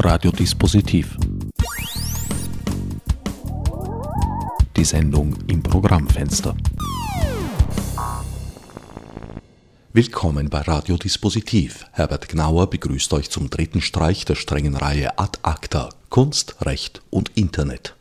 Radiodispositiv. 0.00 1.16
Die 4.76 4.84
Sendung 4.84 5.36
im 5.48 5.60
Programmfenster. 5.60 6.56
Willkommen 9.92 10.50
bei 10.50 10.60
Radiodispositiv. 10.60 11.84
Herbert 11.90 12.28
Gnauer 12.28 12.70
begrüßt 12.70 13.12
euch 13.12 13.28
zum 13.28 13.50
dritten 13.50 13.80
Streich 13.80 14.24
der 14.24 14.36
strengen 14.36 14.76
Reihe 14.76 15.18
Ad 15.18 15.40
Acta 15.42 15.88
Kunst, 16.10 16.64
Recht 16.64 17.02
und 17.10 17.32
Internet. 17.34 17.96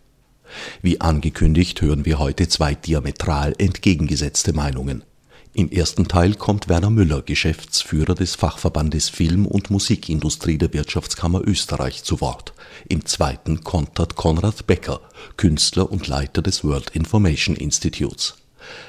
Wie 0.83 1.01
angekündigt 1.01 1.81
hören 1.81 2.05
wir 2.05 2.19
heute 2.19 2.47
zwei 2.47 2.75
diametral 2.75 3.55
entgegengesetzte 3.57 4.53
Meinungen. 4.53 5.03
Im 5.57 5.71
ersten 5.71 6.07
Teil 6.07 6.35
kommt 6.35 6.69
Werner 6.69 6.91
Müller, 6.91 7.23
Geschäftsführer 7.23 8.13
des 8.13 8.35
Fachverbandes 8.35 9.09
Film- 9.09 9.47
und 9.47 9.71
Musikindustrie 9.71 10.59
der 10.59 10.71
Wirtschaftskammer 10.71 11.41
Österreich, 11.43 12.03
zu 12.03 12.21
Wort. 12.21 12.53
Im 12.87 13.07
zweiten 13.07 13.63
kontert 13.63 14.15
Konrad 14.15 14.67
Becker, 14.67 15.01
Künstler 15.35 15.91
und 15.91 16.07
Leiter 16.07 16.43
des 16.43 16.63
World 16.63 16.91
Information 16.91 17.55
Institutes. 17.55 18.35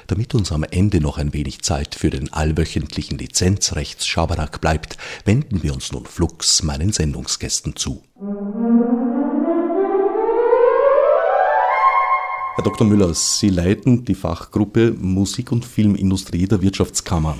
Damit 0.05 0.35
uns 0.35 0.51
am 0.51 0.61
Ende 0.61 1.01
noch 1.01 1.17
ein 1.17 1.33
wenig 1.33 1.63
Zeit 1.63 1.95
für 1.95 2.11
den 2.11 2.31
allwöchentlichen 2.31 3.17
Lizenzrechtsschabernack 3.17 4.61
bleibt, 4.61 4.99
wenden 5.25 5.63
wir 5.63 5.73
uns 5.73 5.91
nun 5.91 6.05
flugs 6.05 6.61
meinen 6.61 6.91
Sendungsgästen 6.91 7.77
zu. 7.77 8.03
Herr 12.59 12.65
Dr. 12.65 12.85
Müller, 12.85 13.13
Sie 13.13 13.47
leiten 13.47 14.03
die 14.03 14.13
Fachgruppe 14.13 14.93
Musik- 14.99 15.53
und 15.53 15.63
Filmindustrie 15.63 16.45
der 16.45 16.61
Wirtschaftskammer. 16.61 17.37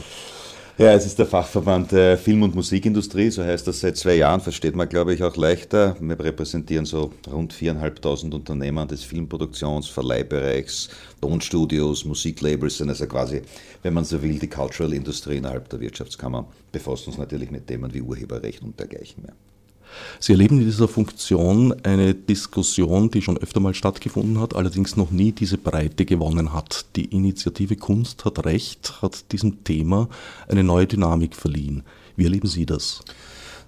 Ja, 0.77 0.93
es 0.93 1.05
ist 1.05 1.19
der 1.19 1.25
Fachverband 1.25 1.91
äh, 1.91 2.15
Film- 2.15 2.43
und 2.43 2.55
Musikindustrie, 2.55 3.29
so 3.29 3.43
heißt 3.43 3.67
das 3.67 3.81
seit 3.81 3.97
zwei 3.97 4.15
Jahren, 4.15 4.39
versteht 4.39 4.77
man, 4.77 4.87
glaube 4.87 5.13
ich, 5.13 5.21
auch 5.21 5.35
leichter. 5.35 5.97
Wir 5.99 6.17
repräsentieren 6.17 6.85
so 6.85 7.11
rund 7.29 7.51
viereinhalbtausend 7.51 8.33
Unternehmer 8.33 8.85
des 8.85 9.03
Filmproduktions-, 9.03 9.91
Verleihbereichs, 9.91 10.87
Tonstudios, 11.19 12.05
Musiklabels, 12.05 12.77
sind 12.77 12.87
also 12.87 13.05
quasi, 13.05 13.41
wenn 13.83 13.95
man 13.95 14.05
so 14.05 14.21
will, 14.21 14.39
die 14.39 14.47
Cultural 14.47 14.93
Industrie 14.93 15.35
innerhalb 15.35 15.67
der 15.67 15.81
Wirtschaftskammer. 15.81 16.47
Befassen 16.71 17.09
uns 17.09 17.17
natürlich 17.17 17.51
mit 17.51 17.67
Themen 17.67 17.93
wie 17.93 18.01
Urheberrecht 18.01 18.63
und 18.63 18.79
dergleichen 18.79 19.23
mehr. 19.23 19.33
Sie 20.19 20.33
erleben 20.33 20.59
in 20.59 20.65
dieser 20.65 20.87
Funktion 20.87 21.73
eine 21.83 22.13
Diskussion, 22.13 23.09
die 23.11 23.21
schon 23.21 23.37
öfter 23.37 23.59
mal 23.59 23.73
stattgefunden 23.73 24.39
hat, 24.39 24.55
allerdings 24.55 24.95
noch 24.97 25.11
nie 25.11 25.31
diese 25.31 25.57
Breite 25.57 26.05
gewonnen 26.05 26.53
hat. 26.53 26.85
Die 26.95 27.05
Initiative 27.05 27.75
Kunst 27.75 28.25
hat 28.25 28.45
Recht 28.45 29.01
hat 29.01 29.31
diesem 29.31 29.63
Thema 29.63 30.09
eine 30.47 30.63
neue 30.63 30.87
Dynamik 30.87 31.35
verliehen. 31.35 31.83
Wie 32.15 32.25
erleben 32.25 32.47
Sie 32.47 32.65
das? 32.65 33.01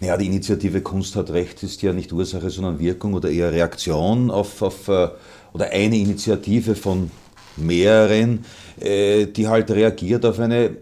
Ja, 0.01 0.17
die 0.17 0.25
Initiative 0.25 0.81
Kunst 0.81 1.15
hat 1.15 1.29
Recht 1.29 1.61
ist 1.63 1.81
ja 1.83 1.93
nicht 1.93 2.11
Ursache, 2.11 2.49
sondern 2.49 2.79
Wirkung 2.79 3.13
oder 3.13 3.29
eher 3.29 3.51
Reaktion 3.51 4.31
auf, 4.31 4.61
auf 4.61 4.87
äh, 4.87 5.09
oder 5.53 5.69
eine 5.71 5.97
Initiative 5.97 6.75
von 6.75 7.11
mehreren, 7.55 8.43
äh, 8.79 9.27
die 9.27 9.47
halt 9.47 9.69
reagiert 9.69 10.25
auf 10.25 10.39
eine 10.39 10.77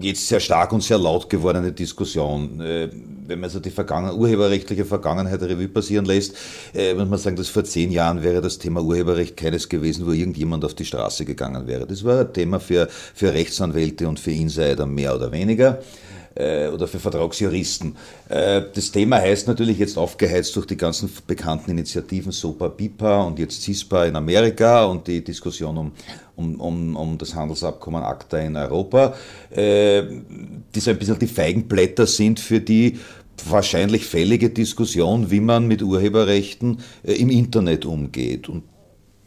jetzt 0.00 0.26
sehr 0.26 0.40
stark 0.40 0.72
und 0.72 0.82
sehr 0.82 0.98
laut 0.98 1.28
gewordene 1.28 1.72
Diskussion. 1.72 2.60
Wenn 3.24 3.38
man 3.38 3.50
so 3.50 3.60
die 3.60 3.70
Vergangen 3.70 4.18
urheberrechtliche 4.18 4.84
Vergangenheit 4.84 5.40
Revue 5.42 5.68
passieren 5.68 6.04
lässt, 6.04 6.34
äh, 6.74 6.92
muss 6.94 7.08
man 7.08 7.18
sagen, 7.18 7.36
dass 7.36 7.48
vor 7.48 7.62
zehn 7.62 7.92
Jahren 7.92 8.24
wäre 8.24 8.40
das 8.40 8.58
Thema 8.58 8.82
Urheberrecht 8.82 9.36
keines 9.36 9.68
gewesen, 9.68 10.06
wo 10.06 10.10
irgendjemand 10.10 10.64
auf 10.64 10.74
die 10.74 10.84
Straße 10.84 11.24
gegangen 11.24 11.68
wäre. 11.68 11.86
Das 11.86 12.02
war 12.02 12.20
ein 12.20 12.32
Thema 12.32 12.58
für, 12.58 12.88
für 12.90 13.32
Rechtsanwälte 13.32 14.08
und 14.08 14.18
für 14.18 14.32
Insider 14.32 14.86
mehr 14.86 15.14
oder 15.14 15.30
weniger 15.30 15.78
äh, 16.34 16.68
oder 16.68 16.86
für 16.86 16.98
Vertragsjuristen. 16.98 17.96
Äh, 18.28 18.62
das 18.74 18.92
Thema 18.92 19.16
heißt 19.16 19.48
natürlich 19.48 19.78
jetzt 19.78 19.98
aufgeheizt 19.98 20.56
durch 20.56 20.66
die 20.66 20.76
ganzen 20.76 21.10
bekannten 21.26 21.70
Initiativen 21.70 22.32
SOPA, 22.32 22.68
BIPA 22.68 23.22
und 23.22 23.38
jetzt 23.38 23.62
CISPA 23.62 24.06
in 24.06 24.16
Amerika 24.16 24.84
und 24.84 25.06
die 25.06 25.22
Diskussion 25.22 25.76
um, 25.76 25.92
um, 26.36 26.60
um, 26.60 26.96
um 26.96 27.18
das 27.18 27.34
Handelsabkommen 27.34 28.02
ACTA 28.02 28.38
in 28.38 28.56
Europa, 28.56 29.14
äh, 29.50 30.02
die 30.74 30.80
so 30.80 30.90
ein 30.90 30.98
bisschen 30.98 31.18
die 31.18 31.26
Feigenblätter 31.26 32.06
sind 32.06 32.40
für 32.40 32.60
die 32.60 32.98
wahrscheinlich 33.48 34.04
fällige 34.04 34.50
Diskussion, 34.50 35.30
wie 35.30 35.40
man 35.40 35.66
mit 35.66 35.82
Urheberrechten 35.82 36.78
im 37.02 37.30
Internet 37.30 37.84
umgeht. 37.84 38.48
Und 38.48 38.62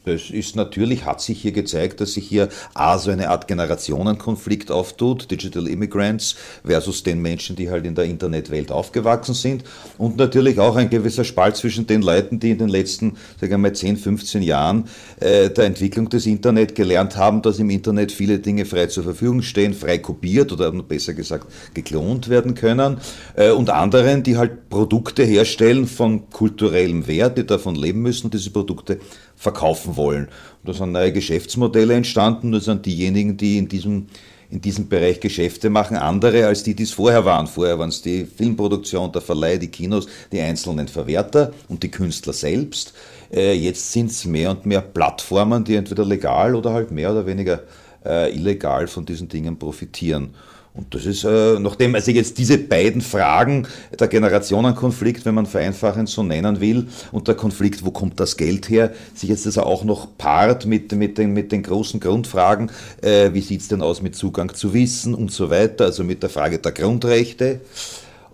das 0.06 0.30
ist 0.30 0.56
natürlich, 0.56 1.06
hat 1.06 1.22
sich 1.22 1.42
hier 1.42 1.52
gezeigt, 1.52 2.00
dass 2.00 2.14
sich 2.14 2.28
hier 2.28 2.50
A, 2.74 2.98
so 2.98 3.12
eine 3.12 3.30
Art 3.30 3.48
Generationenkonflikt 3.48 4.72
auftut, 4.72 5.32
Digital 5.32 5.68
Immigrants 5.68 6.36
versus 6.64 7.04
den 7.04 7.22
Menschen, 7.22 7.56
die 7.56 7.70
halt 7.70 7.86
in 7.86 7.96
der 7.96 8.06
Internetwelt 8.06 8.72
aufgewachsen 8.72 9.34
sind. 9.34 9.64
Und 9.98 10.18
natürlich 10.18 10.60
auch 10.60 10.76
ein 10.76 10.90
gewisser 10.90 11.24
Spalt 11.24 11.56
zwischen 11.56 11.88
den 11.88 12.02
Leuten, 12.02 12.40
die 12.40 12.52
in 12.52 12.60
den 12.60 12.70
letzten, 12.70 13.18
sagen 13.40 13.52
wir 13.52 13.58
mal, 13.58 13.74
10, 13.74 13.98
15 13.98 14.42
Jahren 14.44 14.86
äh, 15.20 15.50
der 15.50 15.66
Entwicklung 15.66 16.10
des 16.10 16.26
Internet 16.26 16.76
gelernt 16.76 17.18
haben, 17.18 17.42
dass 17.42 17.60
im 17.60 17.70
Internet 17.70 18.12
viele 18.12 18.40
Dinge 18.40 18.66
frei 18.66 18.88
zur 18.88 19.04
Verfügung 19.04 19.42
stehen, 19.42 19.74
frei 19.74 19.98
kopiert 19.98 20.52
oder 20.52 20.72
besser 20.72 21.14
gesagt 21.14 21.48
geklont 21.74 22.30
werden 22.30 22.54
können. 22.54 22.98
Äh, 23.36 23.52
und 23.52 23.70
anderen, 23.70 24.22
die 24.24 24.38
halt 24.38 24.70
Produkte 24.70 25.24
herstellen 25.24 25.88
von 25.88 26.30
kulturellem 26.30 27.08
Wert, 27.08 27.38
die 27.38 27.46
davon 27.46 27.76
leben 27.76 28.02
müssen 28.02 28.26
und 28.26 28.34
diese 28.34 28.52
Produkte 28.52 29.00
verkaufen 29.36 29.96
wollen. 29.96 30.26
Und 30.26 30.70
da 30.70 30.74
sind 30.74 30.92
neue 30.92 31.12
Geschäftsmodelle 31.12 31.94
entstanden. 31.94 32.52
Das 32.52 32.66
sind 32.66 32.86
diejenigen, 32.86 33.38
die 33.38 33.58
in 33.58 33.68
diesem, 33.68 34.08
in 34.50 34.62
diesem 34.62 34.88
Bereich 34.88 35.20
Geschäfte 35.20 35.70
machen, 35.70 35.98
andere 35.98 36.48
als 36.48 36.64
die, 36.64 36.76
die 36.76 36.84
es 36.84 36.92
vorher 36.92 37.26
waren. 37.26 37.48
Vorher 37.48 37.78
waren 37.78 37.90
es 37.90 38.02
die 38.02 38.26
Filmproduktion, 38.26 39.12
der 39.12 39.22
Verleih, 39.22 39.58
die 39.58 39.68
Kinos, 39.68 40.08
die 40.32 40.42
einzelnen 40.42 40.88
Verwerter 40.88 41.54
und 41.68 41.84
die 41.84 41.92
Künstler 41.92 42.34
selbst. 42.34 42.94
Äh, 43.32 43.54
jetzt 43.54 43.92
sind 43.92 44.12
es 44.12 44.26
mehr 44.26 44.52
und 44.52 44.66
mehr 44.66 44.82
Plattformen, 44.82 45.64
die 45.64 45.76
entweder 45.76 46.06
legal 46.06 46.56
oder 46.56 46.74
halt 46.74 46.92
mehr 46.92 47.12
oder 47.12 47.26
weniger 47.26 47.62
äh, 48.06 48.34
illegal 48.36 48.88
von 48.88 49.06
diesen 49.06 49.28
Dingen 49.28 49.58
profitieren. 49.58 50.36
Und 50.76 50.94
das 50.94 51.06
ist, 51.06 51.24
äh, 51.24 51.58
nachdem 51.60 51.96
also 51.96 52.12
jetzt 52.12 52.38
diese 52.38 52.58
beiden 52.58 53.00
Fragen, 53.02 53.66
der 53.98 54.10
Generationenkonflikt, 54.10 55.26
wenn 55.26 55.36
man 55.36 55.46
vereinfachend 55.46 56.10
so 56.10 56.22
nennen 56.22 56.60
will, 56.60 56.88
und 57.14 57.30
der 57.30 57.36
Konflikt, 57.36 57.86
wo 57.86 57.92
kommt 57.92 58.20
das 58.20 58.36
Geld 58.36 58.70
her, 58.70 58.92
sich 59.14 59.30
jetzt 59.30 59.46
also 59.46 59.64
auch 59.64 59.86
noch 59.86 60.18
paart 60.18 60.66
mit, 60.66 60.92
mit, 60.92 61.18
den, 61.18 61.32
mit 61.32 61.54
den 61.54 61.64
großen 61.64 62.02
Grundfragen, 62.02 62.72
äh, 63.02 63.32
wie 63.32 63.42
sieht's 63.42 63.70
denn 63.70 63.82
aus 63.82 64.02
mit 64.02 64.16
Zugang 64.16 64.54
zu 64.54 64.74
Wissen 64.74 65.16
und 65.16 65.32
so 65.32 65.50
weiter, 65.50 65.86
also 65.86 66.04
mit 66.04 66.22
der 66.24 66.30
Frage 66.30 66.60
der 66.60 66.74
Grundrechte. 66.74 67.62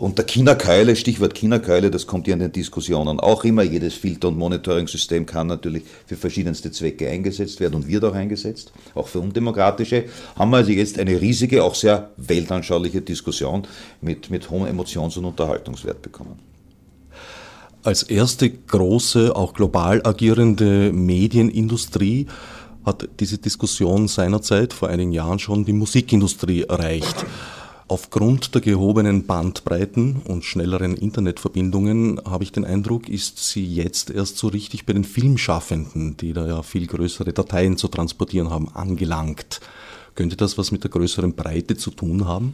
Und 0.01 0.17
der 0.17 0.25
China-Keule, 0.25 0.95
Stichwort 0.95 1.35
China-Keule, 1.35 1.91
das 1.91 2.07
kommt 2.07 2.25
ja 2.25 2.34
in 2.34 2.39
den 2.39 2.51
Diskussionen 2.51 3.19
auch 3.19 3.44
immer. 3.44 3.62
Jedes 3.62 3.94
Filter- 3.94 4.29
und 4.29 4.38
Monitoring-System 4.39 5.28
kann 5.28 5.45
natürlich 5.45 5.84
für 6.07 6.16
verschiedenste 6.16 6.72
Zwecke 6.72 7.07
eingesetzt 7.07 7.59
werden 7.59 7.75
und 7.75 7.88
wird 7.88 8.03
auch 8.03 8.16
eingesetzt, 8.16 8.73
auch 8.95 9.07
für 9.07 9.19
undemokratische. 9.19 10.06
Haben 10.35 10.50
wir 10.50 10.57
also 10.57 10.72
jetzt 10.72 10.97
eine 10.97 11.22
riesige, 11.22 11.63
auch 11.63 11.75
sehr 11.75 12.09
weltanschauliche 12.17 13.01
Diskussion 13.01 13.67
mit, 14.01 14.31
mit 14.31 14.50
hohem 14.50 14.66
Emotions- 14.66 15.17
und 15.17 15.25
Unterhaltungswert 15.25 16.01
bekommen. 16.01 16.40
Als 17.84 18.01
erste 18.01 18.50
große, 18.50 19.35
auch 19.35 19.53
global 19.53 20.01
agierende 20.03 20.91
Medienindustrie 20.91 22.25
hat 22.84 23.07
diese 23.19 23.38
Diskussion 23.38 24.07
seinerzeit 24.07 24.73
vor 24.73 24.90
einigen 24.90 25.11
Jahren 25.11 25.38
schon 25.38 25.63
die 25.63 25.73
Musikindustrie 25.73 26.63
erreicht. 26.63 27.23
Aufgrund 27.91 28.56
der 28.56 28.62
gehobenen 28.62 29.25
Bandbreiten 29.25 30.22
und 30.24 30.46
schnelleren 30.46 30.96
Internetverbindungen 30.96 32.22
habe 32.24 32.46
ich 32.46 32.53
den 32.53 32.63
Eindruck, 32.63 33.09
ist 33.09 33.46
sie 33.50 33.66
jetzt 33.66 34.09
erst 34.09 34.38
so 34.38 34.47
richtig 34.47 34.85
bei 34.85 34.94
den 34.94 35.03
Filmschaffenden, 35.03 36.16
die 36.16 36.31
da 36.31 36.47
ja 36.47 36.63
viel 36.63 36.88
größere 36.88 37.34
Dateien 37.34 37.75
zu 37.75 37.90
transportieren 37.90 38.50
haben, 38.50 38.69
angelangt. 38.74 39.59
Könnte 40.16 40.38
das 40.38 40.57
was 40.57 40.72
mit 40.72 40.85
der 40.85 40.90
größeren 40.90 41.34
Breite 41.34 41.75
zu 41.75 41.91
tun 41.91 42.25
haben? 42.25 42.53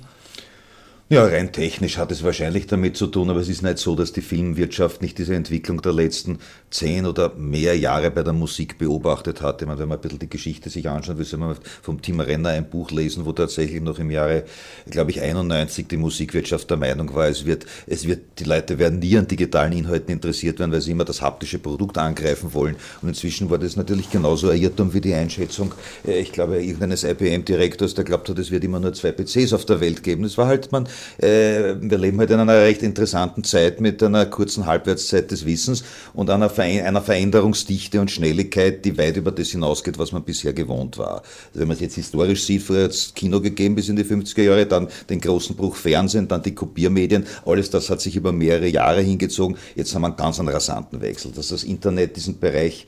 Ja, 1.10 1.24
rein 1.24 1.54
technisch 1.54 1.98
hat 1.98 2.12
es 2.12 2.22
wahrscheinlich 2.22 2.68
damit 2.68 2.98
zu 2.98 3.08
tun, 3.08 3.30
aber 3.30 3.40
es 3.40 3.48
ist 3.48 3.62
nicht 3.62 3.78
so, 3.78 3.96
dass 3.96 4.12
die 4.12 4.20
Filmwirtschaft 4.20 5.02
nicht 5.02 5.18
diese 5.18 5.36
Entwicklung 5.36 5.82
der 5.82 5.94
letzten 5.94 6.40
zehn 6.70 7.06
oder 7.06 7.34
mehr 7.36 7.78
Jahre 7.78 8.12
bei 8.12 8.24
der 8.24 8.34
Musik 8.34 8.78
beobachtet 8.78 9.42
hat. 9.42 9.62
Ich 9.62 9.68
meine, 9.70 9.80
wenn 9.80 9.88
man 9.88 10.00
ein 10.00 10.02
bisschen 10.02 10.20
die 10.20 10.30
Geschichte 10.30 10.70
sich 10.70 10.90
anschaut, 10.90 11.18
will 11.18 11.40
man 11.40 11.56
vom 11.82 12.02
Tim 12.02 12.20
Renner 12.20 12.50
ein 12.50 12.70
Buch 12.70 12.92
lesen, 12.92 13.26
wo 13.26 13.32
tatsächlich 13.32 13.82
noch 13.82 14.00
im 14.00 14.12
Jahre, 14.12 14.44
glaube 14.90 15.12
ich, 15.12 15.22
91 15.22 15.88
die 15.88 15.96
Musikwirtschaft 15.96 16.70
der 16.70 16.76
Meinung 16.76 17.16
war, 17.16 17.30
es 17.30 17.46
wird, 17.46 17.66
es 17.86 18.06
wird, 18.06 18.40
die 18.40 18.44
Leute 18.44 18.78
werden 18.78 19.00
nie 19.00 19.18
an 19.18 19.30
digitalen 19.30 19.72
Inhalten 19.72 20.12
interessiert 20.12 20.60
werden, 20.60 20.74
weil 20.74 20.82
sie 20.82 20.92
immer 20.92 21.06
das 21.06 21.22
haptische 21.22 21.60
Produkt 21.60 21.98
angreifen 21.98 22.54
wollen. 22.54 22.76
Und 23.02 23.08
inzwischen 23.08 23.50
war 23.50 23.60
das 23.60 23.78
natürlich 23.78 24.10
genauso 24.10 24.50
ein 24.50 24.62
Irrtum 24.62 24.94
wie 24.94 25.00
die 25.00 25.14
Einschätzung, 25.14 25.74
äh, 26.06 26.20
ich 26.20 26.34
glaube, 26.34 26.62
irgendeines 26.62 27.06
IBM-Direktors, 27.06 27.94
der 27.94 28.04
glaubt 28.04 28.28
hat, 28.28 28.38
es 28.40 28.52
wird 28.52 28.66
immer 28.66 28.82
nur 28.82 28.92
zwei 28.92 29.14
PCs 29.14 29.54
auf 29.54 29.64
der 29.64 29.80
Welt 29.80 30.04
geben. 30.04 30.24
Das 30.24 30.38
war 30.38 30.48
halt, 30.48 30.70
man, 30.74 30.86
Äh, 31.18 31.76
wir 31.80 31.98
leben 31.98 32.20
halt 32.20 32.32
in 32.32 32.40
einer 32.40 32.62
recht 32.62 32.84
interessanten 32.84 33.44
Zeit 33.44 33.82
mit 33.82 34.02
einer 34.04 34.26
kurzen 34.26 34.66
Halbwertszeit 34.66 35.32
des 35.32 35.46
Wissens 35.46 35.84
und 36.14 36.30
einer, 36.30 36.52
einer 36.58 37.02
Veränderungsdichte 37.02 38.00
und 38.00 38.12
Schnelligkeit, 38.12 38.86
die 38.86 38.98
weit 38.98 39.18
über 39.18 39.32
das 39.32 39.50
hinausgeht, 39.50 39.98
was 39.98 40.12
man 40.12 40.24
bisher 40.24 40.54
gewohnt 40.54 40.98
war. 40.98 41.24
Also 41.48 41.60
wenn 41.60 41.68
man 41.68 41.76
es 41.76 41.82
jetzt 41.82 41.96
historisch 41.96 42.44
sieht, 42.44 42.64
früher 42.64 42.86
hat 42.86 42.92
es 42.92 43.14
Kino 43.14 43.42
gegeben 43.42 43.76
bis 43.76 43.90
in 43.90 43.96
die 43.96 44.04
50er 44.04 44.44
Jahre, 44.44 44.66
dann 44.66 44.88
den 45.10 45.20
großen 45.22 45.56
Bruch 45.56 45.76
Fernsehen, 45.76 46.28
dann 46.28 46.44
die 46.44 46.56
Kopiermedien, 46.56 47.26
alles 47.46 47.70
das 47.70 47.90
hat 47.90 48.02
sich 48.02 48.16
über 48.16 48.32
mehrere 48.32 48.68
Jahre 48.68 49.02
hingezogen. 49.02 49.58
Jetzt 49.76 49.94
haben 49.96 50.04
wir 50.04 50.08
einen 50.08 50.18
ganz 50.18 50.40
einen 50.40 50.50
rasanten 50.50 51.02
Wechsel, 51.02 51.32
dass 51.32 51.50
das 51.50 51.64
Internet 51.64 52.16
diesen 52.16 52.40
Bereich 52.40 52.88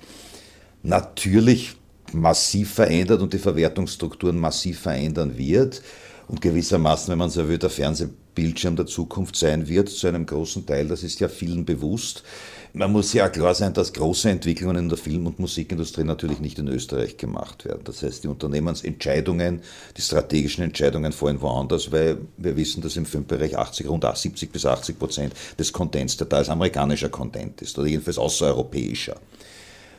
natürlich 0.83 1.75
massiv 2.13 2.73
verändert 2.73 3.21
und 3.21 3.33
die 3.33 3.39
Verwertungsstrukturen 3.39 4.37
massiv 4.37 4.79
verändern 4.79 5.37
wird 5.37 5.81
und 6.29 6.41
gewissermaßen, 6.41 7.11
wenn 7.11 7.17
man 7.17 7.31
so 7.31 7.47
will, 7.49 7.57
der 7.57 7.71
Fernsehbildschirm 7.71 8.75
der 8.75 8.85
Zukunft 8.85 9.35
sein 9.35 9.67
wird, 9.67 9.89
zu 9.89 10.07
einem 10.07 10.27
großen 10.27 10.65
Teil, 10.65 10.87
das 10.87 11.03
ist 11.03 11.19
ja 11.19 11.27
vielen 11.27 11.65
bewusst. 11.65 12.23
Man 12.71 12.91
muss 12.91 13.13
ja 13.13 13.29
klar 13.29 13.55
sein, 13.55 13.73
dass 13.73 13.93
große 13.93 14.29
Entwicklungen 14.29 14.77
in 14.77 14.89
der 14.89 14.97
Film- 14.99 15.25
und 15.25 15.39
Musikindustrie 15.39 16.03
natürlich 16.03 16.39
nicht 16.39 16.59
in 16.59 16.67
Österreich 16.67 17.17
gemacht 17.17 17.65
werden. 17.65 17.81
Das 17.83 18.03
heißt, 18.03 18.23
die 18.23 18.27
Unternehmensentscheidungen, 18.27 19.61
die 19.97 20.01
strategischen 20.03 20.63
Entscheidungen 20.63 21.11
fallen 21.11 21.41
woanders, 21.41 21.91
weil 21.91 22.19
wir 22.37 22.55
wissen, 22.55 22.83
dass 22.83 22.95
im 22.95 23.07
Filmbereich 23.07 23.57
80, 23.57 23.89
rund 23.89 24.05
70 24.13 24.51
bis 24.51 24.67
80 24.67 24.99
Prozent 24.99 25.33
des 25.57 25.73
Contents, 25.73 26.15
der 26.17 26.31
ist, 26.39 26.49
amerikanischer 26.49 27.09
Content 27.09 27.59
ist 27.63 27.79
oder 27.79 27.87
jedenfalls 27.87 28.19
außereuropäischer. 28.19 29.15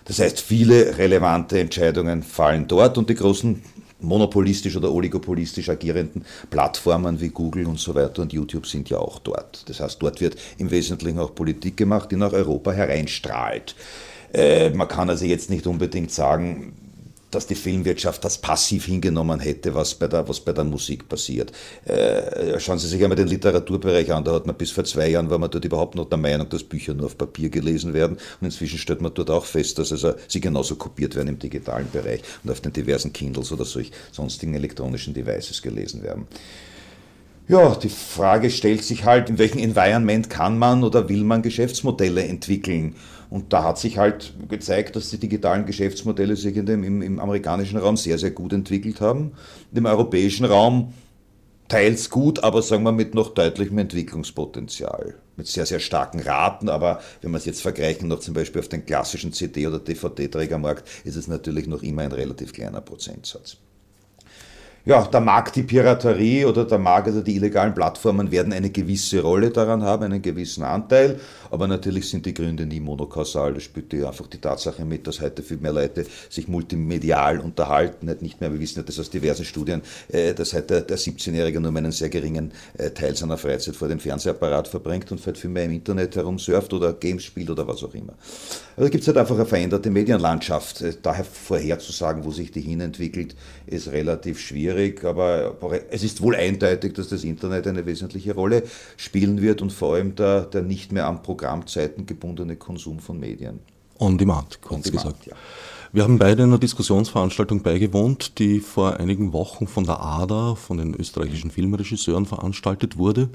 Das 0.05 0.21
heißt, 0.21 0.41
viele 0.41 0.97
relevante 0.97 1.59
Entscheidungen 1.59 2.23
fallen 2.23 2.69
dort 2.69 2.99
und 2.99 3.11
die 3.11 3.15
großen 3.17 3.63
monopolistisch 4.03 4.77
oder 4.77 4.93
oligopolistisch 4.93 5.69
agierenden 5.69 6.25
Plattformen 6.51 7.21
wie 7.21 7.29
Google 7.29 7.67
und 7.67 7.79
so 7.79 7.95
weiter 7.95 8.23
und 8.23 8.33
YouTube 8.33 8.67
sind 8.67 8.91
ja 8.91 8.99
auch 8.99 9.19
dort. 9.19 9.69
Das 9.69 9.81
heißt, 9.81 10.03
dort 10.03 10.21
wird 10.21 10.37
im 10.59 10.71
Wesentlichen 10.71 11.19
auch 11.19 11.35
Politik 11.35 11.77
gemacht, 11.77 12.11
die 12.11 12.17
nach 12.17 12.33
Europa 12.33 12.73
hereinstrahlt. 12.73 13.75
Äh, 14.33 14.71
man 14.71 14.89
kann 14.89 15.11
also 15.11 15.25
jetzt 15.25 15.51
nicht 15.51 15.67
unbedingt 15.67 16.11
sagen, 16.11 16.90
dass 17.31 17.47
die 17.47 17.55
Filmwirtschaft 17.55 18.25
das 18.25 18.39
passiv 18.39 18.87
hingenommen 18.87 19.41
hätte, 19.41 19.75
was 19.75 19.95
bei 19.95 20.09
der, 20.09 20.29
was 20.29 20.41
bei 20.41 20.53
der 20.53 20.65
Musik 20.65 21.09
passiert. 21.09 21.53
Äh, 21.85 22.59
schauen 22.59 22.79
Sie 22.79 22.89
sich 22.89 23.03
einmal 23.03 23.17
den 23.17 23.29
Literaturbereich 23.29 24.13
an, 24.13 24.25
da 24.25 24.33
hat 24.33 24.47
man 24.47 24.57
bis 24.57 24.71
vor 24.71 24.85
zwei 24.85 25.09
Jahren 25.09 25.31
war 25.31 25.39
man 25.39 25.51
dort 25.51 25.65
überhaupt 25.65 25.95
noch 25.95 26.09
der 26.09 26.19
Meinung, 26.19 26.49
dass 26.49 26.65
Bücher 26.65 26.95
nur 26.95 27.07
auf 27.07 27.19
Papier 27.19 27.49
gelesen 27.51 27.95
werden 27.95 28.17
und 28.41 28.45
inzwischen 28.45 28.79
stellt 28.79 29.01
man 29.01 29.15
dort 29.15 29.31
auch 29.31 29.45
fest, 29.45 29.79
dass 29.79 29.93
also 29.93 30.15
sie 30.29 30.41
genauso 30.41 30.77
kopiert 30.77 31.15
werden 31.15 31.29
im 31.29 31.39
digitalen 31.39 31.91
Bereich 31.91 32.23
und 32.43 32.51
auf 32.51 32.61
den 32.61 32.73
diversen 32.73 33.13
Kindles 33.13 33.53
oder 33.53 33.65
solch 33.65 33.91
sonstigen 34.13 34.55
elektronischen 34.55 35.15
Devices 35.15 35.63
gelesen 35.63 36.03
werden. 36.03 36.27
Ja, 37.51 37.75
die 37.75 37.89
Frage 37.89 38.49
stellt 38.49 38.85
sich 38.85 39.05
halt, 39.05 39.29
in 39.29 39.39
welchem 39.39 39.59
Environment 39.59 40.31
kann 40.31 40.57
man 40.57 40.85
oder 40.85 41.09
will 41.09 41.25
man 41.25 41.43
Geschäftsmodelle 41.43 42.25
entwickeln? 42.25 42.95
Und 43.31 43.53
da 43.53 43.63
hat 43.63 43.79
sich 43.79 43.97
halt 43.97 44.35
gezeigt, 44.49 44.97
dass 44.97 45.11
die 45.11 45.19
digitalen 45.19 45.65
Geschäftsmodelle 45.65 46.35
sich 46.35 46.57
in 46.57 46.67
dem, 46.67 46.83
im, 46.83 47.01
im 47.01 47.21
amerikanischen 47.21 47.79
Raum 47.79 47.97
sehr, 47.97 48.19
sehr 48.19 48.33
gut 48.33 48.53
entwickelt 48.53 49.01
haben. 49.01 49.33
Im 49.73 49.87
europäischen 49.87 50.45
Raum 50.45 50.93
teils 51.69 52.11
gut, 52.11 52.43
aber 52.43 52.61
sagen 52.61 52.83
wir 52.83 52.91
mit 52.91 53.15
noch 53.15 53.33
deutlichem 53.33 53.79
Entwicklungspotenzial. 53.79 55.15
Mit 55.37 55.47
sehr, 55.47 55.65
sehr 55.65 55.79
starken 55.79 56.19
Raten, 56.21 56.69
aber 56.69 57.01
wenn 57.23 57.31
wir 57.31 57.39
es 57.39 57.45
jetzt 57.45 57.63
vergleichen 57.63 58.09
noch 58.09 58.19
zum 58.19 58.35
Beispiel 58.35 58.61
auf 58.61 58.69
den 58.69 58.85
klassischen 58.85 59.33
CD- 59.33 59.69
oder 59.69 59.79
DVD-Trägermarkt, 59.79 60.87
ist 61.05 61.15
es 61.15 61.29
natürlich 61.29 61.69
noch 61.69 61.85
immer 61.85 62.03
ein 62.03 62.13
relativ 62.13 62.53
kleiner 62.53 62.81
Prozentsatz 62.81 63.59
ja, 64.85 65.07
da 65.11 65.21
mag 65.21 65.53
die 65.53 65.63
Piraterie 65.63 66.47
oder 66.47 66.65
da 66.65 66.79
mag 66.79 67.07
also 67.07 67.21
die 67.21 67.37
illegalen 67.37 67.75
Plattformen 67.75 68.31
werden 68.31 68.53
eine 68.53 68.71
gewisse 68.71 69.21
Rolle 69.21 69.51
daran 69.51 69.83
haben, 69.83 70.05
einen 70.05 70.23
gewissen 70.23 70.65
Anteil, 70.65 71.21
aber 71.51 71.67
natürlich 71.69 72.09
sind 72.09 72.27
die 72.27 72.35
Gründe 72.35 72.67
nie 72.67 72.81
monokausal. 72.81 73.55
Das 73.55 73.65
spielt 73.65 73.93
einfach 73.95 74.27
die 74.27 74.39
Tatsache 74.39 74.85
mit, 74.85 75.07
dass 75.07 75.21
heute 75.21 75.43
viel 75.43 75.59
mehr 75.59 75.73
Leute 75.73 76.07
sich 76.29 76.49
multimedial 76.49 77.41
unterhalten, 77.41 78.11
nicht 78.21 78.41
mehr, 78.41 78.53
wir 78.53 78.61
wissen 78.61 78.81
ja 78.81 78.83
das 78.83 78.99
aus 78.99 79.11
diversen 79.11 79.45
Studien, 79.45 79.83
äh, 80.09 80.35
dass 80.35 80.55
heute 80.55 80.83
der 80.83 80.99
17-Jährige 80.99 81.61
nur 81.61 81.75
einen 81.77 81.93
sehr 81.93 82.09
geringen 82.09 82.53
äh, 82.79 82.91
Teil 82.91 83.15
seiner 83.17 83.37
Freizeit 83.37 83.77
vor 83.77 83.89
dem 83.89 84.01
Fernsehapparat 84.01 84.69
verbringt 84.69 85.11
und 85.13 85.25
halt 85.27 85.39
viel 85.39 85.51
mehr 85.51 85.65
im 85.65 85.73
Internet 85.73 86.17
herumsurft 86.17 86.73
oder 86.73 86.93
Games 86.93 87.25
spielt 87.25 87.51
oder 87.51 87.67
was 87.67 87.83
auch 87.83 87.95
immer. 87.95 88.15
Also 88.77 88.91
gibt 88.91 89.03
es 89.03 89.09
halt 89.09 89.19
einfach 89.19 89.35
eine 89.35 89.47
veränderte 89.47 89.91
Medienlandschaft. 89.91 90.81
Äh, 90.83 90.95
daher 91.03 91.25
vorherzusagen, 91.25 92.25
wo 92.25 92.31
sich 92.31 92.51
die 92.51 92.61
hinentwickelt, 92.61 93.35
ist 93.67 93.89
relativ 93.93 94.39
schwierig 94.39 95.05
aber 95.05 95.57
es 95.91 96.03
ist 96.03 96.23
wohl 96.23 96.35
eindeutig, 96.35 96.95
dass 96.95 97.09
das 97.09 97.25
Internet 97.25 97.67
eine 97.67 97.85
wesentliche 97.87 98.35
Rolle 98.35 98.63
spielen 98.97 99.43
wird 99.43 99.63
und 99.63 99.73
vor 99.73 99.95
allem 99.95 100.15
der, 100.15 100.43
der 100.43 100.63
nicht 100.63 100.93
mehr 100.93 101.07
an 101.07 101.23
Programmzeiten 101.41 102.05
gebundene 102.05 102.57
Konsum 102.57 102.99
von 102.99 103.19
Medien. 103.19 103.61
On 103.99 104.19
Demand, 104.19 104.61
kurz 104.61 104.87
On 104.87 104.93
gesagt. 104.93 105.25
ja. 105.25 105.35
Wir 105.91 106.03
haben 106.03 106.19
beide 106.19 106.43
einer 106.43 106.59
Diskussionsveranstaltung 106.59 107.63
beigewohnt, 107.63 108.39
die 108.39 108.61
vor 108.61 108.99
einigen 108.99 109.33
Wochen 109.33 109.67
von 109.67 109.85
der 109.85 110.01
ADA, 110.03 110.55
von 110.55 110.77
den 110.77 110.95
österreichischen 110.95 111.51
Filmregisseuren 111.51 112.27
veranstaltet 112.27 112.99
wurde. 112.99 113.31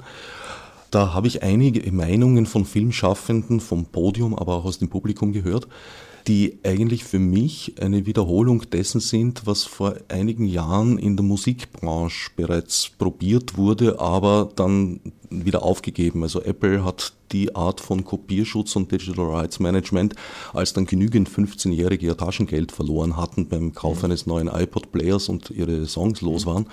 Da 0.92 1.14
habe 1.14 1.26
ich 1.26 1.42
einige 1.42 1.90
Meinungen 1.90 2.46
von 2.46 2.64
Filmschaffenden 2.64 3.58
vom 3.58 3.86
Podium, 3.86 4.36
aber 4.36 4.54
auch 4.54 4.66
aus 4.66 4.78
dem 4.78 4.88
Publikum 4.88 5.32
gehört, 5.32 5.66
die 6.26 6.58
eigentlich 6.64 7.04
für 7.04 7.20
mich 7.20 7.74
eine 7.80 8.04
Wiederholung 8.04 8.68
dessen 8.70 9.00
sind, 9.00 9.46
was 9.46 9.62
vor 9.62 9.94
einigen 10.08 10.46
Jahren 10.46 10.98
in 10.98 11.16
der 11.16 11.24
Musikbranche 11.24 12.30
bereits 12.34 12.90
probiert 12.98 13.56
wurde, 13.56 14.00
aber 14.00 14.50
dann 14.56 15.00
wieder 15.30 15.62
aufgegeben. 15.62 16.24
Also 16.24 16.42
Apple 16.42 16.84
hat 16.84 17.12
die 17.32 17.54
Art 17.54 17.80
von 17.80 18.04
Kopierschutz 18.04 18.74
und 18.74 18.90
Digital 18.90 19.26
Rights 19.26 19.60
Management, 19.60 20.14
als 20.52 20.72
dann 20.72 20.86
genügend 20.86 21.28
15-Jährige 21.28 22.06
ihr 22.06 22.16
Taschengeld 22.16 22.72
verloren 22.72 23.16
hatten 23.16 23.48
beim 23.48 23.72
Kauf 23.72 23.98
mhm. 23.98 24.06
eines 24.06 24.26
neuen 24.26 24.48
iPod-Players 24.48 25.28
und 25.28 25.50
ihre 25.50 25.86
Songs 25.86 26.20
los 26.22 26.46
waren, 26.46 26.66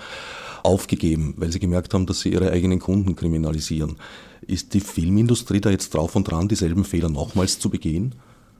aufgegeben, 0.64 1.34
weil 1.36 1.52
sie 1.52 1.60
gemerkt 1.60 1.94
haben, 1.94 2.06
dass 2.06 2.20
sie 2.20 2.30
ihre 2.30 2.50
eigenen 2.50 2.80
Kunden 2.80 3.14
kriminalisieren. 3.14 3.96
Ist 4.46 4.74
die 4.74 4.80
Filmindustrie 4.80 5.60
da 5.60 5.70
jetzt 5.70 5.94
drauf 5.94 6.16
und 6.16 6.24
dran, 6.24 6.48
dieselben 6.48 6.84
Fehler 6.84 7.08
nochmals 7.08 7.58
zu 7.58 7.70
begehen? 7.70 8.14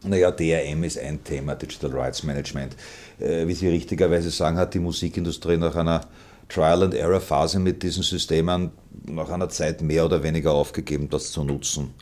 Naja, 0.07 0.31
DRM 0.31 0.85
ist 0.85 0.99
ein 0.99 1.25
Thema, 1.25 1.55
Digital 1.55 1.91
Rights 1.91 2.23
Management. 2.25 2.77
Äh, 3.19 3.47
wie 3.47 3.55
Sie 3.55 3.69
richtigerweise 3.69 4.31
sagen, 4.31 4.59
hat 4.59 4.75
die 4.75 4.79
Musikindustrie 4.79 5.57
nach 5.57 5.77
einer 5.77 6.03
Trial-and-Error-Phase 6.51 7.59
mit 7.59 7.83
diesen 7.83 8.03
Systemen 8.03 8.71
nach 9.07 9.31
einer 9.31 9.49
Zeit 9.49 9.81
mehr 9.81 10.05
oder 10.05 10.23
weniger 10.23 10.53
aufgegeben, 10.53 11.09
das 11.09 11.33
zu 11.33 11.43
nutzen. 11.43 11.95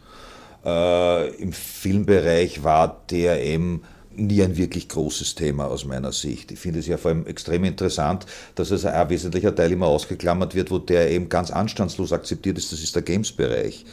Äh, 0.64 1.28
Im 1.36 1.52
Filmbereich 1.52 2.64
war 2.64 3.02
DRM 3.08 3.82
nie 4.14 4.42
ein 4.42 4.56
wirklich 4.56 4.88
großes 4.88 5.36
Thema 5.36 5.66
aus 5.66 5.84
meiner 5.84 6.10
Sicht. 6.12 6.50
Ich 6.50 6.58
finde 6.58 6.80
es 6.80 6.88
ja 6.88 6.96
vor 6.96 7.12
allem 7.12 7.26
extrem 7.26 7.62
interessant, 7.64 8.26
dass 8.56 8.72
es 8.72 8.84
ein 8.84 9.10
wesentlicher 9.10 9.54
Teil 9.54 9.72
immer 9.72 9.86
ausgeklammert 9.86 10.56
wird, 10.56 10.70
wo 10.72 10.82
eben 10.92 11.28
ganz 11.28 11.50
anstandslos 11.52 12.12
akzeptiert 12.12 12.58
ist, 12.58 12.72
das 12.72 12.82
ist 12.82 12.94
der 12.94 13.02
Games-Bereich 13.02 13.86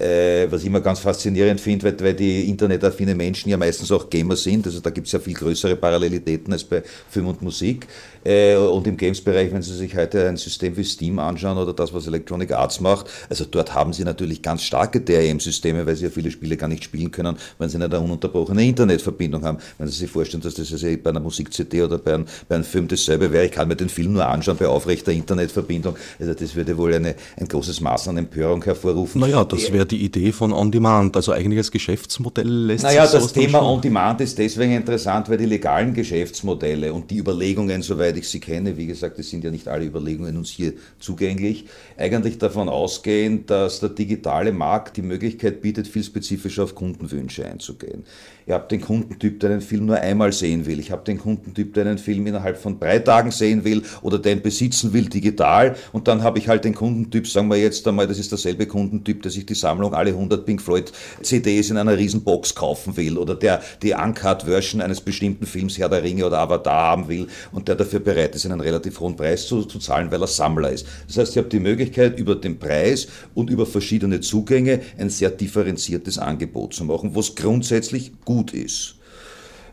äh, 0.00 0.46
was 0.50 0.62
ich 0.62 0.66
immer 0.66 0.80
ganz 0.80 1.00
faszinierend 1.00 1.60
finde, 1.60 1.86
weil, 1.86 2.00
weil 2.00 2.14
die 2.14 2.48
internetaffinen 2.48 3.16
Menschen 3.16 3.50
ja 3.50 3.56
meistens 3.56 3.90
auch 3.92 4.08
Gamer 4.10 4.36
sind. 4.36 4.66
Also 4.66 4.80
da 4.80 4.90
gibt 4.90 5.06
es 5.06 5.12
ja 5.12 5.18
viel 5.18 5.34
größere 5.34 5.76
Parallelitäten 5.76 6.52
als 6.52 6.64
bei 6.64 6.82
Film 7.10 7.28
und 7.28 7.42
Musik. 7.42 7.86
Äh, 8.26 8.56
und 8.56 8.86
im 8.88 8.96
Games-Bereich, 8.96 9.52
wenn 9.52 9.62
Sie 9.62 9.72
sich 9.72 9.96
heute 9.96 10.28
ein 10.28 10.36
System 10.36 10.76
wie 10.76 10.82
Steam 10.82 11.20
anschauen 11.20 11.58
oder 11.58 11.72
das, 11.72 11.94
was 11.94 12.08
Electronic 12.08 12.52
Arts 12.52 12.80
macht, 12.80 13.06
also 13.30 13.44
dort 13.44 13.72
haben 13.74 13.92
Sie 13.92 14.02
natürlich 14.02 14.42
ganz 14.42 14.62
starke 14.62 15.00
DRM-Systeme, 15.00 15.86
weil 15.86 15.94
Sie 15.94 16.04
ja 16.04 16.10
viele 16.10 16.32
Spiele 16.32 16.56
gar 16.56 16.66
nicht 16.66 16.82
spielen 16.82 17.12
können, 17.12 17.36
wenn 17.58 17.68
Sie 17.68 17.78
nicht 17.78 17.92
eine 17.92 18.00
ununterbrochene 18.00 18.64
Internetverbindung 18.64 19.44
haben. 19.44 19.58
Wenn 19.78 19.86
Sie 19.86 19.96
sich 19.96 20.10
vorstellen, 20.10 20.42
dass 20.42 20.54
das 20.54 20.72
also 20.72 20.88
bei 21.02 21.10
einer 21.10 21.20
Musik-CD 21.20 21.82
oder 21.82 21.98
bei 21.98 22.14
einem, 22.14 22.26
bei 22.48 22.56
einem 22.56 22.64
Film 22.64 22.88
dasselbe 22.88 23.30
wäre, 23.30 23.46
ich 23.46 23.52
kann 23.52 23.68
mir 23.68 23.76
den 23.76 23.88
Film 23.88 24.14
nur 24.14 24.26
anschauen 24.26 24.56
bei 24.56 24.66
aufrechter 24.66 25.12
Internetverbindung, 25.12 25.94
also 26.18 26.34
das 26.34 26.56
würde 26.56 26.76
wohl 26.76 26.94
eine, 26.94 27.14
ein 27.36 27.46
großes 27.46 27.80
Maß 27.80 28.08
an 28.08 28.16
Empörung 28.16 28.64
hervorrufen. 28.64 29.20
Naja, 29.20 29.44
das 29.44 29.72
wäre 29.72 29.85
die 29.86 30.04
Idee 30.04 30.32
von 30.32 30.52
On 30.52 30.70
Demand, 30.70 31.16
also 31.16 31.32
eigentlich 31.32 31.58
als 31.58 31.70
Geschäftsmodell 31.70 32.48
lässt 32.48 32.84
naja, 32.84 33.06
sich 33.06 33.14
Naja, 33.14 33.24
das 33.24 33.32
Thema 33.32 33.62
On 33.62 33.80
Demand 33.80 34.20
ist 34.20 34.38
deswegen 34.38 34.72
interessant, 34.72 35.28
weil 35.28 35.38
die 35.38 35.46
legalen 35.46 35.94
Geschäftsmodelle 35.94 36.92
und 36.92 37.10
die 37.10 37.18
Überlegungen, 37.18 37.82
soweit 37.82 38.06
soweit 38.06 38.16
ich 38.16 38.28
sie 38.28 38.40
kenne, 38.40 38.76
wie 38.76 38.86
gesagt, 38.86 39.18
es 39.18 39.30
sind 39.30 39.44
ja 39.44 39.50
nicht 39.50 39.68
alle 39.68 39.84
Überlegungen 39.84 40.36
uns 40.36 40.50
hier 40.50 40.74
zugänglich, 40.98 41.66
eigentlich 41.96 42.38
davon 42.38 42.68
ausgehen, 42.68 43.46
dass 43.46 43.80
der 43.80 43.90
digitale 43.90 44.52
Markt 44.52 44.96
die 44.96 45.02
Möglichkeit 45.02 45.60
bietet, 45.60 45.88
viel 45.88 46.04
spezifischer 46.04 46.64
auf 46.64 46.74
Kundenwünsche 46.74 47.44
einzugehen. 47.44 48.04
Ihr 48.48 48.54
habt 48.54 48.70
den 48.70 48.80
Kundentyp, 48.80 49.40
der 49.40 49.50
einen 49.50 49.60
Film 49.60 49.86
nur 49.86 49.96
einmal 49.96 50.32
sehen 50.32 50.66
will. 50.66 50.78
Ich 50.78 50.92
habe 50.92 51.02
den 51.02 51.18
Kundentyp, 51.18 51.74
der 51.74 51.84
einen 51.84 51.98
Film 51.98 52.28
innerhalb 52.28 52.56
von 52.56 52.78
drei 52.78 53.00
Tagen 53.00 53.32
sehen 53.32 53.64
will 53.64 53.82
oder 54.02 54.20
den 54.20 54.40
besitzen 54.40 54.92
will 54.92 55.06
digital. 55.06 55.74
Und 55.90 56.06
dann 56.06 56.22
habe 56.22 56.38
ich 56.38 56.46
halt 56.46 56.64
den 56.64 56.72
Kundentyp, 56.72 57.26
sagen 57.26 57.48
wir 57.48 57.56
jetzt 57.56 57.88
einmal, 57.88 58.06
das 58.06 58.20
ist 58.20 58.30
derselbe 58.30 58.66
Kundentyp, 58.66 59.20
der 59.22 59.32
sich 59.32 59.46
die 59.46 59.56
Sammlung 59.56 59.94
alle 59.94 60.10
100 60.10 60.46
Pink 60.46 60.62
Floyd 60.62 60.92
CDs 61.22 61.70
in 61.70 61.76
einer 61.76 61.98
riesen 61.98 62.22
Box 62.22 62.54
kaufen 62.54 62.96
will 62.96 63.18
oder 63.18 63.34
der 63.34 63.60
die 63.82 63.94
Uncut-Version 63.94 64.80
eines 64.80 65.00
bestimmten 65.00 65.44
Films 65.44 65.76
Herr 65.76 65.88
der 65.88 66.04
Ringe 66.04 66.24
oder 66.24 66.38
Avatar 66.38 66.90
haben 66.90 67.08
will 67.08 67.26
und 67.50 67.66
der 67.66 67.74
dafür 67.74 67.98
bereit 67.98 68.36
ist, 68.36 68.46
einen 68.46 68.60
relativ 68.60 69.00
hohen 69.00 69.16
Preis 69.16 69.48
zu, 69.48 69.64
zu 69.64 69.80
zahlen, 69.80 70.12
weil 70.12 70.22
er 70.22 70.28
Sammler 70.28 70.70
ist. 70.70 70.86
Das 71.08 71.18
heißt, 71.18 71.32
ich 71.32 71.38
habe 71.38 71.48
die 71.48 71.58
Möglichkeit, 71.58 72.16
über 72.16 72.36
den 72.36 72.60
Preis 72.60 73.08
und 73.34 73.50
über 73.50 73.66
verschiedene 73.66 74.20
Zugänge 74.20 74.82
ein 74.98 75.10
sehr 75.10 75.30
differenziertes 75.30 76.18
Angebot 76.18 76.74
zu 76.74 76.84
machen, 76.84 77.10
was 77.14 77.34
grundsätzlich 77.34 78.12
gut 78.24 78.35
ist. 78.42 78.96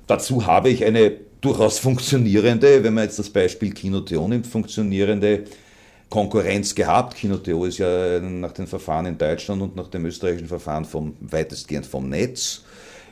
Dazu 0.08 0.46
habe 0.46 0.70
ich 0.70 0.84
eine 0.84 1.12
durchaus 1.42 1.80
funktionierende, 1.80 2.84
wenn 2.84 2.94
man 2.94 3.06
jetzt 3.06 3.20
das 3.20 3.30
Beispiel 3.30 3.74
Kinoteo 3.74 4.28
nimmt, 4.28 4.48
funktionierende 4.48 5.44
Konkurrenz 6.10 6.76
gehabt. 6.76 7.16
Kinoteo 7.16 7.66
ist 7.66 7.80
ja 7.80 8.20
nach 8.20 8.52
den 8.52 8.68
Verfahren 8.68 9.08
in 9.08 9.18
Deutschland 9.18 9.62
und 9.62 9.76
nach 9.76 9.88
dem 9.88 10.06
österreichischen 10.06 10.48
Verfahren 10.48 10.86
vom, 10.86 11.16
weitestgehend 11.20 11.86
vom 11.86 12.08
Netz. 12.08 12.62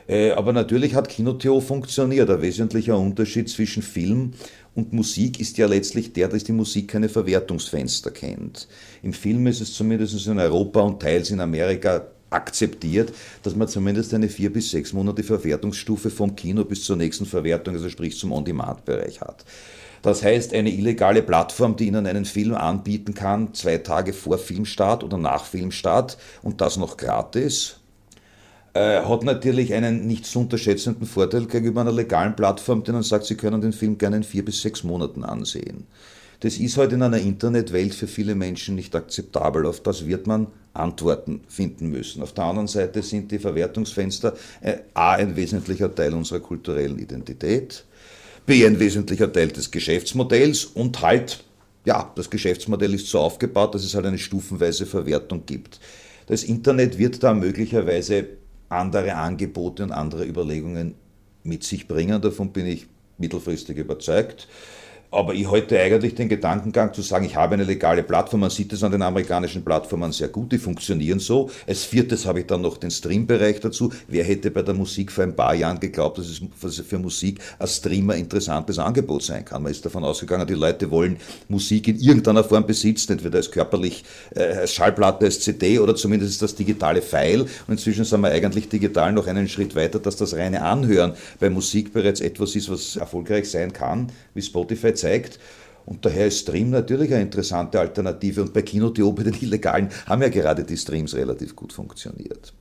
Äh, 0.08 0.30
aber 0.30 0.52
natürlich 0.52 0.94
hat 0.94 1.08
Kinoteo 1.08 1.60
funktioniert. 1.60 2.30
Ein 2.30 2.42
wesentlicher 2.42 2.98
Unterschied 2.98 3.48
zwischen 3.48 3.82
Film 3.82 4.32
und 4.74 4.92
Musik 4.92 5.38
ist 5.40 5.58
ja 5.58 5.66
letztlich 5.66 6.12
der, 6.12 6.28
dass 6.28 6.44
die 6.44 6.52
Musik 6.52 6.88
keine 6.88 7.08
Verwertungsfenster 7.08 8.10
kennt. 8.10 8.68
Im 9.02 9.12
Film 9.12 9.46
ist 9.46 9.60
es 9.60 9.74
zumindest 9.74 10.26
in 10.26 10.38
Europa 10.38 10.80
und 10.80 11.00
teils 11.00 11.30
in 11.30 11.40
Amerika 11.40 12.06
akzeptiert, 12.32 13.12
dass 13.42 13.56
man 13.56 13.68
zumindest 13.68 14.14
eine 14.14 14.28
vier 14.28 14.52
bis 14.52 14.70
sechs 14.70 14.92
Monate 14.92 15.22
Verwertungsstufe 15.22 16.10
vom 16.10 16.34
Kino 16.36 16.64
bis 16.64 16.84
zur 16.84 16.96
nächsten 16.96 17.26
Verwertung, 17.26 17.74
also 17.74 17.88
sprich 17.88 18.18
zum 18.18 18.32
On-Demand-Bereich 18.32 19.20
hat. 19.20 19.44
Das 20.02 20.24
heißt, 20.24 20.52
eine 20.52 20.70
illegale 20.70 21.22
Plattform, 21.22 21.76
die 21.76 21.86
Ihnen 21.86 22.06
einen 22.06 22.24
Film 22.24 22.54
anbieten 22.54 23.14
kann, 23.14 23.54
zwei 23.54 23.78
Tage 23.78 24.12
vor 24.12 24.36
Filmstart 24.36 25.04
oder 25.04 25.16
nach 25.16 25.44
Filmstart 25.44 26.18
und 26.42 26.60
das 26.60 26.76
noch 26.76 26.96
gratis, 26.96 27.76
äh, 28.74 29.02
hat 29.02 29.22
natürlich 29.22 29.74
einen 29.74 30.06
nicht 30.06 30.26
zu 30.26 30.40
unterschätzenden 30.40 31.06
Vorteil 31.06 31.46
gegenüber 31.46 31.82
einer 31.82 31.92
legalen 31.92 32.34
Plattform, 32.34 32.82
die 32.82 32.90
dann 32.90 33.02
sagt, 33.02 33.26
Sie 33.26 33.36
können 33.36 33.60
den 33.60 33.72
Film 33.72 33.96
gerne 33.96 34.16
in 34.16 34.24
vier 34.24 34.44
bis 34.44 34.60
sechs 34.60 34.82
Monaten 34.82 35.24
ansehen. 35.24 35.86
Das 36.42 36.58
ist 36.58 36.76
heute 36.76 36.80
halt 36.80 36.92
in 36.94 37.02
einer 37.02 37.18
Internetwelt 37.18 37.94
für 37.94 38.08
viele 38.08 38.34
Menschen 38.34 38.74
nicht 38.74 38.96
akzeptabel. 38.96 39.64
Auf 39.64 39.80
das 39.80 40.06
wird 40.06 40.26
man 40.26 40.48
Antworten 40.74 41.42
finden 41.46 41.88
müssen. 41.88 42.20
Auf 42.20 42.32
der 42.32 42.44
anderen 42.44 42.66
Seite 42.66 43.00
sind 43.00 43.30
die 43.30 43.38
Verwertungsfenster 43.38 44.34
äh, 44.60 44.78
A 44.92 45.12
ein 45.12 45.36
wesentlicher 45.36 45.94
Teil 45.94 46.12
unserer 46.14 46.40
kulturellen 46.40 46.98
Identität, 46.98 47.84
B 48.44 48.66
ein 48.66 48.80
wesentlicher 48.80 49.32
Teil 49.32 49.48
des 49.48 49.70
Geschäftsmodells 49.70 50.64
und 50.64 51.00
halt, 51.00 51.44
ja, 51.84 52.10
das 52.16 52.28
Geschäftsmodell 52.28 52.94
ist 52.94 53.06
so 53.06 53.20
aufgebaut, 53.20 53.76
dass 53.76 53.84
es 53.84 53.94
halt 53.94 54.06
eine 54.06 54.18
stufenweise 54.18 54.84
Verwertung 54.84 55.46
gibt. 55.46 55.78
Das 56.26 56.42
Internet 56.42 56.98
wird 56.98 57.22
da 57.22 57.34
möglicherweise 57.34 58.26
andere 58.68 59.14
Angebote 59.14 59.84
und 59.84 59.92
andere 59.92 60.24
Überlegungen 60.24 60.96
mit 61.44 61.62
sich 61.62 61.86
bringen. 61.86 62.20
Davon 62.20 62.52
bin 62.52 62.66
ich 62.66 62.88
mittelfristig 63.18 63.78
überzeugt. 63.78 64.48
Aber 65.12 65.34
ich 65.34 65.50
halte 65.50 65.78
eigentlich 65.78 66.14
den 66.14 66.30
Gedankengang 66.30 66.94
zu 66.94 67.02
sagen, 67.02 67.26
ich 67.26 67.36
habe 67.36 67.52
eine 67.52 67.64
legale 67.64 68.02
Plattform, 68.02 68.40
man 68.40 68.48
sieht 68.50 68.72
es 68.72 68.82
an 68.82 68.92
den 68.92 69.02
amerikanischen 69.02 69.62
Plattformen 69.62 70.10
sehr 70.10 70.28
gut, 70.28 70.50
die 70.52 70.58
funktionieren 70.58 71.18
so. 71.18 71.50
Als 71.66 71.84
viertes 71.84 72.24
habe 72.24 72.40
ich 72.40 72.46
dann 72.46 72.62
noch 72.62 72.78
den 72.78 72.90
Stream-Bereich 72.90 73.60
dazu. 73.60 73.92
Wer 74.08 74.24
hätte 74.24 74.50
bei 74.50 74.62
der 74.62 74.72
Musik 74.72 75.12
vor 75.12 75.24
ein 75.24 75.36
paar 75.36 75.54
Jahren 75.54 75.78
geglaubt, 75.78 76.16
dass 76.16 76.28
es 76.28 76.80
für 76.80 76.98
Musik 76.98 77.40
als 77.58 77.76
Streamer 77.76 78.16
interessantes 78.16 78.78
Angebot 78.78 79.22
sein 79.22 79.44
kann? 79.44 79.62
Man 79.62 79.72
ist 79.72 79.84
davon 79.84 80.02
ausgegangen, 80.02 80.46
die 80.46 80.54
Leute 80.54 80.90
wollen 80.90 81.18
Musik 81.46 81.88
in 81.88 82.00
irgendeiner 82.00 82.42
Form 82.42 82.66
besitzen, 82.66 83.12
entweder 83.12 83.36
als 83.36 83.50
körperlich, 83.50 84.04
äh, 84.34 84.44
als 84.44 84.72
Schallplatte, 84.72 85.26
als 85.26 85.40
CD 85.40 85.78
oder 85.78 85.94
zumindest 85.94 86.40
das 86.40 86.54
digitale 86.54 87.02
File. 87.02 87.42
Und 87.42 87.74
inzwischen 87.74 88.06
sind 88.06 88.22
wir 88.22 88.30
eigentlich 88.30 88.70
digital 88.70 89.12
noch 89.12 89.26
einen 89.26 89.46
Schritt 89.46 89.76
weiter, 89.76 89.98
dass 89.98 90.16
das 90.16 90.32
reine 90.34 90.62
Anhören 90.62 91.12
bei 91.38 91.50
Musik 91.50 91.92
bereits 91.92 92.22
etwas 92.22 92.56
ist, 92.56 92.70
was 92.70 92.96
erfolgreich 92.96 93.50
sein 93.50 93.74
kann, 93.74 94.10
wie 94.32 94.40
Spotify 94.40 94.94
zeigt. 95.02 95.38
Und 95.84 96.04
daher 96.04 96.28
ist 96.28 96.40
Stream 96.40 96.70
natürlich 96.70 97.12
eine 97.12 97.22
interessante 97.22 97.78
Alternative. 97.80 98.42
Und 98.42 98.52
bei 98.52 98.62
Kino.to, 98.62 99.12
bei 99.12 99.22
den 99.28 99.34
Illegalen, 99.34 99.88
haben 100.06 100.22
ja 100.22 100.28
gerade 100.28 100.64
die 100.64 100.76
Streams 100.76 101.14
relativ 101.14 101.56
gut 101.56 101.72
funktioniert. 101.72 102.52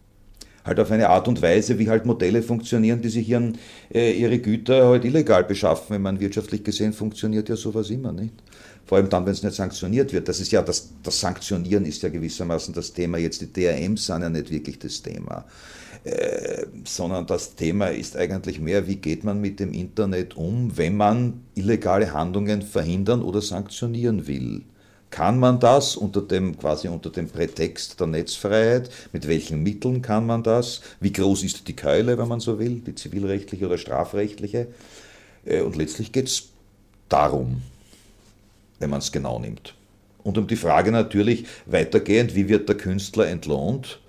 Halt 0.64 0.80
auf 0.80 0.92
eine 0.92 1.10
Art 1.10 1.28
und 1.28 1.42
Weise, 1.42 1.80
wie 1.80 1.90
halt 1.90 2.06
Modelle 2.06 2.44
funktionieren, 2.44 3.02
die 3.02 3.10
sich 3.10 3.28
ihren, 3.28 3.58
äh, 3.92 4.12
ihre 4.12 4.38
Güter 4.38 4.90
halt 4.90 5.06
illegal 5.06 5.44
beschaffen. 5.44 5.96
Wenn 5.96 6.04
man 6.04 6.20
wirtschaftlich 6.20 6.64
gesehen 6.64 6.94
funktioniert 6.94 7.50
ja 7.50 7.56
sowas 7.56 7.90
immer, 7.90 8.12
nicht? 8.12 8.34
Vor 8.86 8.98
allem 8.98 9.10
dann, 9.10 9.26
wenn 9.26 9.34
es 9.34 9.42
nicht 9.42 9.56
sanktioniert 9.56 10.14
wird. 10.14 10.28
Das 10.28 10.40
ist 10.40 10.52
ja, 10.52 10.62
das, 10.62 10.90
das 11.02 11.20
Sanktionieren 11.20 11.86
ist 11.86 12.04
ja 12.04 12.10
gewissermaßen 12.10 12.74
das 12.74 12.94
Thema. 12.94 13.18
Jetzt 13.18 13.42
die 13.42 13.52
DRMs 13.52 14.06
sind 14.06 14.22
ja 14.22 14.30
nicht 14.30 14.52
wirklich 14.52 14.78
das 14.78 15.02
Thema. 15.02 15.46
Äh, 16.04 16.66
sondern 16.84 17.28
das 17.28 17.56
Thema 17.56 17.88
ist 17.88 18.18
eigentlich 18.18 18.60
mehr, 18.60 18.88
wie 18.88 18.96
geht 18.96 19.24
man 19.24 19.40
mit 19.40 19.60
dem 19.60 19.72
Internet 19.72 20.36
um, 20.36 20.76
wenn 20.76 20.98
man 20.98 21.42
illegale 21.54 22.12
Handlungen 22.12 22.64
verhindern 22.64 23.22
oder 23.22 23.40
sanktionieren 23.40 24.26
will. 24.26 24.64
Kann 25.12 25.38
man 25.38 25.60
das 25.60 25.96
unter 25.96 26.22
dem, 26.22 26.58
quasi 26.58 26.88
unter 26.88 27.12
dem 27.12 27.28
Prätext 27.28 28.00
der 28.00 28.08
Netzfreiheit? 28.08 28.90
Mit 29.12 29.28
welchen 29.28 29.62
Mitteln 29.62 30.02
kann 30.02 30.26
man 30.26 30.42
das? 30.42 30.82
Wie 31.00 31.12
groß 31.12 31.44
ist 31.44 31.68
die 31.68 31.76
Keule, 31.76 32.18
wenn 32.18 32.30
man 32.30 32.40
so 32.40 32.58
will, 32.58 32.82
die 32.84 32.96
zivilrechtliche 32.96 33.68
oder 33.68 33.78
strafrechtliche? 33.78 34.68
Äh, 35.46 35.62
und 35.62 35.76
letztlich 35.76 36.12
geht 36.12 36.28
es 36.28 36.50
darum, 37.10 37.62
wenn 38.80 38.90
man 38.90 39.00
es 39.00 39.12
genau 39.12 39.38
nimmt. 39.38 39.76
Und 40.24 40.38
um 40.38 40.48
die 40.48 40.56
Frage 40.56 40.92
natürlich 40.92 41.46
weitergehend, 41.68 42.34
wie 42.34 42.48
wird 42.48 42.70
der 42.70 42.78
Künstler 42.78 43.28
entlohnt 43.28 44.00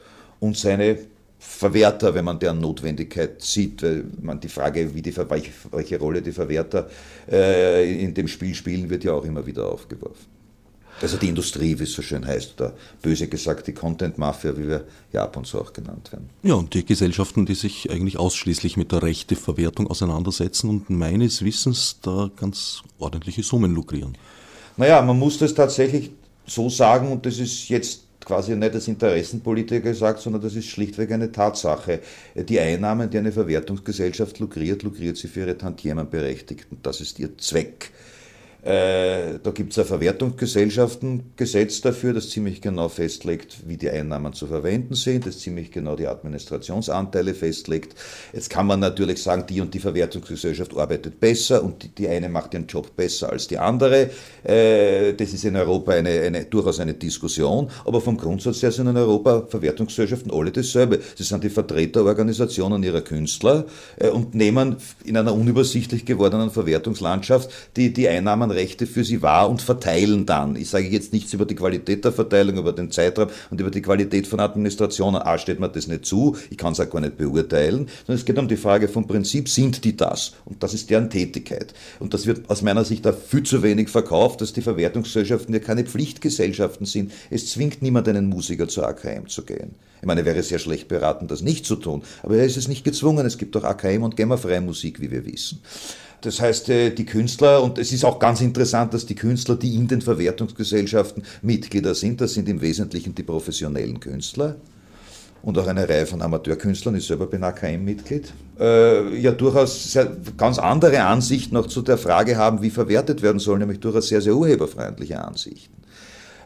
und 0.41 0.57
seine 0.57 0.99
Verwerter, 1.45 2.15
wenn 2.15 2.25
man 2.25 2.39
deren 2.39 2.61
Notwendigkeit 2.61 3.43
sieht, 3.43 3.83
weil 3.83 4.05
man 4.21 4.39
die 4.39 4.49
Frage, 4.49 4.95
wie 4.95 5.03
die, 5.03 5.15
welche, 5.17 5.99
Rolle 5.99 6.23
die 6.23 6.31
Verwerter 6.31 6.89
äh, 7.31 8.01
in 8.01 8.15
dem 8.15 8.29
Spiel 8.29 8.55
spielen, 8.55 8.89
wird 8.89 9.03
ja 9.03 9.13
auch 9.13 9.25
immer 9.25 9.45
wieder 9.45 9.67
aufgeworfen. 9.67 10.27
Also 11.01 11.17
die 11.17 11.29
Industrie, 11.29 11.77
wie 11.81 11.83
es 11.83 11.95
so 11.95 12.03
schön 12.03 12.25
heißt, 12.25 12.61
oder 12.61 12.75
böse 13.03 13.27
gesagt 13.27 13.67
die 13.67 13.73
Content-Mafia, 13.73 14.57
wie 14.57 14.69
wir 14.69 14.85
ja 15.13 15.25
ab 15.25 15.37
und 15.37 15.47
zu 15.47 15.61
auch 15.61 15.73
genannt 15.73 16.13
werden. 16.13 16.31
Ja, 16.45 16.55
und 16.55 16.75
die 16.75 16.85
Gesellschaften, 16.85 17.45
die 17.45 17.57
sich 17.57 17.91
eigentlich 17.91 18.19
ausschließlich 18.19 18.77
mit 18.77 18.93
der 18.93 19.03
Rechteverwertung 19.03 19.89
auseinandersetzen 19.89 20.71
und 20.71 20.91
meines 20.91 21.45
Wissens 21.45 21.99
da 22.03 22.31
ganz 22.37 22.83
ordentliche 23.01 23.43
Summen 23.43 23.75
lukrieren. 23.75 24.17
Naja, 24.77 25.03
man 25.03 25.19
muss 25.19 25.39
das 25.39 25.55
tatsächlich 25.55 26.13
so 26.47 26.69
sagen, 26.69 27.11
und 27.11 27.27
das 27.27 27.39
ist 27.39 27.69
jetzt 27.69 28.02
quasi 28.25 28.55
nicht 28.57 28.75
als 28.75 28.89
Interessenpolitiker 28.89 29.91
gesagt, 29.91 30.21
sondern 30.21 30.43
das 30.43 30.55
ist 30.55 30.69
schlichtweg 30.69 31.13
eine 31.13 31.33
Tatsache. 31.33 32.01
Die 32.35 32.61
Einnahmen, 32.61 33.11
die 33.11 33.19
eine 33.19 33.33
Verwertungsgesellschaft 33.33 34.39
lukriert, 34.39 34.83
lukriert 34.83 35.17
sie 35.17 35.29
für 35.29 35.41
ihre 35.41 35.59
Tantiemenberechtigten. 35.59 36.79
Das 36.83 37.01
ist 37.01 37.19
ihr 37.19 37.37
Zweck. 37.39 37.91
Äh, 38.63 39.41
da 39.43 39.51
gibt 39.51 39.73
es 39.73 39.79
ein 39.81 39.87
Verwertungsgesellschaftengesetz 39.87 41.81
dafür, 41.81 42.13
das 42.15 42.31
ziemlich 42.31 42.61
genau 42.61 42.89
festlegt, 42.89 43.57
wie 43.67 43.77
die 43.77 43.91
Einnahmen 43.91 44.35
zu 44.35 44.47
verwenden 44.47 44.95
sind, 44.95 45.27
das 45.27 45.41
ziemlich 45.41 45.73
genau 45.73 45.97
die 45.97 46.07
Administrationsanteile 46.07 47.35
festlegt. 47.35 47.97
Jetzt 48.33 48.51
kann 48.51 48.69
man 48.69 48.79
natürlich 48.79 49.21
sagen, 49.21 49.47
die 49.49 49.61
und 49.61 49.75
die 49.75 49.81
Verwertungsgesellschaft 49.81 50.77
arbeitet 50.77 51.19
besser 51.19 51.65
und 51.65 51.99
die, 51.99 52.07
eine 52.07 52.29
macht 52.29 52.55
ihren 52.55 52.69
Job 52.69 52.95
besser 52.95 53.31
als 53.31 53.49
die 53.49 53.59
andere. 53.59 54.11
Äh, 54.45 55.15
das 55.15 55.33
ist 55.33 55.45
in 55.45 55.57
Europa 55.57 55.91
eine, 55.91 56.21
eine, 56.21 56.45
durchaus 56.45 56.79
eine 56.79 56.95
Diskussion, 56.95 57.69
aber 57.85 58.01
vom 58.01 58.17
Grundsatz 58.17 58.63
her 58.63 58.71
sind 58.71 58.87
in 58.87 58.97
Europa 58.97 59.45
Verwertungsgesellschaften 59.49 60.31
alle 60.31 60.53
dasselbe. 60.53 61.01
Sie 61.17 61.25
sind 61.25 61.43
die 61.43 61.51
Vertreterorganisationen 61.51 62.85
ihrer 62.85 63.01
Künstler 63.01 63.65
äh, 63.97 64.09
und 64.09 64.37
nehmen 64.37 64.77
in 65.05 65.17
einer 65.17 65.35
unübersichtlich 65.35 66.05
gewordenen 66.05 66.53
Verwertungslandschaft 66.53 67.51
die, 67.77 67.93
die 67.93 68.07
Einnahmen 68.07 68.52
Rechte 68.55 68.87
für 68.87 69.05
sie 69.05 69.23
wahr 69.23 69.51
und 69.51 69.63
verteilen 69.63 70.27
dann. 70.27 70.57
Ich 70.57 70.71
sage 70.71 70.89
jetzt 70.89 71.13
nichts 71.13 71.33
über 71.33 71.45
die 71.45 71.55
Qualität 71.55 72.05
der 72.05 72.13
Verteilung, 72.13 72.59
über 72.59 72.73
den 72.73 72.91
Zeitraum 72.91 73.29
und 73.51 73.61
über 73.61 73.71
die 73.71 73.83
Qualität 73.83 74.27
von 74.27 74.41
Administrationen. 74.41 75.23
A, 75.23 75.39
steht 75.39 75.61
mir 75.61 75.69
das 75.69 75.87
nicht 75.87 76.07
zu, 76.07 76.37
ich 76.51 76.57
kann 76.57 76.73
es 76.73 76.81
auch 76.81 76.91
gar 76.91 77.01
nicht 77.01 77.17
beurteilen, 77.17 77.89
sondern 78.07 78.17
es 78.17 78.25
geht 78.25 78.39
um 78.39 78.49
die 78.49 78.57
Frage 78.57 78.89
vom 78.89 79.07
Prinzip, 79.07 79.49
sind 79.49 79.85
die 79.85 79.97
das? 79.97 80.33
Und 80.45 80.63
das 80.63 80.75
ist 80.75 80.91
deren 80.91 81.11
Tätigkeit. 81.11 81.75
Und 81.99 82.15
das 82.15 82.27
wird 82.27 82.49
aus 82.51 82.63
meiner 82.63 82.85
Sicht 82.85 83.05
da 83.05 83.13
viel 83.13 83.43
zu 83.43 83.63
wenig 83.63 83.89
verkauft, 83.89 84.41
dass 84.41 84.53
die 84.53 84.63
Verwertungsgesellschaften 84.63 85.55
ja 85.55 85.61
keine 85.61 85.85
Pflichtgesellschaften 85.85 86.87
sind. 86.87 87.13
Es 87.31 87.51
zwingt 87.51 87.83
niemand 87.83 88.09
einen 88.09 88.27
Musiker 88.27 88.69
zur 88.69 88.87
AKM 88.87 89.29
zu 89.29 89.43
gehen. 89.45 89.75
Ich 90.01 90.07
meine, 90.07 90.23
er 90.23 90.27
wäre 90.27 90.43
sehr 90.43 90.59
schlecht 90.59 90.89
beraten, 90.89 91.29
das 91.29 91.43
nicht 91.43 91.65
zu 91.65 91.77
tun. 91.77 92.03
Aber 92.25 92.37
er 92.37 92.45
ist 92.45 92.57
es 92.57 92.67
nicht 92.67 92.83
gezwungen. 92.83 93.25
Es 93.25 93.39
gibt 93.39 93.57
auch 93.57 93.63
AKM 93.63 94.03
und 94.03 94.17
GEMA-freie 94.17 94.61
Musik, 94.61 95.01
wie 95.01 95.13
wir 95.13 95.25
wissen. 95.25 95.61
Das 96.23 96.41
heißt, 96.41 96.69
äh, 96.69 96.91
die 96.91 97.05
Künstler, 97.05 97.63
und 97.63 97.79
es 97.79 97.93
ist 97.93 98.05
auch 98.05 98.19
ganz 98.19 98.41
interessant, 98.41 98.95
dass 98.95 99.07
die 99.07 99.17
Künstler, 99.17 99.57
die 99.57 99.75
in 99.75 99.89
den 99.89 100.01
Verwertungsgesellschaften 100.01 101.25
Mitglieder 101.43 101.95
sind, 101.95 102.21
das 102.21 102.35
sind 102.35 102.49
im 102.49 102.61
Wesentlichen 102.61 103.15
die 103.15 103.25
professionellen 103.25 104.01
Künstler. 104.01 104.57
und 105.43 105.59
auch 105.59 105.67
eine 105.67 105.89
Reihe 105.89 106.07
von 106.07 106.23
Amateurkünstlern, 106.23 106.95
ich 106.95 107.05
selber 107.05 107.27
bin 107.27 107.43
AKM-Mitglied, 107.43 108.33
äh, 108.61 109.19
ja 109.19 109.33
durchaus 109.33 109.91
sehr, 109.93 110.17
ganz 110.37 110.61
andere 110.61 111.03
Ansichten 111.03 111.55
noch 111.55 111.67
zu 111.67 111.83
der 111.83 111.99
Frage 111.99 112.37
haben, 112.37 112.63
wie 112.63 112.71
verwertet 112.71 113.23
werden 113.23 113.41
soll, 113.41 113.59
nämlich 113.59 113.81
durchaus 113.81 114.07
sehr, 114.07 114.21
sehr 114.21 114.37
urheberfreundliche 114.37 115.21
Ansichten. 115.21 115.75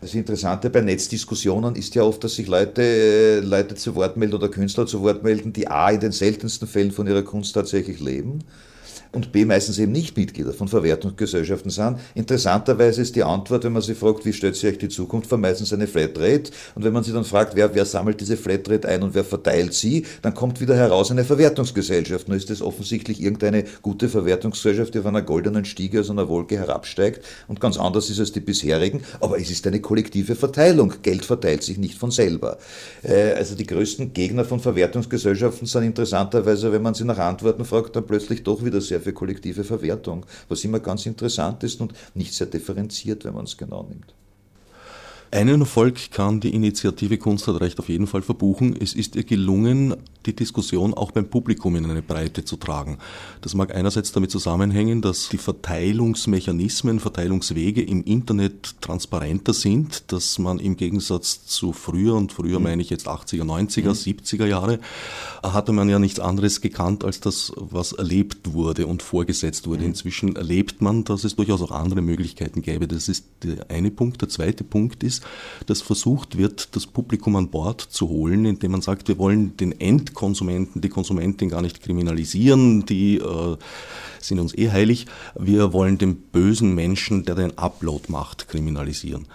Das 0.00 0.14
Interessante 0.14 0.70
bei 0.70 0.80
Netzdiskussionen 0.80 1.76
ist 1.76 1.94
ja 1.94 2.04
oft, 2.04 2.24
dass 2.24 2.36
sich 2.36 2.46
Leute, 2.46 2.80
äh, 2.80 3.40
Leute 3.40 3.74
zu 3.74 3.94
Wort 3.96 4.16
melden 4.16 4.36
oder 4.36 4.48
Künstler 4.48 4.86
zu 4.86 5.02
Wort 5.02 5.22
melden, 5.22 5.52
die 5.52 5.68
A 5.68 5.90
in 5.90 6.00
den 6.00 6.12
seltensten 6.12 6.66
Fällen 6.66 6.90
von 6.90 7.06
ihrer 7.06 7.22
Kunst 7.22 7.54
tatsächlich 7.54 8.00
leben 8.00 8.44
und 9.16 9.32
B 9.32 9.46
meistens 9.46 9.78
eben 9.78 9.92
nicht 9.92 10.14
Mitglieder 10.14 10.52
von 10.52 10.68
Verwertungsgesellschaften 10.68 11.70
sind. 11.70 11.98
Interessanterweise 12.14 13.00
ist 13.00 13.16
die 13.16 13.24
Antwort, 13.24 13.64
wenn 13.64 13.72
man 13.72 13.80
sie 13.80 13.94
fragt, 13.94 14.26
wie 14.26 14.32
stellt 14.34 14.56
sich 14.56 14.76
die 14.76 14.90
Zukunft 14.90 15.30
vor, 15.30 15.38
meistens 15.38 15.72
eine 15.72 15.86
Flatrate. 15.86 16.50
Und 16.74 16.84
wenn 16.84 16.92
man 16.92 17.02
sie 17.02 17.12
dann 17.12 17.24
fragt, 17.24 17.56
wer, 17.56 17.74
wer 17.74 17.86
sammelt 17.86 18.20
diese 18.20 18.36
Flatrate 18.36 18.86
ein 18.86 19.02
und 19.02 19.14
wer 19.14 19.24
verteilt 19.24 19.72
sie, 19.72 20.04
dann 20.20 20.34
kommt 20.34 20.60
wieder 20.60 20.76
heraus 20.76 21.10
eine 21.10 21.24
Verwertungsgesellschaft. 21.24 22.28
Nur 22.28 22.36
ist 22.36 22.50
es 22.50 22.60
offensichtlich 22.60 23.22
irgendeine 23.22 23.64
gute 23.80 24.10
Verwertungsgesellschaft, 24.10 24.92
die 24.92 24.98
auf 24.98 25.06
einer 25.06 25.22
goldenen 25.22 25.64
Stiege 25.64 26.00
aus 26.00 26.10
einer 26.10 26.28
Wolke 26.28 26.58
herabsteigt 26.58 27.24
und 27.48 27.58
ganz 27.58 27.78
anders 27.78 28.10
ist 28.10 28.20
als 28.20 28.32
die 28.32 28.40
bisherigen. 28.40 29.00
Aber 29.20 29.40
es 29.40 29.50
ist 29.50 29.66
eine 29.66 29.80
kollektive 29.80 30.34
Verteilung. 30.34 30.92
Geld 31.00 31.24
verteilt 31.24 31.62
sich 31.62 31.78
nicht 31.78 31.96
von 31.96 32.10
selber. 32.10 32.58
Äh, 33.02 33.32
also 33.32 33.54
die 33.54 33.66
größten 33.66 34.12
Gegner 34.12 34.44
von 34.44 34.60
Verwertungsgesellschaften 34.60 35.66
sind 35.66 35.84
interessanterweise, 35.84 36.70
wenn 36.70 36.82
man 36.82 36.92
sie 36.92 37.04
nach 37.04 37.18
Antworten 37.18 37.64
fragt, 37.64 37.96
dann 37.96 38.06
plötzlich 38.06 38.42
doch 38.42 38.62
wieder 38.62 38.82
sehr 38.82 39.05
für 39.06 39.12
kollektive 39.12 39.62
Verwertung, 39.62 40.26
was 40.48 40.64
immer 40.64 40.80
ganz 40.80 41.06
interessant 41.06 41.62
ist 41.62 41.80
und 41.80 41.94
nicht 42.14 42.34
sehr 42.34 42.48
differenziert, 42.48 43.24
wenn 43.24 43.34
man 43.34 43.44
es 43.44 43.56
genau 43.56 43.84
nimmt. 43.84 44.14
Einen 45.32 45.60
Erfolg 45.60 46.12
kann 46.12 46.40
die 46.40 46.54
Initiative 46.54 47.18
Kunst 47.18 47.48
hat 47.48 47.60
Recht 47.60 47.78
auf 47.78 47.88
jeden 47.88 48.06
Fall 48.06 48.22
verbuchen. 48.22 48.76
Es 48.80 48.94
ist 48.94 49.16
ihr 49.16 49.24
gelungen, 49.24 49.94
die 50.24 50.36
Diskussion 50.36 50.94
auch 50.94 51.10
beim 51.10 51.28
Publikum 51.28 51.76
in 51.76 51.84
eine 51.84 52.02
Breite 52.02 52.44
zu 52.44 52.56
tragen. 52.56 52.98
Das 53.40 53.54
mag 53.54 53.74
einerseits 53.74 54.12
damit 54.12 54.30
zusammenhängen, 54.30 55.02
dass 55.02 55.28
die 55.28 55.38
Verteilungsmechanismen, 55.38 57.00
Verteilungswege 57.00 57.82
im 57.82 58.04
Internet 58.04 58.80
transparenter 58.80 59.52
sind, 59.52 60.12
dass 60.12 60.38
man 60.38 60.58
im 60.58 60.76
Gegensatz 60.76 61.46
zu 61.46 61.72
früher, 61.72 62.14
und 62.14 62.32
früher 62.32 62.58
mhm. 62.58 62.64
meine 62.64 62.82
ich 62.82 62.90
jetzt 62.90 63.08
80er, 63.08 63.42
90er, 63.42 63.82
mhm. 63.82 64.20
70er 64.20 64.46
Jahre, 64.46 64.78
hatte 65.42 65.72
man 65.72 65.88
ja 65.88 65.98
nichts 65.98 66.20
anderes 66.20 66.60
gekannt 66.60 67.04
als 67.04 67.20
das, 67.20 67.52
was 67.56 67.92
erlebt 67.92 68.52
wurde 68.52 68.86
und 68.86 69.02
vorgesetzt 69.02 69.66
wurde. 69.66 69.80
Mhm. 69.82 69.88
Inzwischen 69.88 70.36
erlebt 70.36 70.82
man, 70.82 71.04
dass 71.04 71.24
es 71.24 71.36
durchaus 71.36 71.62
auch 71.62 71.72
andere 71.72 72.00
Möglichkeiten 72.00 72.62
gäbe. 72.62 72.88
Das 72.88 73.08
ist 73.08 73.26
der 73.42 73.70
eine 73.70 73.90
Punkt. 73.90 74.22
Der 74.22 74.28
zweite 74.28 74.64
Punkt 74.64 75.02
ist, 75.02 75.15
dass 75.66 75.82
versucht 75.82 76.36
wird, 76.36 76.74
das 76.76 76.86
Publikum 76.86 77.36
an 77.36 77.48
Bord 77.48 77.80
zu 77.80 78.08
holen, 78.08 78.44
indem 78.44 78.72
man 78.72 78.82
sagt, 78.82 79.08
wir 79.08 79.18
wollen 79.18 79.56
den 79.56 79.80
Endkonsumenten, 79.80 80.80
die 80.80 80.88
Konsumentin 80.88 81.48
gar 81.48 81.62
nicht 81.62 81.82
kriminalisieren, 81.82 82.86
die 82.86 83.16
äh, 83.16 83.56
sind 84.20 84.40
uns 84.40 84.56
eh 84.56 84.70
heilig. 84.70 85.06
Wir 85.34 85.72
wollen 85.72 85.98
den 85.98 86.16
bösen 86.16 86.74
Menschen, 86.74 87.24
der 87.24 87.34
den 87.34 87.58
Upload 87.58 88.04
macht, 88.08 88.48
kriminalisieren. 88.48 89.26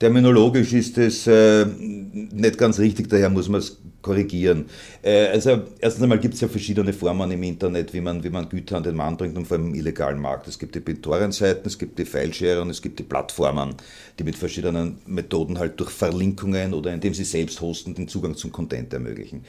Terminologisch 0.00 0.72
ist 0.72 0.96
es 0.96 1.26
äh, 1.26 1.66
nicht 1.66 2.56
ganz 2.56 2.78
richtig, 2.78 3.10
daher 3.10 3.28
muss 3.28 3.50
man 3.50 3.60
es 3.60 3.76
korrigieren. 4.00 4.64
Äh, 5.02 5.26
also 5.26 5.60
erstens 5.78 6.02
einmal 6.02 6.18
gibt 6.18 6.32
es 6.32 6.40
ja 6.40 6.48
verschiedene 6.48 6.94
Formen 6.94 7.30
im 7.30 7.42
Internet, 7.42 7.92
wie 7.92 8.00
man, 8.00 8.24
wie 8.24 8.30
man 8.30 8.48
Güter 8.48 8.78
an 8.78 8.82
den 8.82 8.96
Mann 8.96 9.18
bringt 9.18 9.36
und 9.36 9.46
vor 9.46 9.58
allem 9.58 9.66
im 9.66 9.74
illegalen 9.74 10.18
Markt. 10.18 10.48
Es 10.48 10.58
gibt 10.58 10.74
die 10.74 10.80
BitTorrent-Seiten, 10.80 11.68
es 11.68 11.78
gibt 11.78 11.98
die 11.98 12.06
Fileshare 12.06 12.62
und 12.62 12.70
es 12.70 12.80
gibt 12.80 12.98
die 12.98 13.02
Plattformen, 13.02 13.74
die 14.18 14.24
mit 14.24 14.36
verschiedenen 14.36 15.00
Methoden 15.04 15.58
halt 15.58 15.78
durch 15.78 15.90
Verlinkungen 15.90 16.72
oder 16.72 16.94
indem 16.94 17.12
sie 17.12 17.24
selbst 17.24 17.60
hosten 17.60 17.94
den 17.94 18.08
Zugang 18.08 18.34
zum 18.36 18.52
Content 18.52 18.94
ermöglichen. 18.94 19.44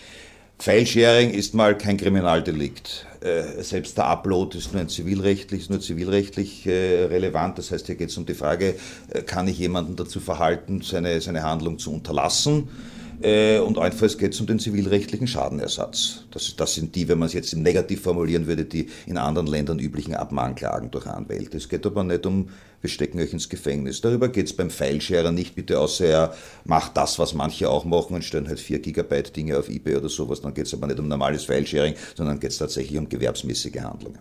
Filesharing 0.61 1.31
ist 1.31 1.55
mal 1.55 1.75
kein 1.75 1.97
Kriminaldelikt. 1.97 3.07
Äh, 3.21 3.63
selbst 3.63 3.97
der 3.97 4.05
Upload 4.05 4.55
ist 4.55 4.71
nur 4.71 4.81
ein 4.81 4.89
zivilrechtlich, 4.89 5.71
nur 5.71 5.79
zivilrechtlich 5.79 6.67
äh, 6.67 7.05
relevant. 7.05 7.57
Das 7.57 7.71
heißt, 7.71 7.87
hier 7.87 7.95
geht 7.95 8.11
es 8.11 8.17
um 8.17 8.27
die 8.27 8.35
Frage, 8.35 8.75
äh, 9.09 9.23
kann 9.23 9.47
ich 9.47 9.57
jemanden 9.57 9.95
dazu 9.95 10.19
verhalten, 10.19 10.83
seine, 10.83 11.19
seine 11.19 11.41
Handlung 11.41 11.79
zu 11.79 11.91
unterlassen? 11.91 12.69
Und 13.23 13.77
allenfalls 13.77 14.17
geht 14.17 14.33
es 14.33 14.41
um 14.41 14.47
den 14.47 14.57
zivilrechtlichen 14.57 15.27
Schadenersatz. 15.27 16.23
Das, 16.31 16.55
das 16.55 16.73
sind 16.73 16.95
die, 16.95 17.07
wenn 17.07 17.19
man 17.19 17.27
es 17.27 17.33
jetzt 17.33 17.53
im 17.53 17.61
Negativ 17.61 18.01
formulieren 18.01 18.47
würde, 18.47 18.65
die 18.65 18.89
in 19.05 19.15
anderen 19.15 19.45
Ländern 19.45 19.77
üblichen 19.77 20.15
Abmahnklagen 20.15 20.89
durch 20.89 21.05
Anwälte. 21.05 21.57
Es 21.57 21.69
geht 21.69 21.85
aber 21.85 22.03
nicht 22.03 22.25
um 22.25 22.49
wir 22.81 22.89
stecken 22.89 23.19
euch 23.19 23.31
ins 23.31 23.47
Gefängnis. 23.47 24.01
Darüber 24.01 24.27
geht 24.27 24.47
es 24.47 24.53
beim 24.53 24.69
Filesharer 24.69 25.31
nicht, 25.31 25.55
bitte 25.55 25.79
außer 25.79 26.05
er 26.05 26.33
macht 26.65 26.97
das, 26.97 27.19
was 27.19 27.33
manche 27.33 27.69
auch 27.69 27.85
machen 27.85 28.15
und 28.15 28.23
stellen 28.23 28.47
halt 28.47 28.59
4 28.59 28.79
Gigabyte 28.79 29.35
Dinge 29.35 29.57
auf 29.57 29.69
Ebay 29.69 29.95
oder 29.95 30.09
sowas. 30.09 30.41
Dann 30.41 30.53
geht 30.53 30.65
es 30.65 30.73
aber 30.73 30.87
nicht 30.87 30.99
um 30.99 31.07
normales 31.07 31.45
Filesharing, 31.45 31.93
sondern 32.15 32.39
geht 32.39 32.51
es 32.51 32.57
tatsächlich 32.57 32.97
um 32.97 33.07
gewerbsmäßige 33.07 33.81
Handlungen. 33.81 34.19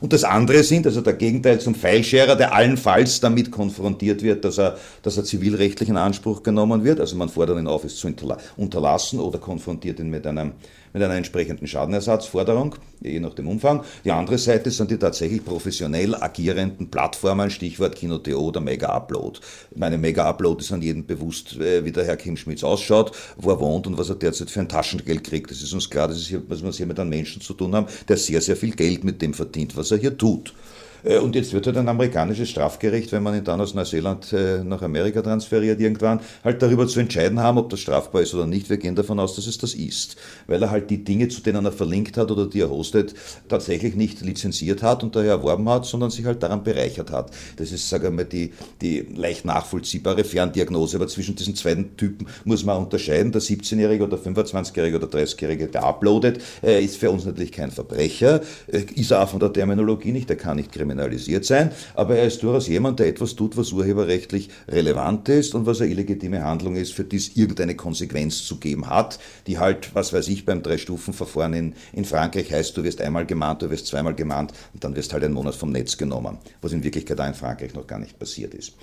Und 0.00 0.12
das 0.12 0.24
andere 0.24 0.64
sind, 0.64 0.84
also 0.84 1.00
der 1.00 1.12
Gegenteil 1.12 1.60
zum 1.60 1.76
Filesharer, 1.76 2.34
der 2.34 2.52
allenfalls 2.52 3.20
damit 3.20 3.52
konfrontiert 3.52 4.24
wird, 4.24 4.44
dass 4.44 4.58
er, 4.58 4.76
dass 5.02 5.16
er 5.16 5.22
zivilrechtlich 5.22 5.88
in 5.88 5.96
Anspruch 5.96 6.42
genommen 6.42 6.82
wird. 6.82 6.98
Also 6.98 7.14
man 7.14 7.28
fordert 7.28 7.56
ihn 7.60 7.68
auf, 7.68 7.84
es 7.84 7.94
zu 7.94 8.12
unterlassen 8.56 9.20
oder 9.20 9.38
konfrontiert 9.38 10.00
ihn 10.00 10.10
mit 10.10 10.26
einem 10.26 10.54
mit 10.92 11.02
einer 11.02 11.14
entsprechenden 11.14 11.66
Schadenersatzforderung, 11.66 12.76
je 13.00 13.20
nach 13.20 13.34
dem 13.34 13.48
Umfang. 13.48 13.84
Die 14.04 14.10
andere 14.10 14.38
Seite 14.38 14.70
sind 14.70 14.90
die 14.90 14.98
tatsächlich 14.98 15.44
professionell 15.44 16.14
agierenden 16.14 16.90
Plattformen, 16.90 17.50
Stichwort 17.50 17.96
Kino.to 17.96 18.38
oder 18.38 18.60
Mega 18.60 18.88
Upload. 18.88 19.40
Meine 19.74 19.98
Mega 19.98 20.28
Upload 20.28 20.62
ist 20.62 20.72
an 20.72 20.82
jedem 20.82 21.06
bewusst, 21.06 21.56
äh, 21.58 21.84
wie 21.84 21.92
der 21.92 22.04
Herr 22.04 22.16
Kim 22.16 22.36
Schmitz 22.36 22.62
ausschaut, 22.64 23.12
wo 23.36 23.50
er 23.50 23.60
wohnt 23.60 23.86
und 23.86 23.98
was 23.98 24.08
er 24.08 24.16
derzeit 24.16 24.50
für 24.50 24.60
ein 24.60 24.68
Taschengeld 24.68 25.24
kriegt. 25.24 25.50
Das 25.50 25.62
ist 25.62 25.72
uns 25.72 25.88
klar, 25.88 26.08
das 26.08 26.18
ist 26.18 26.28
hier, 26.28 26.42
was 26.48 26.62
wir 26.62 26.70
hier 26.72 26.86
mit 26.86 26.98
einem 26.98 27.10
Menschen 27.10 27.40
zu 27.40 27.54
tun 27.54 27.74
haben, 27.74 27.86
der 28.08 28.16
sehr, 28.16 28.40
sehr 28.40 28.56
viel 28.56 28.74
Geld 28.74 29.04
mit 29.04 29.22
dem 29.22 29.34
verdient, 29.34 29.76
was 29.76 29.90
er 29.90 29.98
hier 29.98 30.16
tut. 30.16 30.54
Äh, 31.04 31.18
und 31.18 31.34
jetzt 31.34 31.52
wird 31.52 31.66
halt 31.66 31.76
ein 31.76 31.88
amerikanisches 31.88 32.50
Strafgericht, 32.50 33.12
wenn 33.12 33.22
man 33.22 33.36
ihn 33.36 33.44
dann 33.44 33.60
aus 33.60 33.74
Neuseeland 33.74 34.32
äh, 34.32 34.62
nach 34.64 34.82
Amerika 34.82 35.22
transferiert 35.22 35.80
irgendwann, 35.80 36.20
halt 36.44 36.62
darüber 36.62 36.86
zu 36.86 37.00
entscheiden 37.00 37.40
haben, 37.40 37.58
ob 37.58 37.70
das 37.70 37.80
strafbar 37.80 38.22
ist 38.22 38.34
oder 38.34 38.46
nicht. 38.46 38.70
Wir 38.70 38.76
gehen 38.76 38.94
davon 38.94 39.18
aus, 39.20 39.36
dass 39.36 39.46
es 39.46 39.58
das 39.58 39.74
ist. 39.74 40.16
Weil 40.46 40.62
er 40.62 40.70
halt 40.70 40.90
die 40.90 41.04
Dinge, 41.04 41.28
zu 41.28 41.40
denen 41.40 41.64
er 41.64 41.72
verlinkt 41.72 42.16
hat 42.16 42.30
oder 42.30 42.46
die 42.46 42.60
er 42.60 42.70
hostet, 42.70 43.14
tatsächlich 43.48 43.94
nicht 43.94 44.20
lizenziert 44.20 44.82
hat 44.82 45.02
und 45.02 45.16
daher 45.16 45.32
erworben 45.32 45.68
hat, 45.68 45.86
sondern 45.86 46.10
sich 46.10 46.24
halt 46.24 46.42
daran 46.42 46.62
bereichert 46.62 47.10
hat. 47.10 47.30
Das 47.56 47.72
ist, 47.72 47.88
sage 47.88 48.08
ich 48.08 48.12
mal, 48.12 48.24
die, 48.24 48.52
die 48.80 49.00
leicht 49.14 49.44
nachvollziehbare 49.44 50.24
Ferndiagnose. 50.24 50.96
Aber 50.96 51.08
zwischen 51.08 51.34
diesen 51.36 51.54
beiden 51.62 51.96
Typen 51.96 52.26
muss 52.44 52.64
man 52.64 52.78
unterscheiden. 52.78 53.32
Der 53.32 53.40
17-Jährige 53.40 54.04
oder 54.04 54.16
25-Jährige 54.16 54.96
oder 54.96 55.06
30-Jährige, 55.06 55.68
der 55.68 55.84
uploadet, 55.84 56.40
äh, 56.62 56.82
ist 56.82 56.96
für 56.96 57.10
uns 57.10 57.24
natürlich 57.24 57.52
kein 57.52 57.70
Verbrecher, 57.70 58.40
ist 58.66 59.10
er 59.10 59.22
auch 59.22 59.28
von 59.28 59.40
der 59.40 59.52
Terminologie 59.52 60.12
nicht, 60.12 60.28
der 60.28 60.36
kann 60.36 60.56
nicht 60.56 60.72
kriminell 60.72 60.91
kriminalisiert 60.92 61.44
sein, 61.44 61.70
aber 61.94 62.16
er 62.16 62.26
ist 62.26 62.42
durchaus 62.42 62.68
jemand, 62.68 62.98
der 63.00 63.08
etwas 63.08 63.34
tut, 63.34 63.56
was 63.56 63.72
urheberrechtlich 63.72 64.50
relevant 64.68 65.28
ist 65.28 65.54
und 65.54 65.66
was 65.66 65.80
eine 65.80 65.90
illegitime 65.90 66.44
Handlung 66.44 66.76
ist, 66.76 66.92
für 66.92 67.04
die 67.04 67.16
es 67.16 67.36
irgendeine 67.36 67.74
Konsequenz 67.74 68.44
zu 68.44 68.56
geben 68.56 68.88
hat, 68.88 69.18
die 69.46 69.58
halt, 69.58 69.94
was 69.94 70.12
weiß 70.12 70.28
ich, 70.28 70.44
beim 70.44 70.62
Drei-Stufen-Verfahren 70.62 71.54
in, 71.54 71.74
in 71.92 72.04
Frankreich 72.04 72.52
heißt, 72.52 72.76
du 72.76 72.84
wirst 72.84 73.00
einmal 73.00 73.26
gemahnt, 73.26 73.62
du 73.62 73.70
wirst 73.70 73.86
zweimal 73.86 74.14
gemahnt 74.14 74.52
und 74.74 74.84
dann 74.84 74.94
wirst 74.94 75.12
halt 75.12 75.24
einen 75.24 75.34
Monat 75.34 75.54
vom 75.54 75.72
Netz 75.72 75.96
genommen, 75.96 76.38
was 76.60 76.72
in 76.72 76.84
Wirklichkeit 76.84 77.18
da 77.18 77.26
in 77.26 77.34
Frankreich 77.34 77.74
noch 77.74 77.86
gar 77.86 77.98
nicht 77.98 78.18
passiert 78.18 78.54
ist. 78.54 78.74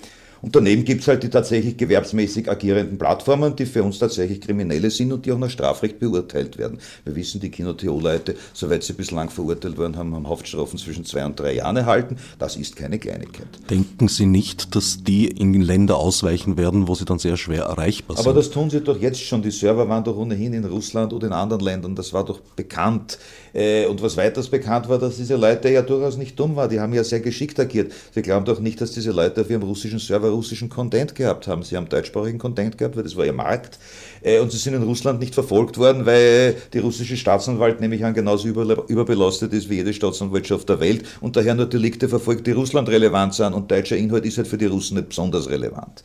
Und 0.42 0.56
daneben 0.56 0.84
gibt 0.84 1.02
es 1.02 1.08
halt 1.08 1.22
die 1.22 1.28
tatsächlich 1.28 1.76
gewerbsmäßig 1.76 2.50
agierenden 2.50 2.98
Plattformen, 2.98 3.56
die 3.56 3.66
für 3.66 3.82
uns 3.82 3.98
tatsächlich 3.98 4.40
Kriminelle 4.40 4.90
sind 4.90 5.12
und 5.12 5.26
die 5.26 5.32
auch 5.32 5.38
nach 5.38 5.50
Strafrecht 5.50 5.98
beurteilt 5.98 6.58
werden. 6.58 6.78
Wir 7.04 7.14
wissen, 7.14 7.40
die 7.40 7.50
Kino.to-Leute, 7.50 8.36
soweit 8.52 8.82
sie 8.82 8.94
bislang 8.94 9.30
verurteilt 9.30 9.76
worden 9.76 9.96
haben, 9.96 10.14
haben 10.14 10.28
Haftstrafen 10.28 10.78
zwischen 10.78 11.04
zwei 11.04 11.24
und 11.24 11.38
drei 11.38 11.54
Jahren 11.54 11.76
erhalten. 11.76 12.16
Das 12.38 12.56
ist 12.56 12.76
keine 12.76 12.98
Kleinigkeit. 12.98 13.48
Denken 13.68 14.08
Sie 14.08 14.26
nicht, 14.26 14.74
dass 14.74 15.02
die 15.02 15.26
in 15.28 15.60
Länder 15.60 15.98
ausweichen 15.98 16.56
werden, 16.56 16.88
wo 16.88 16.94
sie 16.94 17.04
dann 17.04 17.18
sehr 17.18 17.36
schwer 17.36 17.64
erreichbar 17.64 18.16
sind? 18.16 18.26
Aber 18.26 18.34
das 18.34 18.50
tun 18.50 18.70
sie 18.70 18.80
doch 18.80 19.00
jetzt 19.00 19.20
schon. 19.20 19.42
Die 19.42 19.50
Server 19.50 19.88
waren 19.88 20.04
doch 20.04 20.16
ohnehin 20.16 20.52
in 20.54 20.64
Russland 20.64 21.12
oder 21.12 21.26
in 21.26 21.32
anderen 21.32 21.62
Ländern. 21.62 21.94
Das 21.94 22.12
war 22.12 22.24
doch 22.24 22.40
bekannt. 22.40 23.18
Äh, 23.52 23.86
und 23.86 24.02
was 24.02 24.16
weiters 24.16 24.48
bekannt 24.48 24.88
war, 24.88 24.98
dass 24.98 25.16
diese 25.16 25.36
Leute 25.36 25.70
ja 25.70 25.82
durchaus 25.82 26.16
nicht 26.16 26.38
dumm 26.38 26.56
waren. 26.56 26.70
Die 26.70 26.80
haben 26.80 26.92
ja 26.92 27.04
sehr 27.04 27.20
geschickt 27.20 27.58
agiert. 27.58 27.92
Sie 28.14 28.22
glauben 28.22 28.44
doch 28.44 28.60
nicht, 28.60 28.80
dass 28.80 28.92
diese 28.92 29.10
Leute 29.10 29.42
auf 29.42 29.50
ihrem 29.50 29.62
russischen 29.62 29.98
Server 29.98 30.30
russischen 30.30 30.68
Content 30.68 31.14
gehabt 31.14 31.46
haben. 31.46 31.62
Sie 31.62 31.76
haben 31.76 31.88
deutschsprachigen 31.88 32.38
Content 32.38 32.78
gehabt, 32.78 32.96
weil 32.96 33.04
das 33.04 33.16
war 33.16 33.24
ihr 33.24 33.32
Markt. 33.32 33.78
Äh, 34.22 34.40
und 34.40 34.52
sie 34.52 34.58
sind 34.58 34.74
in 34.74 34.82
Russland 34.82 35.20
nicht 35.20 35.34
verfolgt 35.34 35.78
worden, 35.78 36.06
weil 36.06 36.56
die 36.72 36.78
russische 36.78 37.16
Staatsanwalt 37.16 37.80
nämlich 37.80 38.04
an 38.04 38.14
genauso 38.14 38.48
überbelastet 38.48 39.52
ist 39.52 39.70
wie 39.70 39.76
jede 39.76 39.92
Staatsanwaltschaft 39.92 40.68
der 40.68 40.80
Welt 40.80 41.04
und 41.20 41.36
daher 41.36 41.54
nur 41.54 41.66
Delikte 41.66 42.08
verfolgt, 42.08 42.46
die 42.46 42.52
Russland 42.52 42.88
relevant 42.88 43.34
sind 43.34 43.54
und 43.54 43.70
deutscher 43.70 43.96
Inhalt 43.96 44.24
ist 44.24 44.38
halt 44.38 44.48
für 44.48 44.58
die 44.58 44.66
Russen 44.66 44.96
nicht 44.96 45.10
besonders 45.10 45.48
relevant. 45.48 46.02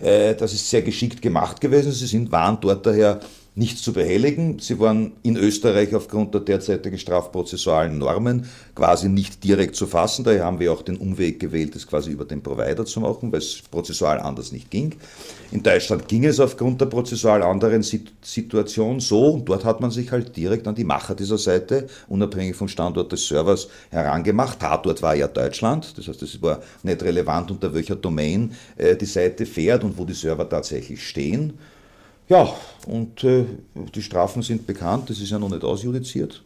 Äh, 0.00 0.34
das 0.34 0.52
ist 0.52 0.68
sehr 0.68 0.82
geschickt 0.82 1.22
gemacht 1.22 1.60
gewesen. 1.60 1.92
Sie 1.92 2.06
sind, 2.06 2.30
waren 2.32 2.58
dort 2.60 2.86
daher 2.86 3.20
nichts 3.56 3.80
zu 3.80 3.94
behelligen. 3.94 4.58
Sie 4.58 4.78
waren 4.78 5.12
in 5.22 5.36
Österreich 5.36 5.94
aufgrund 5.94 6.34
der 6.34 6.42
derzeitigen 6.42 6.98
strafprozessualen 6.98 7.96
Normen 7.96 8.46
quasi 8.74 9.08
nicht 9.08 9.42
direkt 9.42 9.76
zu 9.76 9.86
fassen. 9.86 10.24
Daher 10.24 10.44
haben 10.44 10.60
wir 10.60 10.70
auch 10.70 10.82
den 10.82 10.98
Umweg 10.98 11.40
gewählt, 11.40 11.74
das 11.74 11.86
quasi 11.86 12.10
über 12.10 12.26
den 12.26 12.42
Provider 12.42 12.84
zu 12.84 13.00
machen, 13.00 13.32
weil 13.32 13.38
es 13.38 13.62
prozessual 13.70 14.20
anders 14.20 14.52
nicht 14.52 14.70
ging. 14.70 14.94
In 15.52 15.62
Deutschland 15.62 16.06
ging 16.06 16.26
es 16.26 16.38
aufgrund 16.38 16.82
der 16.82 16.86
prozessual 16.86 17.42
anderen 17.42 17.82
Situation 17.82 19.00
so 19.00 19.30
und 19.30 19.48
dort 19.48 19.64
hat 19.64 19.80
man 19.80 19.90
sich 19.90 20.12
halt 20.12 20.36
direkt 20.36 20.68
an 20.68 20.74
die 20.74 20.84
Macher 20.84 21.14
dieser 21.14 21.38
Seite, 21.38 21.86
unabhängig 22.08 22.56
vom 22.56 22.68
Standort 22.68 23.10
des 23.10 23.26
Servers, 23.26 23.68
herangemacht. 23.88 24.60
Tatort 24.60 25.00
war 25.00 25.14
ja 25.14 25.28
Deutschland, 25.28 25.96
das 25.96 26.08
heißt, 26.08 26.22
es 26.22 26.42
war 26.42 26.60
nicht 26.82 27.02
relevant, 27.02 27.50
unter 27.50 27.72
welcher 27.72 27.96
Domain 27.96 28.52
äh, 28.76 28.96
die 28.96 29.06
Seite 29.06 29.46
fährt 29.46 29.82
und 29.82 29.96
wo 29.96 30.04
die 30.04 30.12
Server 30.12 30.46
tatsächlich 30.46 31.08
stehen. 31.08 31.54
Ja, 32.28 32.52
und 32.86 33.22
äh, 33.24 33.44
die 33.94 34.02
Strafen 34.02 34.42
sind 34.42 34.66
bekannt, 34.66 35.10
das 35.10 35.20
ist 35.20 35.30
ja 35.30 35.38
noch 35.38 35.48
nicht 35.48 35.62
ausjudiziert. 35.62 36.42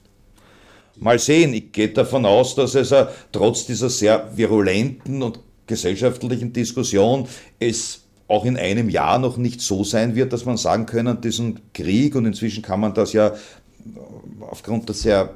Mal 0.96 1.18
sehen, 1.18 1.54
ich 1.54 1.72
gehe 1.72 1.88
davon 1.88 2.26
aus, 2.26 2.54
dass 2.54 2.74
es 2.74 2.92
äh, 2.92 3.06
trotz 3.32 3.64
dieser 3.64 3.88
sehr 3.88 4.36
virulenten 4.36 5.22
und 5.22 5.40
gesellschaftlichen 5.66 6.52
Diskussion 6.52 7.26
es 7.58 8.02
auch 8.28 8.44
in 8.44 8.56
einem 8.56 8.88
Jahr 8.90 9.18
noch 9.18 9.38
nicht 9.38 9.60
so 9.60 9.82
sein 9.82 10.14
wird, 10.14 10.32
dass 10.32 10.44
man 10.44 10.56
sagen 10.56 10.86
können, 10.86 11.20
diesen 11.20 11.60
Krieg, 11.72 12.14
und 12.14 12.26
inzwischen 12.26 12.62
kann 12.62 12.80
man 12.80 12.94
das 12.94 13.12
ja 13.12 13.34
aufgrund 14.40 14.88
der 14.88 14.94
sehr 14.94 15.34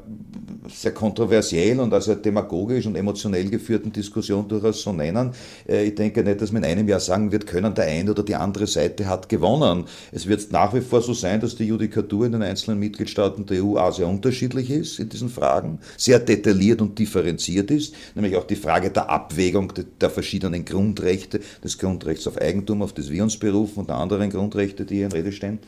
sehr 0.68 0.92
kontroversiell 0.92 1.81
und 1.81 1.92
also 1.92 2.14
demagogisch 2.14 2.87
und 2.87 2.96
emotionell 2.96 3.48
geführten 3.48 3.92
Diskussion 3.92 4.48
durchaus 4.48 4.83
so 4.83 4.92
nennen. 4.92 5.33
Äh, 5.68 5.87
ich 5.87 5.94
denke 5.94 6.22
nicht, 6.22 6.40
dass 6.40 6.53
man 6.53 6.62
in 6.62 6.70
einem 6.70 6.88
Jahr 6.88 7.00
sagen 7.00 7.33
wird 7.33 7.46
können, 7.46 7.74
der 7.74 7.87
eine 7.87 8.11
oder 8.11 8.22
die 8.22 8.35
andere 8.35 8.66
Seite 8.66 9.07
hat 9.07 9.29
gewonnen. 9.29 9.85
Es 10.12 10.27
wird 10.27 10.50
nach 10.53 10.74
wie 10.74 10.81
vor 10.81 11.03
so 11.03 11.12
sein, 11.12 11.40
dass 11.40 11.57
die 11.57 11.64
Judikatur 11.64 12.27
in 12.27 12.33
den 12.33 12.42
einzelnen 12.42 12.79
Mitgliedstaaten 12.79 13.46
der 13.46 13.64
EU 13.64 13.77
auch 13.77 13.94
sehr 13.94 14.07
unterschiedlich 14.07 14.70
ist 14.70 14.98
in 14.98 15.09
diesen 15.09 15.29
Fragen, 15.29 15.79
sehr 15.96 16.18
detailliert 16.18 16.81
und 16.81 16.98
differenziert 16.98 17.70
ist, 17.70 17.94
nämlich 18.14 18.37
auch 18.37 18.46
die 18.46 18.57
Frage 18.57 18.90
der 18.90 19.11
Abwägung 19.11 19.72
der 20.00 20.11
verschiedenen 20.11 20.64
Grundrechte, 20.64 21.40
des 21.62 21.79
Grundrechts 21.79 22.27
auf 22.27 22.38
Eigentum, 22.38 22.83
auf 22.83 22.92
das 22.92 23.11
wir 23.11 23.22
uns 23.22 23.37
berufen 23.37 23.81
und 23.81 23.88
der 23.88 23.96
anderen 23.96 24.31
Grundrechte, 24.31 24.85
die 24.85 24.96
hier 24.96 25.07
in 25.07 25.12
Rede 25.12 25.33
stehen. 25.33 25.59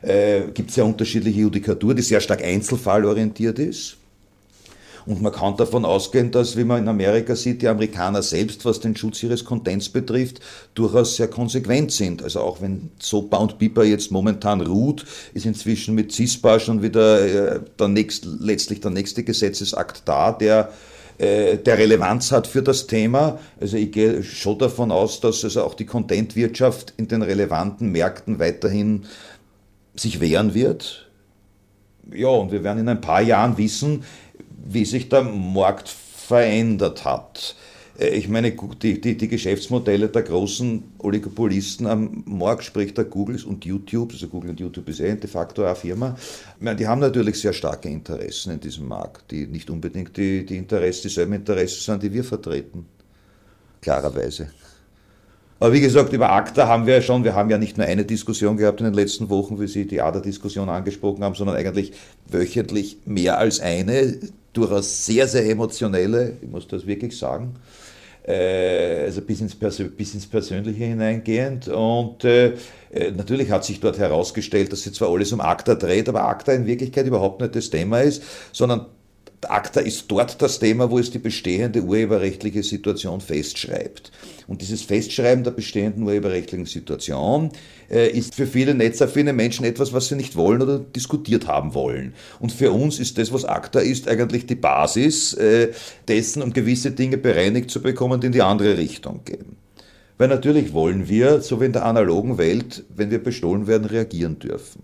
Äh, 0.00 0.42
gibt 0.54 0.70
es 0.70 0.76
ja 0.76 0.84
unterschiedliche 0.84 1.40
Judikatur, 1.40 1.94
die 1.94 2.02
sehr 2.02 2.20
stark 2.20 2.42
einzelfallorientiert 2.42 3.58
ist. 3.58 3.97
Und 5.08 5.22
man 5.22 5.32
kann 5.32 5.56
davon 5.56 5.86
ausgehen, 5.86 6.32
dass, 6.32 6.58
wie 6.58 6.64
man 6.64 6.82
in 6.82 6.88
Amerika 6.88 7.34
sieht, 7.34 7.62
die 7.62 7.68
Amerikaner 7.68 8.20
selbst, 8.20 8.66
was 8.66 8.80
den 8.80 8.94
Schutz 8.94 9.22
ihres 9.22 9.42
Contents 9.42 9.88
betrifft, 9.88 10.40
durchaus 10.74 11.16
sehr 11.16 11.28
konsequent 11.28 11.92
sind. 11.92 12.22
Also 12.22 12.40
auch 12.40 12.60
wenn 12.60 12.90
so 12.98 13.22
Bound 13.22 13.58
Piper 13.58 13.84
jetzt 13.84 14.10
momentan 14.10 14.60
ruht, 14.60 15.06
ist 15.32 15.46
inzwischen 15.46 15.94
mit 15.94 16.12
CISPA 16.12 16.60
schon 16.60 16.82
wieder 16.82 17.54
äh, 17.54 17.60
der 17.78 17.88
nächst, 17.88 18.26
letztlich 18.26 18.80
der 18.80 18.90
nächste 18.90 19.24
Gesetzesakt 19.24 20.02
da, 20.04 20.30
der 20.30 20.72
äh, 21.16 21.56
der 21.56 21.78
Relevanz 21.78 22.30
hat 22.30 22.46
für 22.46 22.62
das 22.62 22.86
Thema. 22.86 23.38
Also 23.58 23.78
ich 23.78 23.90
gehe 23.90 24.22
schon 24.22 24.58
davon 24.58 24.92
aus, 24.92 25.20
dass 25.20 25.42
also 25.42 25.64
auch 25.64 25.72
die 25.72 25.86
Contentwirtschaft 25.86 26.92
in 26.98 27.08
den 27.08 27.22
relevanten 27.22 27.92
Märkten 27.92 28.38
weiterhin 28.38 29.06
sich 29.96 30.20
wehren 30.20 30.52
wird. 30.52 31.08
Ja, 32.12 32.28
und 32.28 32.52
wir 32.52 32.62
werden 32.62 32.80
in 32.80 32.88
ein 32.88 33.00
paar 33.00 33.20
Jahren 33.20 33.58
wissen, 33.58 34.04
wie 34.68 34.84
sich 34.84 35.08
der 35.08 35.22
Markt 35.22 35.88
verändert 35.88 37.04
hat. 37.04 37.56
Äh, 37.98 38.08
ich 38.08 38.28
meine, 38.28 38.52
die, 38.52 39.00
die, 39.00 39.16
die, 39.16 39.28
Geschäftsmodelle 39.28 40.08
der 40.08 40.22
großen 40.22 40.82
Oligopolisten 40.98 41.86
am 41.86 42.22
Markt, 42.26 42.64
sprich 42.64 42.94
der 42.94 43.04
Googles 43.04 43.44
und 43.44 43.64
YouTube, 43.64 44.12
also 44.12 44.28
Google 44.28 44.50
und 44.50 44.60
YouTube 44.60 44.88
ist 44.88 45.00
eh 45.00 45.16
de 45.16 45.28
facto 45.28 45.64
eine 45.64 45.74
Firma, 45.74 46.16
die 46.60 46.86
haben 46.86 47.00
natürlich 47.00 47.40
sehr 47.40 47.52
starke 47.52 47.88
Interessen 47.88 48.52
in 48.52 48.60
diesem 48.60 48.88
Markt, 48.88 49.30
die 49.30 49.46
nicht 49.46 49.70
unbedingt 49.70 50.16
die, 50.16 50.44
die 50.44 50.56
Interessen, 50.56 51.02
dieselben 51.08 51.34
Interessen 51.34 51.80
sind, 51.80 52.02
die 52.02 52.12
wir 52.12 52.24
vertreten. 52.24 52.86
Klarerweise. 53.80 54.50
Aber 55.60 55.72
wie 55.72 55.80
gesagt, 55.80 56.12
über 56.12 56.30
ACTA 56.30 56.68
haben 56.68 56.86
wir 56.86 56.94
ja 56.94 57.02
schon, 57.02 57.24
wir 57.24 57.34
haben 57.34 57.50
ja 57.50 57.58
nicht 57.58 57.78
nur 57.78 57.86
eine 57.86 58.04
Diskussion 58.04 58.56
gehabt 58.56 58.80
in 58.80 58.84
den 58.84 58.94
letzten 58.94 59.28
Wochen, 59.28 59.60
wie 59.60 59.66
Sie 59.66 59.88
die 59.88 60.00
ADA-Diskussion 60.00 60.68
angesprochen 60.68 61.24
haben, 61.24 61.34
sondern 61.34 61.56
eigentlich 61.56 61.92
wöchentlich 62.28 62.98
mehr 63.06 63.38
als 63.38 63.58
eine, 63.58 64.18
durchaus 64.58 65.06
sehr, 65.06 65.26
sehr 65.28 65.48
emotionelle, 65.48 66.36
ich 66.42 66.48
muss 66.48 66.66
das 66.66 66.86
wirklich 66.86 67.16
sagen, 67.16 67.54
äh, 68.26 69.04
also 69.04 69.22
bis 69.22 69.40
ins, 69.40 69.54
bis 69.54 70.14
ins, 70.14 70.26
Persönliche 70.26 70.84
hineingehend. 70.84 71.68
Und 71.68 72.24
äh, 72.24 72.54
äh, 72.90 73.10
natürlich 73.16 73.50
hat 73.50 73.64
sich 73.64 73.80
dort 73.80 73.98
herausgestellt, 73.98 74.72
dass 74.72 74.82
sich 74.82 74.94
zwar 74.94 75.10
alles 75.10 75.32
um 75.32 75.40
ACTA 75.40 75.74
dreht, 75.74 76.08
aber 76.08 76.24
ACTA 76.24 76.52
in 76.52 76.66
Wirklichkeit 76.66 77.06
überhaupt 77.06 77.40
nicht 77.40 77.56
das 77.56 77.70
Thema 77.70 78.00
ist, 78.00 78.22
sondern 78.52 78.86
ACTA 79.46 79.80
ist 79.80 80.06
dort 80.08 80.42
das 80.42 80.58
Thema, 80.58 80.90
wo 80.90 80.98
es 80.98 81.10
die 81.10 81.18
bestehende 81.18 81.82
urheberrechtliche 81.82 82.62
Situation 82.62 83.20
festschreibt. 83.20 84.10
Und 84.48 84.62
dieses 84.62 84.82
Festschreiben 84.82 85.44
der 85.44 85.52
bestehenden 85.52 86.02
urheberrechtlichen 86.02 86.66
Situation 86.66 87.50
äh, 87.90 88.10
ist 88.10 88.34
für 88.34 88.46
viele 88.46 88.74
netzaffine 88.74 89.32
Menschen 89.32 89.64
etwas, 89.64 89.92
was 89.92 90.08
sie 90.08 90.16
nicht 90.16 90.34
wollen 90.34 90.62
oder 90.62 90.78
diskutiert 90.78 91.46
haben 91.46 91.74
wollen. 91.74 92.14
Und 92.40 92.50
für 92.50 92.72
uns 92.72 92.98
ist 92.98 93.18
das, 93.18 93.32
was 93.32 93.44
ACTA 93.44 93.80
ist, 93.80 94.08
eigentlich 94.08 94.46
die 94.46 94.56
Basis 94.56 95.34
äh, 95.34 95.68
dessen, 96.08 96.42
um 96.42 96.52
gewisse 96.52 96.90
Dinge 96.90 97.18
bereinigt 97.18 97.70
zu 97.70 97.80
bekommen, 97.80 98.20
die 98.20 98.26
in 98.26 98.32
die 98.32 98.42
andere 98.42 98.76
Richtung 98.76 99.20
gehen. 99.24 99.56
Weil 100.16 100.28
natürlich 100.28 100.72
wollen 100.72 101.08
wir, 101.08 101.42
so 101.42 101.60
wie 101.60 101.66
in 101.66 101.72
der 101.72 101.84
analogen 101.84 102.38
Welt, 102.38 102.84
wenn 102.94 103.12
wir 103.12 103.22
bestohlen 103.22 103.68
werden, 103.68 103.84
reagieren 103.84 104.40
dürfen. 104.40 104.82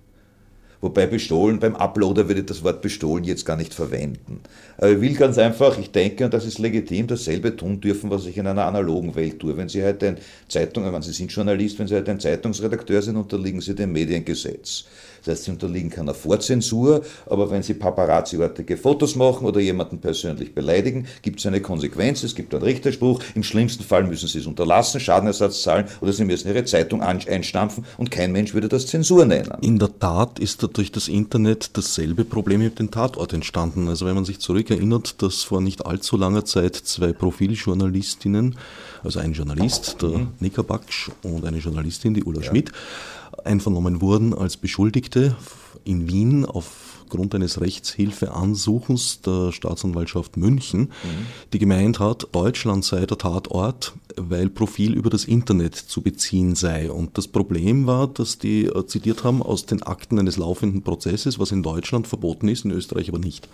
Wobei 0.84 1.06
bestohlen, 1.06 1.60
beim 1.60 1.76
Uploader 1.76 2.28
würde 2.28 2.42
ich 2.42 2.46
das 2.46 2.62
Wort 2.62 2.82
bestohlen 2.82 3.24
jetzt 3.24 3.46
gar 3.46 3.56
nicht 3.56 3.72
verwenden. 3.72 4.42
Aber 4.76 4.90
ich 4.90 5.00
will 5.00 5.14
ganz 5.14 5.38
einfach, 5.38 5.78
ich 5.78 5.92
denke, 5.92 6.26
und 6.26 6.34
das 6.34 6.44
ist 6.44 6.58
legitim, 6.58 7.06
dasselbe 7.06 7.56
tun 7.56 7.80
dürfen, 7.80 8.10
was 8.10 8.26
ich 8.26 8.36
in 8.36 8.46
einer 8.46 8.66
analogen 8.66 9.14
Welt 9.14 9.38
tue. 9.38 9.56
Wenn 9.56 9.70
Sie 9.70 9.82
heute 9.82 10.08
ein 10.08 10.18
Zeitung, 10.46 10.84
wenn 10.92 11.00
Sie 11.00 11.14
sind 11.14 11.32
Journalist, 11.32 11.78
wenn 11.78 11.86
Sie 11.86 11.96
heute 11.96 12.10
ein 12.10 12.20
Zeitungsredakteur 12.20 13.00
sind, 13.00 13.16
unterliegen 13.16 13.62
Sie 13.62 13.74
dem 13.74 13.92
Mediengesetz. 13.92 14.84
Das 15.24 15.38
heißt, 15.38 15.44
sie 15.44 15.50
unterliegen 15.52 15.90
keiner 15.90 16.14
Vorzensur, 16.14 17.02
aber 17.26 17.50
wenn 17.50 17.62
sie 17.62 17.74
paparazziartige 17.74 18.76
Fotos 18.76 19.16
machen 19.16 19.46
oder 19.46 19.60
jemanden 19.60 19.98
persönlich 19.98 20.54
beleidigen, 20.54 21.06
gibt 21.22 21.40
es 21.40 21.46
eine 21.46 21.60
Konsequenz, 21.60 22.22
es 22.22 22.34
gibt 22.34 22.54
einen 22.54 22.62
Richterspruch. 22.62 23.22
Im 23.34 23.42
schlimmsten 23.42 23.84
Fall 23.84 24.04
müssen 24.04 24.28
sie 24.28 24.38
es 24.38 24.46
unterlassen, 24.46 25.00
Schadenersatz 25.00 25.62
zahlen 25.62 25.86
oder 26.00 26.12
sie 26.12 26.24
müssen 26.24 26.48
ihre 26.48 26.64
Zeitung 26.64 27.02
einstampfen 27.02 27.84
und 27.96 28.10
kein 28.10 28.32
Mensch 28.32 28.52
würde 28.52 28.68
das 28.68 28.86
Zensur 28.86 29.24
nennen. 29.24 29.52
In 29.62 29.78
der 29.78 29.98
Tat 29.98 30.38
ist 30.38 30.66
durch 30.76 30.92
das 30.92 31.08
Internet 31.08 31.76
dasselbe 31.76 32.24
Problem 32.24 32.60
mit 32.60 32.78
dem 32.78 32.90
Tatort 32.90 33.32
entstanden. 33.32 33.88
Also 33.88 34.06
wenn 34.06 34.14
man 34.14 34.24
sich 34.24 34.40
zurückerinnert, 34.40 35.22
dass 35.22 35.42
vor 35.42 35.60
nicht 35.60 35.86
allzu 35.86 36.16
langer 36.16 36.44
Zeit 36.44 36.76
zwei 36.76 37.12
Profiljournalistinnen, 37.12 38.56
also 39.02 39.20
ein 39.20 39.32
Journalist, 39.32 40.02
der 40.02 40.10
mhm. 40.10 40.28
Nika 40.40 40.62
Baksch 40.62 41.10
und 41.22 41.44
eine 41.44 41.58
Journalistin, 41.58 42.14
die 42.14 42.24
Ulla 42.24 42.40
ja. 42.40 42.48
Schmidt, 42.48 42.72
einvernommen 43.44 44.00
wurden 44.00 44.34
als 44.34 44.56
Beschuldigte 44.56 45.36
in 45.84 46.08
Wien 46.08 46.44
aufgrund 46.44 47.34
eines 47.34 47.60
Rechtshilfeansuchens 47.60 49.20
der 49.20 49.52
Staatsanwaltschaft 49.52 50.36
München, 50.36 50.80
mhm. 50.80 51.26
die 51.52 51.58
gemeint 51.58 52.00
hat, 52.00 52.28
Deutschland 52.32 52.84
sei 52.84 53.06
der 53.06 53.18
Tatort, 53.18 53.92
weil 54.16 54.48
Profil 54.48 54.94
über 54.94 55.10
das 55.10 55.24
Internet 55.24 55.74
zu 55.74 56.02
beziehen 56.02 56.54
sei. 56.54 56.90
Und 56.90 57.18
das 57.18 57.28
Problem 57.28 57.86
war, 57.86 58.06
dass 58.06 58.38
die 58.38 58.64
äh, 58.64 58.86
zitiert 58.86 59.24
haben 59.24 59.42
aus 59.42 59.66
den 59.66 59.82
Akten 59.82 60.18
eines 60.18 60.36
laufenden 60.36 60.82
Prozesses, 60.82 61.38
was 61.38 61.52
in 61.52 61.62
Deutschland 61.62 62.06
verboten 62.06 62.48
ist, 62.48 62.64
in 62.64 62.70
Österreich 62.70 63.08
aber 63.08 63.18
nicht. 63.18 63.48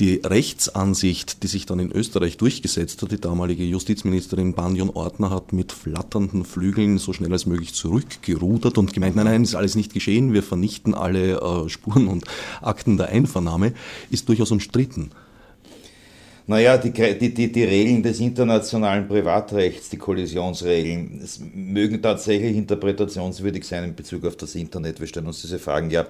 Die 0.00 0.16
Rechtsansicht, 0.24 1.44
die 1.44 1.46
sich 1.46 1.66
dann 1.66 1.78
in 1.78 1.92
Österreich 1.92 2.36
durchgesetzt 2.36 3.00
hat, 3.00 3.12
die 3.12 3.20
damalige 3.20 3.62
Justizministerin 3.62 4.54
Banjon 4.54 4.90
Ortner 4.90 5.30
hat 5.30 5.52
mit 5.52 5.70
flatternden 5.70 6.44
Flügeln 6.44 6.98
so 6.98 7.12
schnell 7.12 7.32
als 7.32 7.46
möglich 7.46 7.74
zurückgerudert 7.74 8.76
und 8.76 8.92
gemeint, 8.92 9.14
nein, 9.14 9.26
nein, 9.26 9.44
ist 9.44 9.54
alles 9.54 9.76
nicht 9.76 9.94
geschehen, 9.94 10.32
wir 10.32 10.42
vernichten 10.42 10.94
alle 10.94 11.40
äh, 11.40 11.68
Spuren 11.68 12.08
und 12.08 12.24
Akten 12.60 12.96
der 12.96 13.10
Einvernahme, 13.10 13.72
ist 14.10 14.28
durchaus 14.28 14.50
umstritten. 14.50 15.10
Naja, 16.46 16.76
die, 16.76 16.90
die, 16.90 17.32
die, 17.32 17.52
die 17.52 17.64
Regeln 17.64 18.02
des 18.02 18.18
internationalen 18.18 19.06
Privatrechts, 19.06 19.90
die 19.90 19.96
Kollisionsregeln, 19.96 21.22
mögen 21.54 22.02
tatsächlich 22.02 22.56
interpretationswürdig 22.56 23.64
sein 23.64 23.84
in 23.84 23.94
Bezug 23.94 24.26
auf 24.26 24.36
das 24.36 24.56
Internet. 24.56 25.00
Wir 25.00 25.06
stellen 25.06 25.26
uns 25.26 25.40
diese 25.40 25.58
Fragen 25.58 25.90
ja 25.90 26.04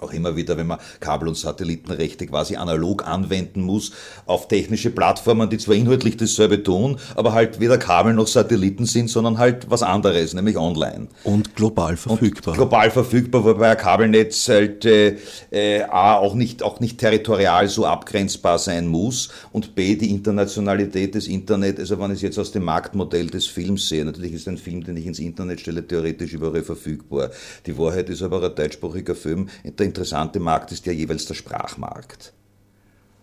auch 0.00 0.12
immer 0.12 0.36
wieder, 0.36 0.56
wenn 0.56 0.66
man 0.66 0.78
Kabel- 1.00 1.28
und 1.28 1.36
Satellitenrechte 1.36 2.26
quasi 2.26 2.56
analog 2.56 3.06
anwenden 3.06 3.62
muss 3.62 3.92
auf 4.26 4.48
technische 4.48 4.90
Plattformen, 4.90 5.50
die 5.50 5.58
zwar 5.58 5.74
inhaltlich 5.74 6.16
dasselbe 6.16 6.62
tun, 6.62 6.98
aber 7.16 7.32
halt 7.32 7.60
weder 7.60 7.78
Kabel 7.78 8.14
noch 8.14 8.26
Satelliten 8.26 8.86
sind, 8.86 9.08
sondern 9.08 9.38
halt 9.38 9.70
was 9.70 9.82
anderes, 9.82 10.34
nämlich 10.34 10.56
online. 10.56 11.08
Und 11.24 11.56
global 11.56 11.96
verfügbar. 11.96 12.52
Und 12.52 12.58
global 12.58 12.90
verfügbar, 12.90 13.44
wobei 13.44 13.70
ein 13.70 13.76
Kabelnetz 13.76 14.48
halt 14.48 14.84
äh, 14.84 15.16
äh, 15.50 15.82
A, 15.82 16.16
auch 16.16 16.34
nicht, 16.34 16.62
auch 16.62 16.80
nicht 16.80 16.98
territorial 16.98 17.68
so 17.68 17.86
abgrenzbar 17.86 18.58
sein 18.58 18.86
muss 18.86 19.30
und 19.52 19.74
B, 19.74 19.96
die 19.96 20.10
Internationalität 20.10 21.14
des 21.14 21.26
Internet, 21.26 21.78
also 21.78 21.98
wenn 21.98 22.10
ich 22.12 22.18
es 22.18 22.22
jetzt 22.22 22.38
aus 22.38 22.52
dem 22.52 22.64
Marktmodell 22.64 23.26
des 23.28 23.46
Films 23.46 23.88
sehe, 23.88 24.04
natürlich 24.04 24.32
ist 24.32 24.48
ein 24.48 24.58
Film, 24.58 24.84
den 24.84 24.96
ich 24.96 25.06
ins 25.06 25.18
Internet 25.18 25.60
stelle, 25.60 25.86
theoretisch 25.86 26.32
überall 26.32 26.62
verfügbar. 26.62 27.30
Die 27.66 27.76
Wahrheit 27.76 28.08
ist 28.08 28.22
aber 28.22 28.42
ein 28.42 28.54
deutschsprachiger 28.54 29.14
Film, 29.14 29.48
der 29.64 29.87
interessante 29.88 30.38
Markt 30.40 30.72
ist 30.72 30.86
ja 30.86 30.92
jeweils 30.92 31.26
der 31.26 31.34
Sprachmarkt. 31.34 32.32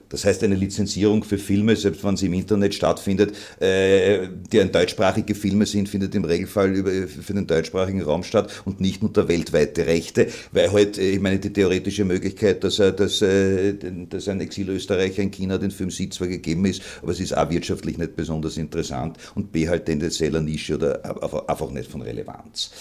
Das 0.10 0.24
heißt, 0.24 0.44
eine 0.44 0.56
Lizenzierung 0.56 1.24
für 1.24 1.38
Filme, 1.38 1.76
selbst 1.76 2.04
wenn 2.04 2.16
sie 2.16 2.28
im 2.28 2.34
Internet 2.34 2.76
stattfindet, 2.76 3.36
äh, 3.60 4.28
die 4.52 4.62
ein 4.62 4.72
deutschsprachige 4.72 5.34
Filme 5.34 5.66
sind, 5.66 5.90
findet 5.90 6.14
im 6.16 6.26
Regelfall 6.26 6.74
über, 6.74 6.92
für 7.08 7.34
den 7.34 7.48
deutschsprachigen 7.48 8.02
Raum 8.02 8.24
statt 8.24 8.50
und 8.66 8.80
nicht 8.80 9.02
unter 9.02 9.28
weltweite 9.28 9.88
Rechte, 9.88 10.28
weil 10.52 10.72
halt, 10.72 10.98
äh, 10.98 11.12
ich 11.12 11.20
meine, 11.20 11.40
die 11.40 11.52
theoretische 11.52 12.06
Möglichkeit, 12.06 12.64
dass, 12.64 12.78
dass, 12.78 13.22
äh, 13.22 13.74
dass 14.10 14.28
ein 14.28 14.42
Exilösterreicher 14.42 15.24
in 15.24 15.32
China 15.32 15.58
den 15.58 15.72
Film 15.72 15.90
sieht, 15.90 16.14
zwar 16.14 16.28
gegeben 16.28 16.66
ist, 16.66 16.82
aber 17.02 17.12
es 17.12 17.20
ist 17.20 17.34
A 17.34 17.50
wirtschaftlich 17.50 17.98
nicht 17.98 18.16
besonders 18.16 18.58
interessant 18.58 19.18
und 19.34 19.52
B 19.52 19.68
halt 19.68 19.86
tendenzieller 19.86 20.42
Nische 20.42 20.76
oder 20.76 21.04
einfach 21.50 21.72
nicht 21.72 21.90
von 21.90 22.02
Relevanz. 22.02 22.72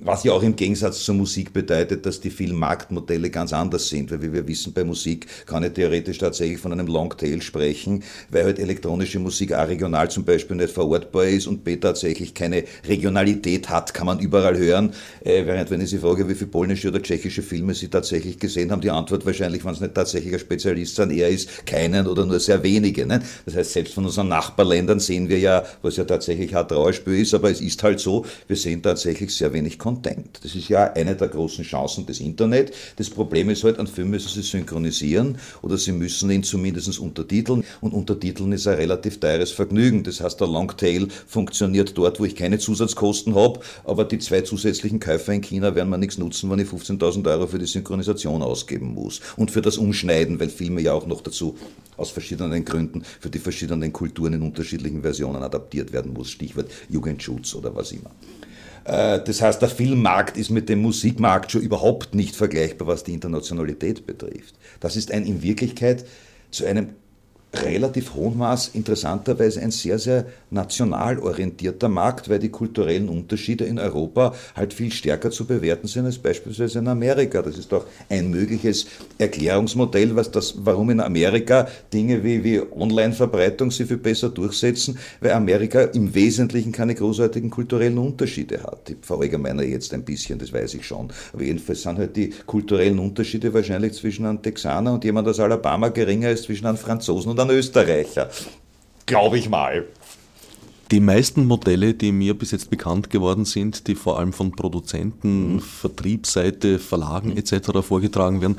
Was 0.00 0.22
ja 0.22 0.32
auch 0.32 0.44
im 0.44 0.54
Gegensatz 0.54 1.02
zur 1.02 1.16
Musik 1.16 1.52
bedeutet, 1.52 2.06
dass 2.06 2.20
die 2.20 2.30
vielen 2.30 2.54
Marktmodelle 2.54 3.30
ganz 3.30 3.52
anders 3.52 3.88
sind, 3.88 4.12
weil 4.12 4.22
wie 4.22 4.32
wir 4.32 4.46
wissen, 4.46 4.72
bei 4.72 4.84
Musik 4.84 5.26
kann 5.44 5.64
ich 5.64 5.72
theoretisch 5.72 6.18
tatsächlich 6.18 6.60
von 6.60 6.72
einem 6.72 6.86
Longtail 6.86 7.42
sprechen, 7.42 8.04
weil 8.30 8.44
halt 8.44 8.60
elektronische 8.60 9.18
Musik 9.18 9.52
A 9.52 9.64
regional 9.64 10.08
zum 10.08 10.24
Beispiel 10.24 10.56
nicht 10.56 10.70
verortbar 10.70 11.26
ist 11.26 11.48
und 11.48 11.64
B 11.64 11.76
tatsächlich 11.76 12.32
keine 12.32 12.62
Regionalität 12.86 13.68
hat, 13.70 13.92
kann 13.92 14.06
man 14.06 14.20
überall 14.20 14.56
hören. 14.56 14.92
Äh, 15.24 15.44
während 15.46 15.68
wenn 15.70 15.80
ich 15.80 15.90
Sie 15.90 15.98
frage, 15.98 16.28
wie 16.28 16.34
viele 16.34 16.50
polnische 16.50 16.88
oder 16.88 17.02
tschechische 17.02 17.42
Filme 17.42 17.74
Sie 17.74 17.88
tatsächlich 17.88 18.38
gesehen 18.38 18.70
haben, 18.70 18.80
die 18.80 18.90
Antwort 18.90 19.26
wahrscheinlich, 19.26 19.64
wenn 19.64 19.72
es 19.72 19.80
nicht 19.80 19.94
tatsächlich 19.94 20.32
ein 20.32 20.38
Spezialist 20.38 20.94
sein, 20.94 21.10
eher 21.10 21.28
ist, 21.28 21.66
keinen 21.66 22.06
oder 22.06 22.24
nur 22.24 22.38
sehr 22.38 22.62
wenige. 22.62 23.04
Ne? 23.04 23.20
Das 23.46 23.56
heißt, 23.56 23.72
selbst 23.72 23.94
von 23.94 24.04
unseren 24.04 24.28
Nachbarländern 24.28 25.00
sehen 25.00 25.28
wir 25.28 25.40
ja, 25.40 25.64
was 25.82 25.96
ja 25.96 26.04
tatsächlich 26.04 26.56
ein 26.56 26.68
Trauerspiel 26.68 27.14
ist, 27.14 27.34
aber 27.34 27.50
es 27.50 27.60
ist 27.60 27.82
halt 27.82 27.98
so, 27.98 28.24
wir 28.46 28.56
sehen 28.56 28.80
tatsächlich 28.80 29.34
sehr 29.34 29.52
wenig 29.52 29.76
Content. 29.88 30.40
Das 30.42 30.54
ist 30.54 30.68
ja 30.68 30.92
eine 30.92 31.16
der 31.16 31.28
großen 31.28 31.64
Chancen 31.64 32.04
des 32.04 32.20
Internet. 32.20 32.74
Das 32.96 33.08
Problem 33.08 33.48
ist 33.48 33.64
halt, 33.64 33.78
einen 33.78 33.88
Film 33.88 34.10
müssen 34.10 34.28
Sie 34.28 34.42
synchronisieren 34.42 35.38
oder 35.62 35.78
Sie 35.78 35.92
müssen 35.92 36.30
ihn 36.30 36.42
zumindest 36.42 36.98
untertiteln 36.98 37.64
und 37.80 37.94
untertiteln 37.94 38.52
ist 38.52 38.66
ein 38.66 38.74
relativ 38.74 39.18
teures 39.18 39.50
Vergnügen. 39.50 40.02
Das 40.02 40.20
heißt, 40.20 40.38
der 40.40 40.46
Longtail 40.46 41.08
funktioniert 41.26 41.96
dort, 41.96 42.20
wo 42.20 42.26
ich 42.26 42.36
keine 42.36 42.58
Zusatzkosten 42.58 43.34
habe, 43.34 43.60
aber 43.84 44.04
die 44.04 44.18
zwei 44.18 44.42
zusätzlichen 44.42 45.00
Käufer 45.00 45.32
in 45.32 45.40
China 45.40 45.74
werden 45.74 45.88
mir 45.88 45.96
nichts 45.96 46.18
nutzen, 46.18 46.50
wenn 46.50 46.58
ich 46.58 46.68
15.000 46.68 47.26
Euro 47.30 47.46
für 47.46 47.58
die 47.58 47.64
Synchronisation 47.64 48.42
ausgeben 48.42 48.92
muss 48.92 49.22
und 49.38 49.50
für 49.50 49.62
das 49.62 49.78
Umschneiden, 49.78 50.38
weil 50.38 50.50
Filme 50.50 50.82
ja 50.82 50.92
auch 50.92 51.06
noch 51.06 51.22
dazu 51.22 51.56
aus 51.96 52.10
verschiedenen 52.10 52.62
Gründen 52.66 53.04
für 53.20 53.30
die 53.30 53.38
verschiedenen 53.38 53.90
Kulturen 53.90 54.34
in 54.34 54.42
unterschiedlichen 54.42 55.00
Versionen 55.00 55.42
adaptiert 55.42 55.94
werden 55.94 56.12
muss. 56.12 56.30
Stichwort 56.30 56.70
Jugendschutz 56.90 57.54
oder 57.54 57.74
was 57.74 57.92
immer. 57.92 58.10
Äh, 58.88 59.22
das 59.22 59.42
heißt, 59.42 59.60
der 59.60 59.68
Filmmarkt 59.68 60.36
ist 60.36 60.50
mit 60.50 60.68
dem 60.68 60.80
Musikmarkt 60.80 61.52
schon 61.52 61.62
überhaupt 61.62 62.14
nicht 62.14 62.34
vergleichbar, 62.34 62.88
was 62.88 63.04
die 63.04 63.12
Internationalität 63.12 64.06
betrifft. 64.06 64.54
Das 64.80 64.96
ist 64.96 65.12
ein 65.12 65.26
in 65.26 65.42
Wirklichkeit 65.42 66.04
zu 66.50 66.64
einem 66.64 66.90
relativ 67.54 68.14
hohen 68.14 68.36
Maß 68.36 68.68
interessanterweise 68.74 69.60
ein 69.60 69.70
sehr, 69.70 69.98
sehr 69.98 70.26
national 70.50 71.18
orientierter 71.18 71.88
Markt, 71.88 72.28
weil 72.28 72.38
die 72.38 72.50
kulturellen 72.50 73.08
Unterschiede 73.08 73.64
in 73.64 73.78
Europa 73.78 74.34
halt 74.54 74.74
viel 74.74 74.92
stärker 74.92 75.30
zu 75.30 75.46
bewerten 75.46 75.88
sind 75.88 76.04
als 76.04 76.18
beispielsweise 76.18 76.80
in 76.80 76.88
Amerika. 76.88 77.40
Das 77.40 77.56
ist 77.56 77.72
doch 77.72 77.86
ein 78.10 78.30
mögliches 78.30 78.86
Erklärungsmodell, 79.16 80.14
was 80.14 80.30
das, 80.30 80.54
warum 80.58 80.90
in 80.90 81.00
Amerika 81.00 81.68
Dinge 81.92 82.22
wie, 82.22 82.44
wie 82.44 82.60
Online-Verbreitung 82.60 83.70
sich 83.70 83.88
viel 83.88 83.96
besser 83.96 84.28
durchsetzen, 84.28 84.98
weil 85.20 85.32
Amerika 85.32 85.82
im 85.82 86.14
Wesentlichen 86.14 86.72
keine 86.72 86.94
großartigen 86.94 87.48
kulturellen 87.48 87.96
Unterschiede 87.96 88.62
hat. 88.62 88.90
Ich 88.90 88.96
verallgemeine 89.00 89.64
jetzt 89.64 89.94
ein 89.94 90.02
bisschen, 90.02 90.38
das 90.38 90.52
weiß 90.52 90.74
ich 90.74 90.86
schon. 90.86 91.08
Aber 91.32 91.42
jedenfalls 91.42 91.82
sind 91.82 91.98
halt 91.98 92.14
die 92.14 92.30
kulturellen 92.46 92.98
Unterschiede 92.98 93.52
wahrscheinlich 93.54 93.94
zwischen 93.94 94.26
einem 94.26 94.42
Texaner 94.42 94.92
und 94.92 95.04
jemand 95.04 95.26
aus 95.28 95.40
Alabama 95.40 95.88
geringer 95.88 96.28
als 96.28 96.42
zwischen 96.42 96.66
einem 96.66 96.76
Franzosen 96.76 97.30
und 97.30 97.37
und 97.38 97.50
ein 97.50 97.56
Österreicher. 97.56 98.30
Glaube 99.06 99.38
ich 99.38 99.48
mal. 99.48 99.86
Die 100.90 101.00
meisten 101.00 101.46
Modelle, 101.46 101.92
die 101.92 102.12
mir 102.12 102.32
bis 102.32 102.50
jetzt 102.50 102.70
bekannt 102.70 103.10
geworden 103.10 103.44
sind, 103.44 103.88
die 103.88 103.94
vor 103.94 104.18
allem 104.18 104.32
von 104.32 104.52
Produzenten, 104.52 105.54
mhm. 105.54 105.60
Vertriebsseite, 105.60 106.78
Verlagen 106.78 107.36
etc. 107.36 107.82
vorgetragen 107.82 108.40
werden, 108.40 108.56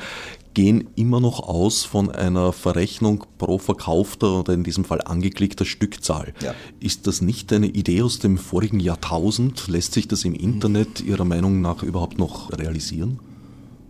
gehen 0.53 0.89
immer 0.95 1.19
noch 1.19 1.39
aus 1.47 1.85
von 1.85 2.11
einer 2.11 2.53
Verrechnung 2.53 3.25
pro 3.37 3.57
verkaufter 3.57 4.39
oder 4.39 4.53
in 4.53 4.63
diesem 4.63 4.85
Fall 4.85 5.01
angeklickter 5.01 5.65
Stückzahl. 5.65 6.33
Ja. 6.43 6.53
Ist 6.79 7.07
das 7.07 7.21
nicht 7.21 7.51
eine 7.51 7.67
Idee 7.67 8.03
aus 8.03 8.19
dem 8.19 8.37
vorigen 8.37 8.79
Jahrtausend? 8.79 9.67
Lässt 9.67 9.93
sich 9.93 10.07
das 10.07 10.23
im 10.23 10.35
Internet 10.35 11.01
Ihrer 11.01 11.25
Meinung 11.25 11.61
nach 11.61 11.81
überhaupt 11.81 12.19
noch 12.19 12.51
realisieren? 12.51 13.19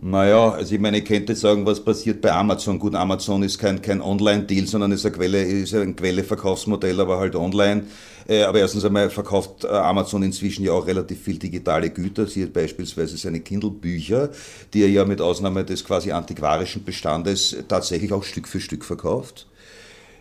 Naja, 0.02 0.52
also 0.52 0.74
ich 0.74 0.80
meine, 0.80 0.98
ich 0.98 1.04
könnte 1.04 1.34
sagen, 1.34 1.66
was 1.66 1.84
passiert 1.84 2.22
bei 2.22 2.32
Amazon. 2.32 2.78
Gut, 2.78 2.94
Amazon 2.94 3.42
ist 3.42 3.58
kein, 3.58 3.82
kein 3.82 4.00
Online-Deal, 4.00 4.66
sondern 4.66 4.92
ist, 4.92 5.04
eine 5.04 5.14
Quelle, 5.14 5.42
ist 5.42 5.74
ein 5.74 5.94
Quelle-Verkaufsmodell, 5.94 6.98
aber 7.00 7.18
halt 7.18 7.36
online. 7.36 7.84
Äh, 8.26 8.44
aber 8.44 8.60
erstens 8.60 8.82
einmal 8.86 9.10
verkauft 9.10 9.64
äh, 9.64 9.68
Amazon 9.68 10.22
inzwischen 10.22 10.64
ja 10.64 10.72
auch 10.72 10.86
relativ 10.86 11.22
viel 11.22 11.38
digitale 11.38 11.90
Güter, 11.90 12.26
siehe 12.26 12.46
beispielsweise 12.46 13.18
seine 13.18 13.40
Kindle-Bücher, 13.40 14.30
die 14.72 14.82
er 14.82 14.88
ja 14.88 15.04
mit 15.04 15.20
Ausnahme 15.20 15.66
des 15.66 15.84
quasi 15.84 16.12
antiquarischen 16.12 16.82
Bestandes 16.82 17.54
tatsächlich 17.68 18.14
auch 18.14 18.24
Stück 18.24 18.48
für 18.48 18.60
Stück 18.60 18.86
verkauft. 18.86 19.48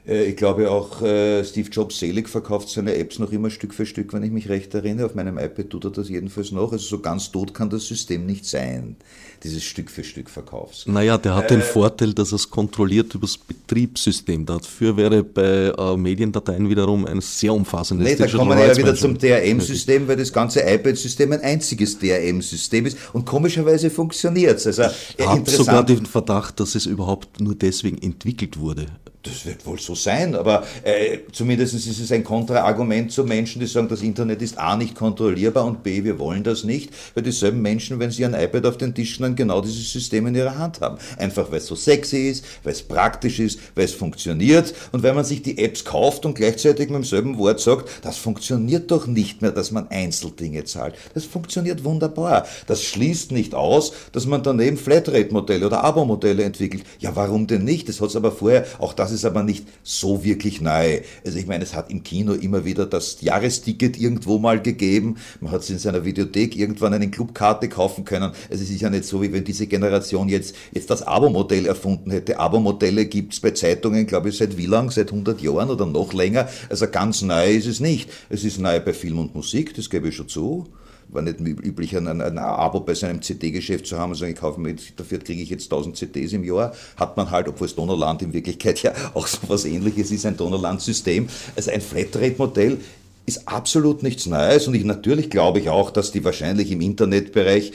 Äh, 0.09 0.25
ich 0.25 0.35
glaube 0.35 0.71
auch 0.71 0.97
Steve 0.97 1.69
Jobs 1.69 1.99
selig 1.99 2.27
verkauft 2.27 2.69
seine 2.69 2.95
Apps 2.95 3.19
noch 3.19 3.31
immer 3.31 3.49
Stück 3.49 3.73
für 3.73 3.85
Stück, 3.85 4.13
wenn 4.13 4.23
ich 4.23 4.31
mich 4.31 4.49
recht 4.49 4.73
erinnere. 4.73 5.05
Auf 5.05 5.15
meinem 5.15 5.37
iPad 5.37 5.69
tut 5.69 5.85
er 5.85 5.91
das 5.91 6.09
jedenfalls 6.09 6.51
noch. 6.51 6.71
Also 6.71 6.85
so 6.85 6.99
ganz 6.99 7.31
tot 7.31 7.53
kann 7.53 7.69
das 7.69 7.87
System 7.87 8.25
nicht 8.25 8.45
sein 8.45 8.95
dieses 9.43 9.63
Stück 9.63 9.89
für 9.89 10.03
Stück 10.03 10.29
verkaufst. 10.29 10.87
Naja, 10.87 11.17
der 11.17 11.35
hat 11.35 11.45
äh, 11.45 11.55
den 11.55 11.61
Vorteil, 11.61 12.13
dass 12.13 12.31
er 12.31 12.35
es 12.35 12.49
kontrolliert 12.49 13.13
über 13.15 13.25
das 13.25 13.37
Betriebssystem. 13.37 14.45
Dafür 14.45 14.97
wäre 14.97 15.23
bei 15.23 15.73
äh, 15.77 15.97
Mediendateien 15.97 16.69
wiederum 16.69 17.05
ein 17.05 17.21
sehr 17.21 17.53
umfassendes 17.53 18.07
Nee, 18.07 18.15
da 18.15 18.27
kommen 18.27 18.57
wir 18.57 18.67
ja 18.67 18.77
wieder 18.77 18.95
zum 18.95 19.17
DRM-System, 19.17 20.07
weil 20.07 20.17
das 20.17 20.33
ganze 20.33 20.61
iPad-System 20.61 21.31
ein 21.33 21.41
einziges 21.41 21.97
DRM-System 21.99 22.85
ist 22.85 22.97
und 23.13 23.25
komischerweise 23.25 23.89
funktioniert 23.89 24.57
es. 24.57 24.67
Also, 24.67 24.83
ich 25.17 25.25
habe 25.25 25.49
sogar 25.49 25.85
den 25.85 26.05
Verdacht, 26.05 26.59
dass 26.59 26.75
es 26.75 26.85
überhaupt 26.85 27.39
nur 27.39 27.55
deswegen 27.55 27.97
entwickelt 28.01 28.59
wurde. 28.59 28.87
Das 29.29 29.45
wird 29.45 29.65
wohl 29.65 29.79
so 29.79 29.93
sein, 29.93 30.33
aber 30.33 30.63
äh, 30.83 31.19
zumindest 31.31 31.75
ist 31.75 31.87
es 31.87 32.11
ein 32.11 32.23
Kontraargument 32.23 33.11
zu 33.11 33.23
Menschen, 33.23 33.59
die 33.59 33.67
sagen, 33.67 33.87
das 33.87 34.01
Internet 34.01 34.41
ist 34.41 34.57
A 34.57 34.75
nicht 34.75 34.95
kontrollierbar 34.95 35.65
und 35.65 35.83
B, 35.83 36.03
wir 36.03 36.17
wollen 36.17 36.43
das 36.43 36.63
nicht, 36.63 36.91
weil 37.13 37.23
dieselben 37.23 37.61
Menschen, 37.61 37.99
wenn 37.99 38.09
sie 38.09 38.25
ein 38.25 38.33
iPad 38.33 38.65
auf 38.65 38.77
den 38.77 38.95
Tisch 38.95 39.19
dann 39.19 39.35
genau 39.35 39.61
dieses 39.61 39.91
System 39.91 40.25
in 40.27 40.35
ihrer 40.35 40.57
Hand 40.57 40.81
haben. 40.81 40.97
Einfach 41.17 41.51
weil 41.51 41.59
es 41.59 41.67
so 41.67 41.75
sexy 41.75 42.29
ist, 42.29 42.45
weil 42.63 42.73
es 42.73 42.81
praktisch 42.81 43.39
ist, 43.39 43.59
weil 43.75 43.85
es 43.85 43.93
funktioniert 43.93 44.73
und 44.91 45.03
weil 45.03 45.13
man 45.13 45.25
sich 45.25 45.43
die 45.43 45.59
Apps 45.59 45.85
kauft 45.85 46.25
und 46.25 46.33
gleichzeitig 46.33 46.89
mit 46.89 46.95
demselben 46.95 47.37
Wort 47.37 47.59
sagt, 47.59 47.89
das 48.03 48.17
funktioniert 48.17 48.89
doch 48.89 49.05
nicht 49.05 49.41
mehr, 49.41 49.51
dass 49.51 49.71
man 49.71 49.89
Einzeldinge 49.89 50.63
zahlt. 50.63 50.95
Das 51.13 51.25
funktioniert 51.25 51.83
wunderbar. 51.83 52.47
Das 52.65 52.83
schließt 52.83 53.31
nicht 53.31 53.53
aus, 53.53 53.93
dass 54.11 54.25
man 54.25 54.41
daneben 54.41 54.77
Flatrate-Modelle 54.77 55.67
oder 55.67 55.83
Abo-Modelle 55.83 56.43
entwickelt. 56.43 56.83
Ja, 56.99 57.15
warum 57.15 57.45
denn 57.45 57.63
nicht? 57.63 57.89
Das 57.89 58.01
hat 58.01 58.09
es 58.09 58.15
aber 58.15 58.31
vorher 58.31 58.65
auch 58.79 58.93
das 58.93 59.11
das 59.11 59.18
ist 59.19 59.25
aber 59.25 59.43
nicht 59.43 59.67
so 59.83 60.23
wirklich 60.23 60.61
neu. 60.61 61.01
Also 61.25 61.37
ich 61.37 61.47
meine, 61.47 61.63
es 61.63 61.75
hat 61.75 61.91
im 61.91 62.03
Kino 62.03 62.33
immer 62.33 62.65
wieder 62.65 62.85
das 62.85 63.21
Jahresticket 63.21 63.99
irgendwo 63.99 64.39
mal 64.39 64.61
gegeben. 64.61 65.17
Man 65.41 65.51
hat 65.51 65.61
es 65.61 65.69
in 65.69 65.79
seiner 65.79 66.05
Videothek 66.05 66.55
irgendwann 66.55 66.93
eine 66.93 67.09
Clubkarte 67.09 67.69
kaufen 67.69 68.05
können. 68.05 68.31
Also 68.49 68.63
es 68.63 68.69
ist 68.69 68.81
ja 68.81 68.89
nicht 68.89 69.05
so, 69.05 69.21
wie 69.21 69.31
wenn 69.31 69.43
diese 69.43 69.67
Generation 69.67 70.29
jetzt, 70.29 70.55
jetzt 70.71 70.89
das 70.89 71.03
Abo-Modell 71.03 71.65
erfunden 71.65 72.11
hätte. 72.11 72.39
Abo-Modelle 72.39 73.05
gibt 73.05 73.33
es 73.33 73.39
bei 73.39 73.51
Zeitungen, 73.51 74.07
glaube 74.07 74.29
ich, 74.29 74.37
seit 74.37 74.57
wie 74.57 74.65
lang? 74.65 74.91
Seit 74.91 75.11
100 75.11 75.41
Jahren 75.41 75.69
oder 75.69 75.85
noch 75.85 76.13
länger. 76.13 76.47
Also 76.69 76.87
ganz 76.87 77.21
neu 77.21 77.51
ist 77.51 77.67
es 77.67 77.79
nicht. 77.79 78.09
Es 78.29 78.43
ist 78.43 78.59
neu 78.59 78.79
bei 78.79 78.93
Film 78.93 79.19
und 79.19 79.35
Musik, 79.35 79.75
das 79.75 79.89
gebe 79.89 80.09
ich 80.09 80.15
schon 80.15 80.27
zu 80.27 80.67
war 81.11 81.21
nicht 81.21 81.39
üblich, 81.39 81.95
ein, 81.95 82.07
ein, 82.07 82.37
Abo 82.37 82.79
bei 82.81 82.93
seinem 82.93 83.21
CD-Geschäft 83.21 83.87
zu 83.87 83.97
haben 83.97 84.11
und 84.11 84.17
sagen, 84.17 84.31
ich 84.33 84.39
kaufe 84.39 84.59
mir, 84.59 84.75
dafür 84.95 85.19
kriege 85.19 85.41
ich 85.41 85.49
jetzt 85.49 85.65
1000 85.65 85.97
CDs 85.97 86.33
im 86.33 86.43
Jahr. 86.43 86.73
Hat 86.97 87.17
man 87.17 87.31
halt, 87.31 87.47
obwohl 87.47 87.67
es 87.67 87.75
Donnerland 87.75 88.21
in 88.21 88.33
Wirklichkeit 88.33 88.81
ja 88.83 88.93
auch 89.13 89.27
so 89.27 89.39
was 89.47 89.65
ähnliches 89.65 90.11
ist, 90.11 90.25
ein 90.25 90.37
Donnerland-System. 90.37 91.27
Also 91.55 91.71
ein 91.71 91.81
Flatrate-Modell 91.81 92.77
ist 93.25 93.47
absolut 93.47 94.03
nichts 94.03 94.25
Neues 94.25 94.67
und 94.67 94.73
ich 94.73 94.83
natürlich 94.83 95.29
glaube 95.29 95.59
ich 95.59 95.69
auch, 95.69 95.91
dass 95.91 96.11
die 96.11 96.23
wahrscheinlich 96.23 96.71
im 96.71 96.81
Internetbereich 96.81 97.73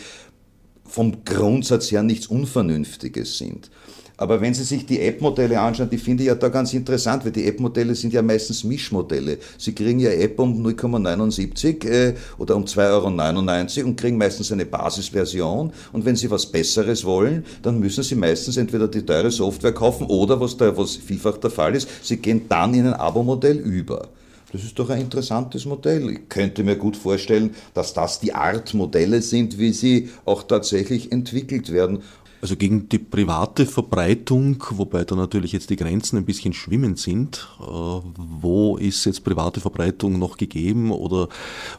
vom 0.84 1.24
Grundsatz 1.24 1.90
her 1.90 2.02
nichts 2.02 2.26
Unvernünftiges 2.26 3.38
sind. 3.38 3.70
Aber 4.16 4.40
wenn 4.40 4.54
Sie 4.54 4.62
sich 4.62 4.86
die 4.86 5.00
App-Modelle 5.00 5.60
anschauen, 5.60 5.90
die 5.90 5.98
finde 5.98 6.22
ich 6.22 6.28
ja 6.28 6.36
da 6.36 6.48
ganz 6.48 6.72
interessant, 6.72 7.24
weil 7.24 7.32
die 7.32 7.46
App-Modelle 7.46 7.94
sind 7.96 8.12
ja 8.12 8.22
meistens 8.22 8.62
Mischmodelle. 8.62 9.38
Sie 9.58 9.74
kriegen 9.74 9.98
ja 9.98 10.10
App 10.10 10.38
um 10.38 10.64
0,79 10.64 11.84
äh, 11.88 12.14
oder 12.38 12.54
um 12.54 12.64
2,99 12.64 13.78
Euro 13.78 13.88
und 13.88 13.96
kriegen 13.96 14.16
meistens 14.16 14.52
eine 14.52 14.66
Basisversion. 14.66 15.72
Und 15.92 16.04
wenn 16.04 16.14
Sie 16.14 16.30
was 16.30 16.46
Besseres 16.46 17.04
wollen, 17.04 17.44
dann 17.62 17.80
müssen 17.80 18.04
Sie 18.04 18.14
meistens 18.14 18.56
entweder 18.56 18.86
die 18.86 19.04
teure 19.04 19.32
Software 19.32 19.72
kaufen 19.72 20.06
oder, 20.06 20.40
was, 20.40 20.56
da, 20.56 20.76
was 20.76 20.94
vielfach 20.94 21.38
der 21.38 21.50
Fall 21.50 21.74
ist, 21.74 21.88
Sie 22.02 22.18
gehen 22.18 22.42
dann 22.48 22.72
in 22.74 22.86
ein 22.86 22.94
Abo-Modell 22.94 23.58
über. 23.58 24.08
Das 24.54 24.62
ist 24.62 24.78
doch 24.78 24.88
ein 24.88 25.00
interessantes 25.00 25.64
Modell. 25.64 26.10
Ich 26.10 26.28
könnte 26.28 26.62
mir 26.62 26.76
gut 26.76 26.96
vorstellen, 26.96 27.56
dass 27.74 27.92
das 27.92 28.20
die 28.20 28.34
Art 28.34 28.72
Modelle 28.72 29.20
sind, 29.20 29.58
wie 29.58 29.72
sie 29.72 30.10
auch 30.24 30.44
tatsächlich 30.44 31.10
entwickelt 31.10 31.72
werden. 31.72 32.04
Also 32.44 32.56
gegen 32.56 32.90
die 32.90 32.98
private 32.98 33.64
Verbreitung, 33.64 34.62
wobei 34.72 35.04
da 35.04 35.14
natürlich 35.14 35.52
jetzt 35.52 35.70
die 35.70 35.76
Grenzen 35.76 36.18
ein 36.18 36.26
bisschen 36.26 36.52
schwimmend 36.52 36.98
sind. 36.98 37.48
Äh, 37.58 37.64
wo 37.64 38.76
ist 38.76 39.06
jetzt 39.06 39.24
private 39.24 39.60
Verbreitung 39.60 40.18
noch 40.18 40.36
gegeben 40.36 40.90
oder 40.90 41.30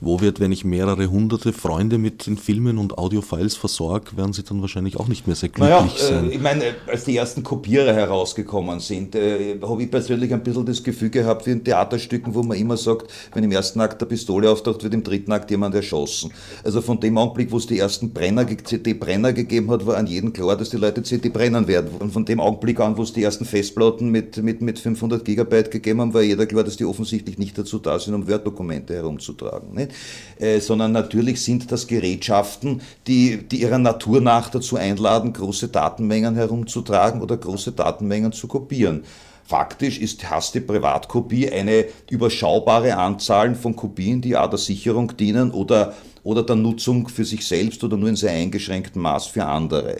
wo 0.01 0.21
wird, 0.21 0.39
wenn 0.39 0.51
ich 0.51 0.65
mehrere 0.65 1.05
hunderte 1.11 1.53
Freunde 1.53 1.99
mit 1.99 2.25
den 2.25 2.37
Filmen 2.37 2.79
und 2.79 2.97
Audiofiles 2.97 3.55
versorge, 3.55 4.17
werden 4.17 4.33
sie 4.33 4.41
dann 4.41 4.59
wahrscheinlich 4.61 4.99
auch 4.99 5.07
nicht 5.07 5.27
mehr 5.27 5.35
sehr 5.35 5.49
glücklich 5.49 5.69
naja, 5.69 5.87
sein. 5.95 6.31
Äh, 6.31 6.33
ich 6.33 6.41
meine, 6.41 6.63
als 6.87 7.03
die 7.03 7.15
ersten 7.15 7.43
Kopierer 7.43 7.93
herausgekommen 7.93 8.79
sind, 8.79 9.13
äh, 9.13 9.59
habe 9.61 9.83
ich 9.83 9.91
persönlich 9.91 10.33
ein 10.33 10.41
bisschen 10.41 10.65
das 10.65 10.81
Gefühl 10.81 11.11
gehabt 11.11 11.45
wie 11.45 11.51
in 11.51 11.63
Theaterstücken, 11.63 12.33
wo 12.33 12.41
man 12.41 12.57
immer 12.57 12.77
sagt, 12.77 13.13
wenn 13.35 13.43
im 13.43 13.51
ersten 13.51 13.81
Akt 13.81 14.01
der 14.01 14.07
Pistole 14.07 14.49
auftaucht, 14.49 14.81
wird 14.81 14.95
im 14.95 15.03
dritten 15.03 15.31
Akt 15.31 15.51
jemand 15.51 15.75
erschossen. 15.75 16.33
Also 16.63 16.81
von 16.81 16.99
dem 16.99 17.19
Augenblick, 17.19 17.51
wo 17.51 17.57
es 17.57 17.67
die 17.67 17.77
ersten 17.77 18.13
Brenner, 18.13 18.47
CD-Brenner 18.47 19.31
gegeben 19.31 19.69
hat, 19.69 19.85
war 19.85 19.97
an 19.97 20.07
jedem 20.07 20.33
klar, 20.33 20.54
dass 20.57 20.69
die 20.69 20.77
Leute 20.77 21.03
CD 21.03 21.29
brennen 21.29 21.67
werden. 21.67 21.91
Und 21.99 22.11
von 22.11 22.25
dem 22.25 22.39
Augenblick 22.39 22.79
an, 22.79 22.97
wo 22.97 23.03
es 23.03 23.13
die 23.13 23.23
ersten 23.23 23.45
Festplatten 23.45 24.09
mit, 24.09 24.37
mit, 24.37 24.61
mit 24.61 24.79
500 24.79 25.23
Gigabyte 25.23 25.71
gegeben 25.71 26.01
haben, 26.01 26.13
war 26.13 26.21
jeder 26.21 26.45
klar, 26.45 26.63
dass 26.63 26.77
die 26.77 26.85
offensichtlich 26.85 27.37
nicht 27.37 27.57
dazu 27.57 27.79
da 27.79 27.99
sind, 27.99 28.13
um 28.13 28.27
Word-Dokumente 28.27 28.93
herumzutragen. 28.93 29.73
Nicht? 29.73 29.91
Äh, 30.39 30.59
sondern 30.59 30.91
natürlich 30.91 31.41
sind 31.41 31.71
das 31.71 31.87
Gerätschaften, 31.87 32.81
die, 33.07 33.37
die 33.47 33.61
ihrer 33.61 33.79
Natur 33.79 34.21
nach 34.21 34.49
dazu 34.49 34.75
einladen, 34.77 35.33
große 35.33 35.67
Datenmengen 35.67 36.35
herumzutragen 36.35 37.21
oder 37.21 37.37
große 37.37 37.71
Datenmengen 37.71 38.31
zu 38.31 38.47
kopieren. 38.47 39.03
Faktisch 39.47 39.99
ist, 39.99 40.27
hast 40.27 40.55
die 40.55 40.59
Privatkopie 40.59 41.51
eine 41.51 41.85
überschaubare 42.09 42.97
Anzahl 42.97 43.53
von 43.53 43.75
Kopien, 43.75 44.19
die 44.19 44.35
auch 44.35 44.49
der 44.49 44.57
Sicherung 44.57 45.15
dienen 45.15 45.51
oder, 45.51 45.93
oder 46.23 46.41
der 46.41 46.55
Nutzung 46.55 47.07
für 47.07 47.25
sich 47.25 47.45
selbst 47.45 47.83
oder 47.83 47.95
nur 47.95 48.09
in 48.09 48.15
sehr 48.15 48.31
eingeschränktem 48.31 49.03
Maß 49.03 49.27
für 49.27 49.45
andere. 49.45 49.97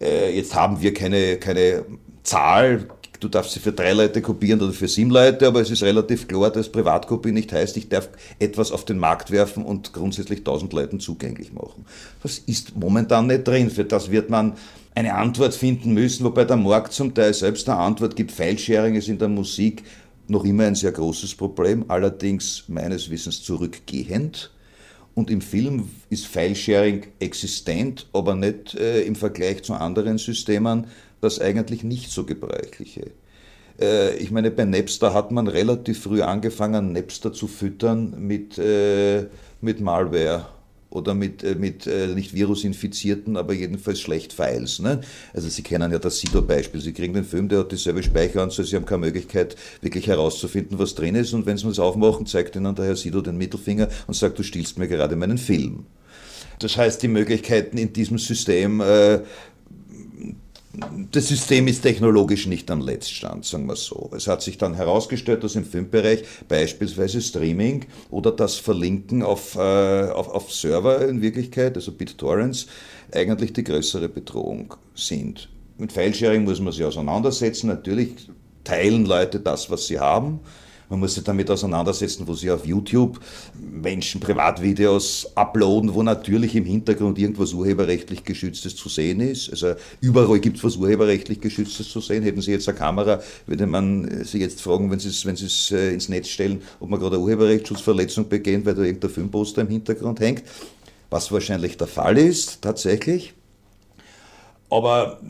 Äh, 0.00 0.34
jetzt 0.36 0.54
haben 0.54 0.80
wir 0.80 0.94
keine, 0.94 1.36
keine 1.36 1.84
Zahl, 2.22 2.86
du 3.20 3.28
darfst 3.28 3.52
sie 3.52 3.60
für 3.60 3.72
drei 3.72 3.92
Leute 3.92 4.22
kopieren 4.22 4.60
oder 4.60 4.72
für 4.72 4.88
sieben 4.88 5.10
Leute, 5.10 5.46
aber 5.46 5.60
es 5.60 5.70
ist 5.70 5.82
relativ 5.82 6.26
klar, 6.26 6.50
dass 6.50 6.70
Privatkopie 6.70 7.32
nicht 7.32 7.52
heißt, 7.52 7.76
ich 7.76 7.88
darf 7.88 8.08
etwas 8.38 8.72
auf 8.72 8.84
den 8.84 8.98
Markt 8.98 9.30
werfen 9.30 9.64
und 9.64 9.92
grundsätzlich 9.92 10.42
tausend 10.42 10.72
Leuten 10.72 11.00
zugänglich 11.00 11.52
machen. 11.52 11.84
Das 12.22 12.38
ist 12.38 12.76
momentan 12.76 13.26
nicht 13.26 13.46
drin. 13.46 13.70
Für 13.70 13.84
das 13.84 14.10
wird 14.10 14.30
man 14.30 14.54
eine 14.94 15.14
Antwort 15.14 15.54
finden 15.54 15.94
müssen, 15.94 16.24
wobei 16.24 16.44
der 16.44 16.56
Markt 16.56 16.92
zum 16.92 17.14
Teil 17.14 17.32
selbst 17.34 17.68
eine 17.68 17.78
Antwort 17.78 18.16
gibt. 18.16 18.32
Filesharing 18.32 18.96
ist 18.96 19.08
in 19.08 19.18
der 19.18 19.28
Musik 19.28 19.84
noch 20.26 20.44
immer 20.44 20.64
ein 20.64 20.74
sehr 20.74 20.92
großes 20.92 21.34
Problem, 21.34 21.84
allerdings 21.88 22.64
meines 22.68 23.10
Wissens 23.10 23.42
zurückgehend. 23.42 24.50
Und 25.20 25.30
im 25.30 25.42
Film 25.42 25.90
ist 26.08 26.26
Filesharing 26.26 27.08
existent, 27.18 28.06
aber 28.14 28.34
nicht 28.34 28.74
äh, 28.74 29.02
im 29.02 29.14
Vergleich 29.14 29.62
zu 29.62 29.74
anderen 29.74 30.16
Systemen 30.16 30.86
das 31.20 31.38
eigentlich 31.38 31.84
nicht 31.84 32.10
so 32.10 32.24
gebräuchliche. 32.24 33.10
Äh, 33.78 34.16
ich 34.16 34.30
meine, 34.30 34.50
bei 34.50 34.64
Napster 34.64 35.12
hat 35.12 35.30
man 35.30 35.46
relativ 35.46 36.04
früh 36.04 36.22
angefangen, 36.22 36.92
Napster 36.92 37.34
zu 37.34 37.48
füttern 37.48 38.14
mit, 38.16 38.56
äh, 38.56 39.26
mit 39.60 39.82
Malware 39.82 40.46
oder 40.90 41.14
mit, 41.14 41.42
äh, 41.42 41.54
mit 41.54 41.86
äh, 41.86 42.08
nicht 42.08 42.34
virusinfizierten, 42.34 43.36
aber 43.36 43.54
jedenfalls 43.54 44.00
schlecht 44.00 44.32
Files. 44.32 44.80
Ne? 44.80 45.00
Also 45.32 45.48
Sie 45.48 45.62
kennen 45.62 45.90
ja 45.92 45.98
das 45.98 46.18
Sido-Beispiel. 46.18 46.80
Sie 46.80 46.92
kriegen 46.92 47.14
den 47.14 47.24
Film, 47.24 47.48
der 47.48 47.60
hat 47.60 47.72
dieselbe 47.72 48.02
Speicheranzahl, 48.02 48.64
Sie 48.64 48.76
haben 48.76 48.86
keine 48.86 49.06
Möglichkeit, 49.06 49.56
wirklich 49.80 50.08
herauszufinden, 50.08 50.78
was 50.78 50.94
drin 50.94 51.14
ist. 51.14 51.32
Und 51.32 51.46
wenn 51.46 51.56
Sie 51.56 51.68
es 51.68 51.78
aufmachen, 51.78 52.26
zeigt 52.26 52.56
Ihnen 52.56 52.74
der 52.74 52.86
Herr 52.86 52.96
Sido 52.96 53.20
den 53.20 53.38
Mittelfinger 53.38 53.88
und 54.06 54.14
sagt, 54.14 54.38
du 54.38 54.42
stiehlst 54.42 54.78
mir 54.78 54.88
gerade 54.88 55.16
meinen 55.16 55.38
Film. 55.38 55.86
Das 56.60 56.76
heißt, 56.76 57.02
die 57.02 57.08
Möglichkeiten 57.08 57.78
in 57.78 57.92
diesem 57.94 58.18
System 58.18 58.82
äh, 58.82 59.20
das 61.10 61.26
System 61.26 61.66
ist 61.66 61.82
technologisch 61.82 62.46
nicht 62.46 62.70
am 62.70 62.80
Letztstand, 62.80 63.44
sagen 63.44 63.66
wir 63.66 63.74
so. 63.74 64.10
Es 64.14 64.28
hat 64.28 64.40
sich 64.40 64.56
dann 64.56 64.74
herausgestellt, 64.74 65.42
dass 65.42 65.56
im 65.56 65.64
Filmbereich 65.64 66.22
beispielsweise 66.48 67.20
Streaming 67.20 67.86
oder 68.10 68.30
das 68.30 68.54
Verlinken 68.54 69.22
auf, 69.22 69.56
äh, 69.56 69.58
auf, 69.58 70.28
auf 70.28 70.52
Server 70.52 71.08
in 71.08 71.22
Wirklichkeit, 71.22 71.74
also 71.74 71.90
BitTorrents, 71.90 72.66
eigentlich 73.12 73.52
die 73.52 73.64
größere 73.64 74.08
Bedrohung 74.08 74.74
sind. 74.94 75.48
Mit 75.76 75.92
Filesharing 75.92 76.44
muss 76.44 76.60
man 76.60 76.72
sich 76.72 76.84
auseinandersetzen. 76.84 77.66
Natürlich 77.66 78.28
teilen 78.62 79.06
Leute 79.06 79.40
das, 79.40 79.70
was 79.70 79.88
sie 79.88 79.98
haben. 79.98 80.40
Man 80.90 80.98
muss 80.98 81.14
sich 81.14 81.22
damit 81.22 81.48
auseinandersetzen, 81.48 82.26
wo 82.26 82.34
sie 82.34 82.50
auf 82.50 82.66
YouTube 82.66 83.20
Menschen 83.54 84.20
Privatvideos 84.20 85.30
uploaden, 85.36 85.94
wo 85.94 86.02
natürlich 86.02 86.56
im 86.56 86.64
Hintergrund 86.64 87.16
irgendwas 87.16 87.52
urheberrechtlich 87.52 88.24
Geschütztes 88.24 88.74
zu 88.74 88.88
sehen 88.88 89.20
ist. 89.20 89.50
Also 89.50 89.74
überall 90.00 90.40
gibt 90.40 90.58
es 90.58 90.64
was 90.64 90.76
urheberrechtlich 90.76 91.40
Geschütztes 91.40 91.88
zu 91.88 92.00
sehen. 92.00 92.24
Hätten 92.24 92.40
Sie 92.40 92.50
jetzt 92.50 92.68
eine 92.68 92.76
Kamera, 92.76 93.20
würde 93.46 93.68
man 93.68 94.24
Sie 94.24 94.38
jetzt 94.38 94.60
fragen, 94.60 94.90
wenn 94.90 94.98
Sie 94.98 95.08
es 95.08 95.24
wenn 95.24 95.36
äh, 95.70 95.94
ins 95.94 96.08
Netz 96.08 96.28
stellen, 96.28 96.60
ob 96.80 96.90
man 96.90 96.98
gerade 96.98 97.16
eine 97.16 97.24
Urheberrechtsschutzverletzung 97.24 98.28
begehen, 98.28 98.66
weil 98.66 98.74
da 98.74 98.82
irgendein 98.82 99.10
Filmposter 99.10 99.62
im 99.62 99.68
Hintergrund 99.68 100.18
hängt. 100.18 100.42
Was 101.08 101.30
wahrscheinlich 101.30 101.76
der 101.76 101.86
Fall 101.86 102.18
ist, 102.18 102.62
tatsächlich. 102.62 103.34
Aber 104.70 105.20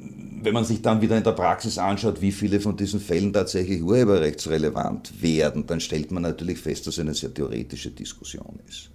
wenn 0.43 0.55
man 0.55 0.65
sich 0.65 0.83
dann 0.83 1.01
wieder 1.01 1.17
in 1.17 1.25
der 1.25 1.33
Praxis 1.33 1.79
anschaut, 1.79 2.21
wie 2.21 2.33
viele 2.33 2.61
von 2.61 2.77
diesen 2.77 3.01
Fällen 3.01 3.33
tatsächlich 3.33 3.83
urheberrechtsrelevant 3.83 5.23
werden, 5.23 5.67
dann 5.67 5.81
stellt 5.81 6.11
man 6.11 6.23
natürlich 6.23 6.59
fest, 6.59 6.87
dass 6.87 6.95
es 6.95 7.01
eine 7.01 7.15
sehr 7.15 7.33
theoretische 7.33 7.91
Diskussion 7.91 8.61
ist. 8.69 8.91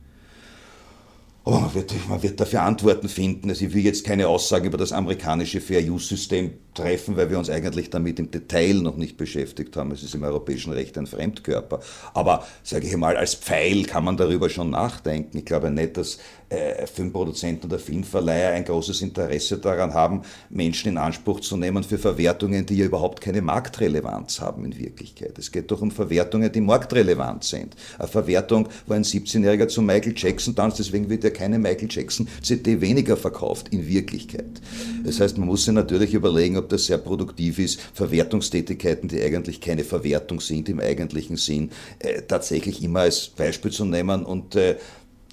Aber 1.44 1.60
man 1.60 1.74
wird, 1.76 1.94
man 2.10 2.24
wird 2.24 2.40
dafür 2.40 2.64
Antworten 2.64 3.08
finden. 3.08 3.50
Also 3.50 3.66
ich 3.66 3.74
will 3.74 3.84
jetzt 3.84 4.04
keine 4.04 4.28
Aussagen 4.28 4.66
über 4.66 4.78
das 4.78 4.92
amerikanische 4.92 5.62
Fair-Use-System 5.62 6.52
treffen, 6.76 7.18
weil 7.18 7.30
wir 7.30 7.40
uns 7.40 7.50
eigentlich 7.50 7.90
damit 7.90 8.20
im 8.20 8.30
Detail 8.30 8.76
noch 8.76 8.98
nicht 8.98 9.18
beschäftigt 9.18 9.76
haben. 9.76 9.92
Es 9.92 10.04
ist 10.04 10.14
im 10.14 10.24
europäischen 10.24 10.74
Recht 10.74 10.98
ein 10.98 11.08
Fremdkörper. 11.08 11.80
Aber, 12.14 12.46
sage 12.64 12.86
ich 12.86 12.96
mal, 12.96 13.18
als 13.18 13.34
Pfeil 13.34 13.86
kann 13.86 14.04
man 14.04 14.18
darüber 14.18 14.50
schon 14.50 14.70
nachdenken. 14.70 15.38
Ich 15.38 15.46
glaube 15.46 15.72
nicht, 15.72 15.98
dass 15.98 16.20
äh, 16.50 16.86
Filmproduzenten 16.86 17.70
oder 17.70 17.80
Filmverleiher 17.80 18.52
ein 18.52 18.66
großes 18.66 19.02
Interesse 19.02 19.58
daran 19.58 19.94
haben, 19.94 20.22
Menschen 20.50 20.90
in 20.90 20.98
Anspruch 20.98 21.40
zu 21.40 21.58
nehmen 21.58 21.84
für 21.84 21.98
Verwertungen, 21.98 22.66
die 22.66 22.78
ja 22.78 22.86
überhaupt 22.86 23.20
keine 23.22 23.42
Marktrelevanz 23.42 24.42
haben 24.42 24.64
in 24.66 24.78
Wirklichkeit. 24.78 25.38
Es 25.40 25.52
geht 25.52 25.72
doch 25.72 25.82
um 25.82 25.90
Verwertungen, 25.90 26.52
die 26.52 26.62
marktrelevant 26.62 27.44
sind. 27.44 27.76
Eine 27.98 28.08
Verwertung, 28.08 28.70
wo 28.86 28.94
ein 28.94 29.04
17-Jähriger 29.04 29.68
zu 29.68 29.82
Michael 29.82 30.14
Jackson 30.16 30.56
tanzt, 30.56 30.78
deswegen 30.78 31.10
wird 31.10 31.24
ja 31.24 31.32
keine 31.32 31.58
Michael 31.58 31.88
Jackson 31.90 32.28
CD 32.42 32.80
weniger 32.80 33.18
verkauft 33.18 33.70
in 33.70 33.88
Wirklichkeit. 33.88 34.62
Das 35.04 35.20
heißt, 35.20 35.38
man 35.38 35.48
muss 35.48 35.66
sich 35.66 35.74
natürlich 35.74 36.14
überlegen, 36.14 36.58
ob 36.58 36.65
das 36.72 36.86
sehr 36.86 36.98
produktiv 36.98 37.60
ist, 37.60 37.80
Verwertungstätigkeiten, 37.94 39.10
die 39.10 39.22
eigentlich 39.22 39.62
keine 39.62 39.84
Verwertung 39.84 40.40
sind 40.40 40.70
im 40.70 40.80
eigentlichen 40.80 41.38
Sinn, 41.38 41.72
äh, 42.00 42.22
tatsächlich 42.22 42.84
immer 42.84 43.02
als 43.02 43.28
Beispiel 43.28 43.72
zu 43.72 43.86
nehmen 43.86 44.26
und 44.26 44.56
äh, 44.56 44.76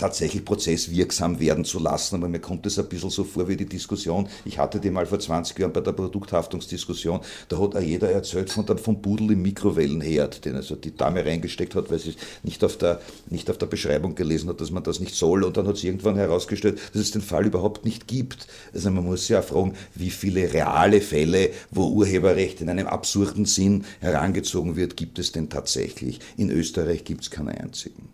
tatsächlich 0.03 0.45
prozesswirksam 0.45 1.39
werden 1.39 1.65
zu 1.65 1.79
lassen. 1.79 2.17
Aber 2.17 2.29
mir 2.29 2.41
kommt 2.41 2.67
es 2.67 2.77
ein 2.77 2.89
bisschen 2.89 3.11
so 3.11 3.23
vor 3.23 3.47
wie 3.47 3.57
die 3.57 3.67
Diskussion, 3.67 4.29
ich 4.45 4.59
hatte 4.59 4.81
die 4.81 4.91
mal 4.91 5.07
vor 5.07 5.21
20 5.21 5.57
Jahren 5.61 5.73
bei 5.73 5.81
der 5.81 5.93
Produkthaftungsdiskussion, 5.93 7.21
da 7.49 7.59
hat 7.61 7.77
auch 7.77 7.81
jeder 7.81 8.11
erzählt 8.11 8.51
von 8.51 8.67
dem 8.67 8.79
vom 8.79 9.01
Pudel 9.01 9.31
im 9.31 9.43
Mikrowellenherd, 9.43 10.45
den 10.45 10.57
also 10.57 10.75
die 10.75 10.97
Dame 10.97 11.25
reingesteckt 11.25 11.77
hat, 11.77 11.89
weil 11.93 12.01
sie 12.01 12.15
nicht 12.43 12.65
auf, 12.65 12.77
der, 12.79 13.01
nicht 13.31 13.49
auf 13.49 13.59
der 13.59 13.67
Beschreibung 13.67 14.17
gelesen 14.17 14.49
hat, 14.49 14.61
dass 14.61 14.73
man 14.73 14.83
das 14.83 14.99
nicht 14.99 15.15
soll. 15.15 15.45
Und 15.45 15.57
dann 15.57 15.69
hat 15.69 15.77
sie 15.77 15.87
irgendwann 15.87 16.17
herausgestellt, 16.17 16.81
dass 16.93 17.03
es 17.03 17.13
den 17.13 17.23
Fall 17.23 17.47
überhaupt 17.47 17.85
nicht 17.85 18.09
gibt. 18.09 18.49
Also 18.75 18.91
man 18.91 19.05
muss 19.05 19.29
ja 19.29 19.41
fragen, 19.41 19.75
wie 19.95 20.11
viele 20.11 20.53
reale 20.53 21.01
Fälle, 21.01 21.51
wo 21.71 21.87
Urheberrecht 21.87 22.61
in 22.61 22.69
einem 22.69 22.89
absurden 22.89 23.45
Sinn 23.45 23.85
herangezogen 24.01 24.75
wird, 24.75 24.97
gibt 24.97 25.21
es 25.21 25.31
denn 25.31 25.49
tatsächlich? 25.49 26.19
In 26.37 26.51
Österreich 26.51 27.05
gibt 27.05 27.23
es 27.23 27.31
keinen 27.31 27.51
einzigen. 27.51 28.12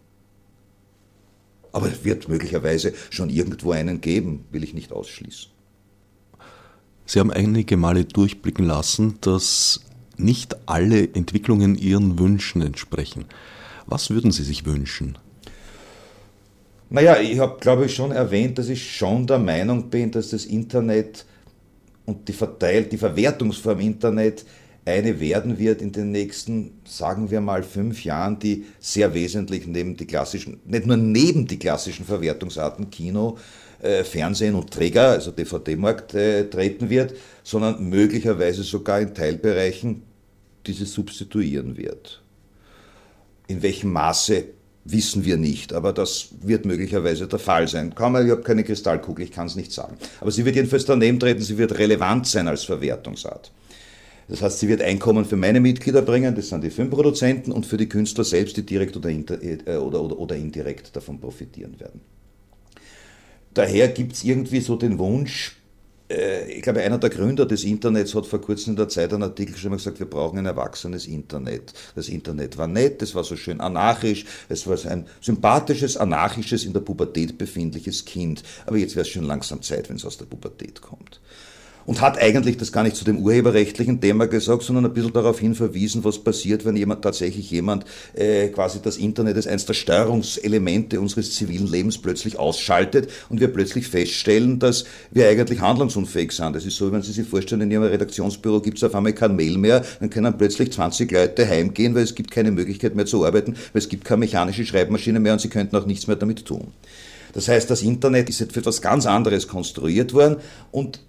Aber 1.73 1.87
es 1.87 2.05
wird 2.05 2.29
möglicherweise 2.29 2.95
schon 3.11 3.31
irgendwo 3.31 3.73
einen 3.73 4.01
geben, 4.01 4.45
will 4.51 4.65
ich 4.65 4.75
nicht 4.75 4.93
ausschließen. 4.93 5.51
Sie 7.07 7.21
haben 7.21 7.31
einige 7.31 7.77
Male 7.77 8.05
durchblicken 8.05 8.67
lassen, 8.67 9.19
dass 9.21 9.81
nicht 10.17 10.57
alle 10.67 11.15
Entwicklungen 11.15 11.77
Ihren 11.77 12.19
Wünschen 12.19 12.61
entsprechen. 12.61 13.27
Was 13.87 14.11
würden 14.11 14.31
Sie 14.31 14.45
sich 14.45 14.67
wünschen? 14.67 15.17
Naja, 16.91 17.19
ich 17.21 17.39
habe, 17.39 17.59
glaube 17.61 17.87
ich, 17.87 17.95
schon 17.95 18.13
erwähnt, 18.13 18.59
dass 18.59 18.69
ich 18.69 18.97
schon 18.97 19.27
der 19.27 19.39
Meinung 19.39 19.91
bin, 19.91 20.11
dass 20.11 20.31
das 20.31 20.47
Internet 20.47 21.27
und 22.07 22.29
die, 22.29 22.33
Verteilt, 22.33 22.93
die 22.93 22.99
Verwertungsform 22.99 23.81
Internet 23.81 24.45
eine 24.89 25.21
werden 25.21 25.59
wird 25.59 25.83
in 25.83 25.93
den 25.93 26.11
nächsten, 26.11 26.81
sagen 26.85 27.31
wir 27.31 27.41
mal, 27.41 27.63
fünf 27.63 28.05
Jahren, 28.05 28.39
die 28.39 28.65
sehr 28.81 29.15
wesentlich 29.15 29.67
neben 29.67 29.97
die 29.97 30.07
klassischen, 30.07 30.61
nicht 30.65 30.87
nur 30.87 30.97
neben 30.97 31.47
die 31.47 31.59
klassischen 31.59 32.05
Verwertungsarten 32.05 32.91
Kino, 32.91 33.39
äh, 33.81 34.03
Fernsehen 34.05 34.55
und 34.55 34.71
Träger, 34.71 35.11
also 35.11 35.31
DVD-Markt, 35.31 36.15
äh, 36.15 36.49
treten 36.49 36.91
wird, 36.91 37.15
sondern 37.43 37.89
möglicherweise 37.89 38.63
sogar 38.63 39.01
in 39.01 39.15
Teilbereichen 39.15 40.03
diese 40.67 40.87
substituieren 40.87 41.77
wird. 41.77 42.23
In 43.47 43.63
welchem 43.63 43.93
Maße 43.93 44.45
wissen 44.85 45.25
wir 45.25 45.37
nicht, 45.37 45.73
aber 45.73 45.93
das 45.93 46.29
wird 46.41 46.65
möglicherweise 46.65 47.27
der 47.27 47.39
Fall 47.39 47.69
sein. 47.69 47.95
Kaum, 47.95 48.17
ich 48.17 48.31
habe 48.31 48.43
keine 48.43 48.65
Kristallkugel, 48.65 49.25
ich 49.25 49.33
kann 49.33 49.47
es 49.47 49.57
nicht 49.57 49.73
sagen. 49.73 49.97
Aber 50.21 50.31
sie 50.31 50.45
wird 50.45 50.57
jedenfalls 50.57 50.85
daneben 50.85 51.21
treten, 51.21 51.43
sie 51.43 51.59
wird 51.59 51.79
relevant 51.79 52.27
sein 52.27 52.49
als 52.49 52.65
Verwertungsart. 52.65 53.53
Das 54.29 54.43
heißt, 54.43 54.59
sie 54.59 54.69
wird 54.69 54.83
Einkommen 54.83 55.25
für 55.25 55.37
meine 55.37 55.61
Mitglieder 55.61 56.03
bringen, 56.03 56.35
das 56.35 56.51
sind 56.51 56.63
die 56.63 56.71
Filmproduzenten, 56.71 57.53
und 57.53 57.65
für 57.65 57.79
die 57.79 57.89
Künstler 57.89 58.25
selbst, 58.25 58.57
die 58.57 58.65
direkt 58.65 58.97
oder, 58.97 59.09
äh, 59.09 59.77
oder, 59.77 60.03
oder, 60.03 60.19
oder 60.19 60.37
indirekt 60.37 60.95
davon 60.95 61.19
profitieren 61.19 61.81
werden. 61.81 62.01
Daher 63.55 63.89
gibt 63.89 64.13
es 64.13 64.25
irgendwie 64.25 64.61
so 64.61 64.77
den 64.77 64.99
Wunsch, 64.99 65.57
äh, 66.11 66.51
ich 66.53 66.63
glaube, 66.63 66.83
einer 66.83 66.99
der 66.99 67.09
Gründer 67.09 67.47
des 67.47 67.65
Internets 67.65 68.15
hat 68.15 68.27
vor 68.27 68.41
kurzem 68.41 68.73
in 68.73 68.77
der 68.77 68.89
Zeit 68.89 69.13
einen 69.13 69.23
Artikel 69.23 69.57
schon 69.57 69.71
mal 69.71 69.77
gesagt, 69.77 69.99
wir 69.99 70.09
brauchen 70.09 70.39
ein 70.39 70.47
erwachsenes 70.47 71.07
Internet. 71.07 71.73
Das 71.95 72.09
Internet 72.09 72.59
war 72.59 72.67
nett, 72.67 73.01
es 73.01 73.15
war 73.15 73.25
so 73.25 73.35
schön 73.35 73.61
anarchisch, 73.61 74.27
es 74.51 74.67
war 74.67 74.79
ein 74.91 75.07
sympathisches, 75.23 75.97
anarchisches, 75.97 76.65
in 76.65 76.75
der 76.75 76.81
Pubertät 76.81 77.39
befindliches 77.39 78.05
Kind. 78.05 78.43
Aber 78.67 78.77
jetzt 78.77 78.95
wäre 78.95 79.07
es 79.07 79.09
schon 79.09 79.25
langsam 79.25 79.63
Zeit, 79.63 79.89
wenn 79.89 79.97
es 79.97 80.05
aus 80.05 80.19
der 80.19 80.27
Pubertät 80.27 80.83
kommt 80.83 81.21
und 81.89 82.03
hat 82.03 82.21
eigentlich 82.21 82.59
das 82.59 82.71
gar 82.71 82.83
nicht 82.83 82.97
zu 82.97 83.05
dem 83.07 83.17
urheberrechtlichen 83.21 83.99
Thema 83.99 84.27
gesagt, 84.27 84.63
sondern 84.63 84.85
ein 84.85 84.93
bisschen 84.93 85.15
darauf 85.15 85.41
hin 85.41 85.55
verwiesen, 85.55 86.05
was 86.05 86.19
passiert, 86.19 86.67
wenn 86.67 86.77
jemand 86.77 87.01
tatsächlich 87.01 87.51
jemand 87.51 87.87
äh, 88.15 88.49
quasi 88.49 88.81
das 88.83 88.99
Internet 88.99 89.37
als 89.37 89.47
eines 89.47 89.65
der 89.65 89.73
Steuerungselemente 89.73 91.01
unseres 91.01 91.35
zivilen 91.35 91.67
Lebens 91.67 91.97
plötzlich 91.97 92.39
ausschaltet 92.39 93.09
und 93.31 93.41
wir 93.41 93.49
plötzlich 93.49 93.89
feststellen, 93.89 94.59
dass 94.59 94.85
wir 95.13 95.31
eigentlich 95.31 95.63
handlungsunfähig 95.63 96.33
sind. 96.33 96.55
Das 96.55 96.67
ist 96.67 96.77
so, 96.77 96.93
wenn 96.93 97.01
Sie 97.01 97.13
sich 97.13 97.27
vorstellen, 97.27 97.63
in 97.63 97.71
Ihrem 97.71 97.85
Redaktionsbüro 97.85 98.61
gibt 98.61 98.77
es 98.77 98.85
auf 98.85 98.95
einmal 98.95 99.15
kein 99.15 99.35
Mail 99.35 99.57
mehr, 99.57 99.83
dann 99.99 100.11
können 100.11 100.37
plötzlich 100.37 100.71
20 100.71 101.11
Leute 101.11 101.49
heimgehen, 101.49 101.95
weil 101.95 102.03
es 102.03 102.15
gibt 102.15 102.31
keine 102.31 102.51
Möglichkeit 102.51 102.97
mehr 102.97 103.07
zu 103.07 103.25
arbeiten, 103.25 103.55
weil 103.73 103.81
es 103.81 103.89
gibt 103.89 104.05
keine 104.05 104.19
mechanische 104.19 104.67
Schreibmaschine 104.67 105.21
mehr 105.21 105.33
und 105.33 105.41
sie 105.41 105.49
könnten 105.49 105.75
auch 105.75 105.87
nichts 105.87 106.07
mehr 106.07 106.17
damit 106.17 106.45
tun. 106.45 106.67
Das 107.33 107.49
heißt, 107.49 107.71
das 107.71 107.81
Internet 107.81 108.29
ist 108.29 108.53
für 108.53 108.61
etwas 108.61 108.83
ganz 108.83 109.07
anderes 109.07 109.49
konstruiert 109.49 110.13
worden 110.13 110.37
und 110.71 111.01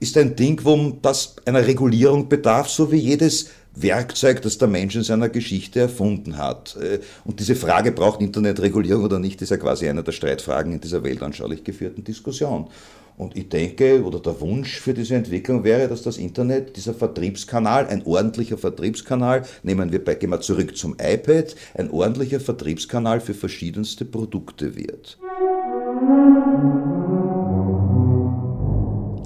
ist 0.00 0.16
ein 0.16 0.36
Ding, 0.36 0.60
wo 0.64 0.98
das 1.02 1.36
einer 1.44 1.66
Regulierung 1.66 2.28
bedarf, 2.28 2.68
so 2.68 2.92
wie 2.92 2.96
jedes 2.96 3.50
Werkzeug, 3.74 4.42
das 4.42 4.58
der 4.58 4.68
Mensch 4.68 4.96
in 4.96 5.02
seiner 5.02 5.28
Geschichte 5.28 5.80
erfunden 5.80 6.38
hat. 6.38 6.76
Äh, 6.80 7.00
und 7.24 7.40
diese 7.40 7.54
Frage, 7.54 7.92
braucht 7.92 8.20
Internetregulierung 8.20 9.04
oder 9.04 9.18
nicht, 9.18 9.42
ist 9.42 9.50
ja 9.50 9.56
quasi 9.58 9.88
eine 9.88 10.02
der 10.02 10.12
Streitfragen 10.12 10.72
in 10.72 10.80
dieser 10.80 11.04
weltanschaulich 11.04 11.62
geführten 11.62 12.02
Diskussion. 12.02 12.68
Und 13.18 13.34
ich 13.34 13.48
denke, 13.48 14.04
oder 14.04 14.20
der 14.20 14.40
Wunsch 14.40 14.78
für 14.78 14.92
diese 14.92 15.14
Entwicklung 15.14 15.64
wäre, 15.64 15.88
dass 15.88 16.02
das 16.02 16.18
Internet, 16.18 16.76
dieser 16.76 16.92
Vertriebskanal, 16.92 17.86
ein 17.86 18.04
ordentlicher 18.04 18.58
Vertriebskanal, 18.58 19.42
nehmen 19.62 19.90
wir, 19.90 20.00
gehen 20.00 20.30
wir 20.30 20.40
zurück 20.40 20.76
zum 20.76 20.96
iPad, 21.00 21.56
ein 21.74 21.90
ordentlicher 21.90 22.40
Vertriebskanal 22.40 23.20
für 23.20 23.34
verschiedenste 23.34 24.04
Produkte 24.04 24.76
wird. 24.76 25.18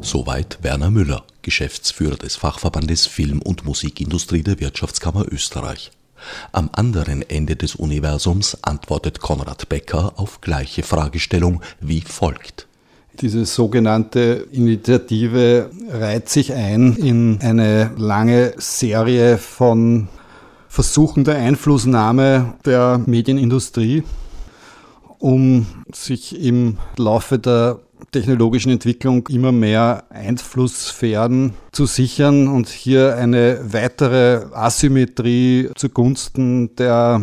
Soweit 0.02 0.58
Werner 0.62 0.90
Müller, 0.90 1.24
Geschäftsführer 1.42 2.16
des 2.16 2.36
Fachverbandes 2.36 3.06
Film- 3.06 3.42
und 3.42 3.66
Musikindustrie 3.66 4.42
der 4.42 4.58
Wirtschaftskammer 4.58 5.26
Österreich. 5.30 5.90
Am 6.52 6.70
anderen 6.72 7.22
Ende 7.22 7.54
des 7.54 7.74
Universums 7.74 8.56
antwortet 8.62 9.20
Konrad 9.20 9.68
Becker 9.68 10.14
auf 10.16 10.40
gleiche 10.40 10.82
Fragestellung 10.82 11.60
wie 11.80 12.00
folgt. 12.00 12.66
Diese 13.20 13.44
sogenannte 13.44 14.46
Initiative 14.52 15.70
reiht 15.90 16.30
sich 16.30 16.54
ein 16.54 16.96
in 16.96 17.38
eine 17.42 17.90
lange 17.98 18.54
Serie 18.56 19.36
von 19.36 20.08
Versuchen 20.68 21.24
der 21.24 21.36
Einflussnahme 21.36 22.54
der 22.64 23.02
Medienindustrie, 23.04 24.04
um 25.18 25.66
sich 25.92 26.40
im 26.40 26.78
Laufe 26.96 27.38
der 27.38 27.80
technologischen 28.10 28.70
Entwicklung 28.70 29.26
immer 29.28 29.52
mehr 29.52 30.04
Einflusssphären 30.10 31.54
zu 31.72 31.86
sichern 31.86 32.48
und 32.48 32.68
hier 32.68 33.16
eine 33.16 33.60
weitere 33.72 34.46
Asymmetrie 34.52 35.70
zugunsten 35.76 36.74
der 36.76 37.22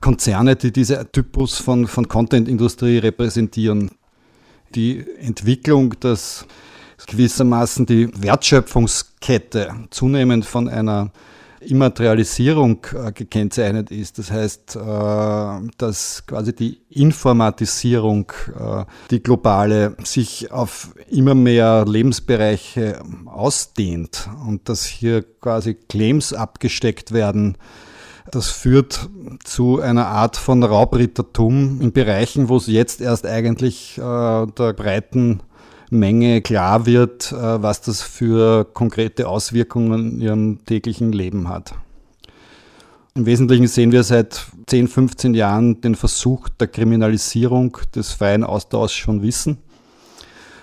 Konzerne, 0.00 0.56
die 0.56 0.72
diese 0.72 1.10
Typus 1.10 1.58
von, 1.58 1.86
von 1.86 2.08
Content-Industrie 2.08 2.98
repräsentieren. 2.98 3.90
Die 4.74 5.04
Entwicklung, 5.18 5.94
dass 6.00 6.46
gewissermaßen 7.06 7.86
die 7.86 8.08
Wertschöpfungskette 8.20 9.74
zunehmend 9.90 10.44
von 10.44 10.68
einer 10.68 11.10
Immaterialisierung 11.66 12.86
äh, 12.94 13.12
gekennzeichnet 13.12 13.90
ist. 13.90 14.18
Das 14.18 14.30
heißt, 14.30 14.76
äh, 14.76 15.68
dass 15.78 16.24
quasi 16.26 16.54
die 16.54 16.80
Informatisierung, 16.90 18.32
äh, 18.58 18.84
die 19.10 19.22
globale, 19.22 19.96
sich 20.04 20.52
auf 20.52 20.94
immer 21.10 21.34
mehr 21.34 21.84
Lebensbereiche 21.86 23.00
ausdehnt 23.26 24.28
und 24.46 24.68
dass 24.68 24.84
hier 24.84 25.22
quasi 25.40 25.74
Claims 25.74 26.32
abgesteckt 26.32 27.12
werden. 27.12 27.56
Das 28.30 28.50
führt 28.50 29.08
zu 29.44 29.80
einer 29.80 30.06
Art 30.08 30.36
von 30.36 30.62
Raubrittertum 30.64 31.80
in 31.80 31.92
Bereichen, 31.92 32.48
wo 32.48 32.56
es 32.56 32.66
jetzt 32.66 33.00
erst 33.00 33.24
eigentlich 33.24 33.94
der 33.96 34.72
breiten 34.76 35.42
Menge 35.90 36.40
klar 36.40 36.86
wird, 36.86 37.32
äh, 37.32 37.62
was 37.62 37.80
das 37.80 38.02
für 38.02 38.64
konkrete 38.64 39.28
Auswirkungen 39.28 40.12
in 40.12 40.20
ihrem 40.20 40.64
täglichen 40.64 41.12
Leben 41.12 41.48
hat. 41.48 41.74
Im 43.14 43.24
Wesentlichen 43.24 43.66
sehen 43.66 43.92
wir 43.92 44.02
seit 44.02 44.46
10, 44.66 44.88
15 44.88 45.34
Jahren 45.34 45.80
den 45.80 45.94
Versuch 45.94 46.48
der 46.50 46.68
Kriminalisierung 46.68 47.78
des 47.94 48.12
freien 48.12 48.44
Austauschs 48.44 48.98
von 48.98 49.22
Wissen. 49.22 49.58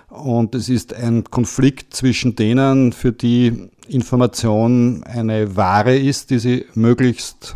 Und 0.10 0.54
es 0.54 0.70
ist 0.70 0.94
ein 0.94 1.24
Konflikt 1.24 1.96
zwischen 1.96 2.36
denen, 2.36 2.94
für 2.94 3.12
die 3.12 3.70
Information 3.88 5.04
eine 5.04 5.56
Ware 5.56 5.98
ist, 5.98 6.30
die 6.30 6.38
sie 6.38 6.66
möglichst 6.76 7.56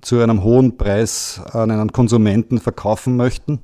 zu 0.00 0.18
einem 0.18 0.42
hohen 0.42 0.76
Preis 0.76 1.40
an 1.52 1.70
einen 1.70 1.92
Konsumenten 1.92 2.58
verkaufen 2.58 3.16
möchten 3.16 3.60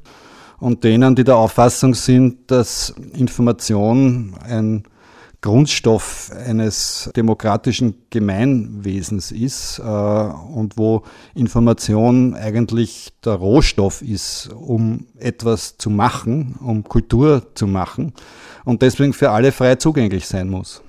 und 0.61 0.85
denen, 0.85 1.15
die 1.15 1.25
der 1.25 1.37
Auffassung 1.37 1.95
sind, 1.95 2.51
dass 2.51 2.95
Information 3.15 4.35
ein 4.43 4.85
Grundstoff 5.41 6.33
eines 6.33 7.11
demokratischen 7.15 7.95
Gemeinwesens 8.11 9.31
ist 9.31 9.79
äh, 9.79 9.83
und 9.83 10.77
wo 10.77 11.05
Information 11.35 12.35
eigentlich 12.35 13.13
der 13.25 13.35
Rohstoff 13.35 14.03
ist, 14.03 14.51
um 14.53 15.07
etwas 15.17 15.79
zu 15.79 15.91
machen, 15.91 16.57
um 16.61 16.83
Kultur 16.83 17.55
zu 17.55 17.69
machen 17.69 18.15
und 18.65 18.83
deswegen 18.83 19.13
für 19.13 19.31
alle 19.31 19.53
frei 19.53 19.77
zugänglich 19.77 20.27
sein 20.27 20.49
muss. 20.49 20.83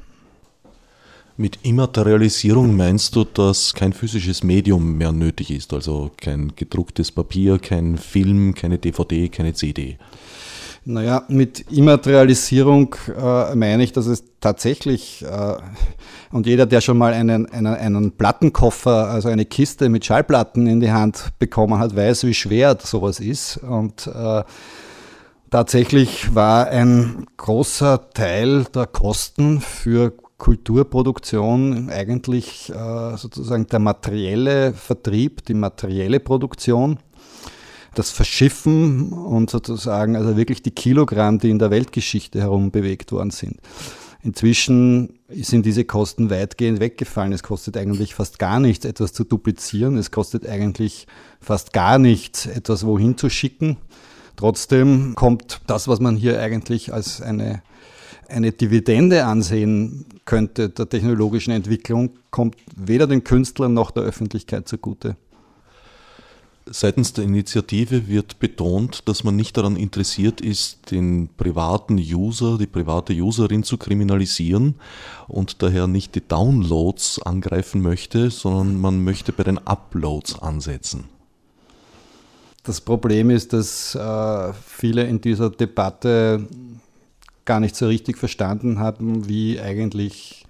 Mit 1.39 1.59
Immaterialisierung 1.63 2.75
meinst 2.75 3.15
du, 3.15 3.23
dass 3.23 3.73
kein 3.73 3.93
physisches 3.93 4.43
Medium 4.43 4.97
mehr 4.97 5.13
nötig 5.13 5.51
ist, 5.51 5.73
also 5.73 6.11
kein 6.17 6.51
gedrucktes 6.57 7.13
Papier, 7.13 7.59
kein 7.59 7.97
Film, 7.97 8.53
keine 8.53 8.77
DVD, 8.77 9.29
keine 9.29 9.53
CD? 9.53 9.97
Naja, 10.83 11.23
mit 11.29 11.61
Immaterialisierung 11.71 12.93
äh, 13.17 13.55
meine 13.55 13.83
ich, 13.85 13.93
dass 13.93 14.07
es 14.07 14.25
tatsächlich, 14.41 15.23
äh, 15.23 15.55
und 16.33 16.45
jeder, 16.45 16.65
der 16.65 16.81
schon 16.81 16.97
mal 16.97 17.13
einen, 17.13 17.45
einen, 17.45 17.67
einen 17.67 18.11
Plattenkoffer, 18.11 19.07
also 19.07 19.29
eine 19.29 19.45
Kiste 19.45 19.87
mit 19.87 20.03
Schallplatten 20.03 20.67
in 20.67 20.81
die 20.81 20.91
Hand 20.91 21.29
bekommen 21.39 21.79
hat, 21.79 21.95
weiß, 21.95 22.25
wie 22.25 22.33
schwer 22.33 22.77
sowas 22.83 23.21
ist. 23.21 23.63
Und 23.63 24.07
äh, 24.07 24.43
tatsächlich 25.49 26.35
war 26.35 26.67
ein 26.67 27.27
großer 27.37 28.09
Teil 28.13 28.65
der 28.75 28.87
Kosten 28.87 29.61
für 29.61 30.11
Kulturproduktion 30.39 31.89
eigentlich 31.91 32.71
äh, 32.71 33.17
sozusagen 33.17 33.67
der 33.67 33.79
materielle 33.79 34.73
Vertrieb, 34.73 35.45
die 35.45 35.53
materielle 35.53 36.19
Produktion, 36.19 36.97
das 37.93 38.09
Verschiffen 38.09 39.13
und 39.13 39.51
sozusagen 39.51 40.15
also 40.15 40.37
wirklich 40.37 40.63
die 40.63 40.71
Kilogramm, 40.71 41.37
die 41.37 41.51
in 41.51 41.59
der 41.59 41.69
Weltgeschichte 41.69 42.39
herum 42.39 42.71
bewegt 42.71 43.11
worden 43.11 43.31
sind. 43.31 43.57
Inzwischen 44.21 45.19
sind 45.29 45.65
diese 45.65 45.85
Kosten 45.85 46.29
weitgehend 46.29 46.81
weggefallen. 46.81 47.31
Es 47.31 47.43
kostet 47.43 47.77
eigentlich 47.77 48.15
fast 48.15 48.37
gar 48.37 48.59
nichts, 48.59 48.83
etwas 48.85 49.13
zu 49.13 49.23
duplizieren. 49.23 49.97
Es 49.97 50.11
kostet 50.11 50.47
eigentlich 50.47 51.07
fast 51.39 51.71
gar 51.71 51.99
nichts, 51.99 52.45
etwas 52.45 52.85
wohin 52.85 53.17
zu 53.17 53.29
schicken. 53.29 53.77
Trotzdem 54.35 55.15
kommt 55.15 55.61
das, 55.67 55.87
was 55.87 55.99
man 55.99 56.17
hier 56.17 56.41
eigentlich 56.41 56.93
als 56.93 57.21
eine, 57.21 57.61
eine 58.29 58.51
Dividende 58.51 59.25
ansehen 59.25 60.05
könnte 60.25 60.69
der 60.69 60.87
technologischen 60.87 61.51
Entwicklung, 61.51 62.11
kommt 62.31 62.55
weder 62.75 63.07
den 63.07 63.23
Künstlern 63.23 63.73
noch 63.73 63.91
der 63.91 64.03
Öffentlichkeit 64.03 64.67
zugute. 64.67 65.15
Seitens 66.71 67.13
der 67.13 67.23
Initiative 67.23 68.07
wird 68.07 68.37
betont, 68.37 69.07
dass 69.07 69.23
man 69.23 69.35
nicht 69.35 69.57
daran 69.57 69.75
interessiert 69.75 70.39
ist, 70.39 70.91
den 70.91 71.29
privaten 71.35 71.97
User, 71.97 72.59
die 72.59 72.67
private 72.67 73.13
Userin 73.13 73.63
zu 73.63 73.77
kriminalisieren 73.77 74.75
und 75.27 75.63
daher 75.63 75.87
nicht 75.87 76.13
die 76.13 76.27
Downloads 76.27 77.23
angreifen 77.23 77.81
möchte, 77.81 78.29
sondern 78.29 78.79
man 78.79 79.03
möchte 79.03 79.31
bei 79.31 79.43
den 79.43 79.57
Uploads 79.57 80.37
ansetzen. 80.37 81.05
Das 82.63 82.81
Problem 82.81 83.31
ist, 83.31 83.53
dass 83.53 83.95
äh, 83.95 84.53
viele 84.53 85.07
in 85.07 85.21
dieser 85.21 85.49
Debatte 85.49 86.45
gar 87.49 87.59
nicht 87.59 87.75
so 87.75 87.87
richtig 87.87 88.19
verstanden 88.19 88.79
haben, 88.79 89.27
wie 89.27 89.59
eigentlich 89.59 90.45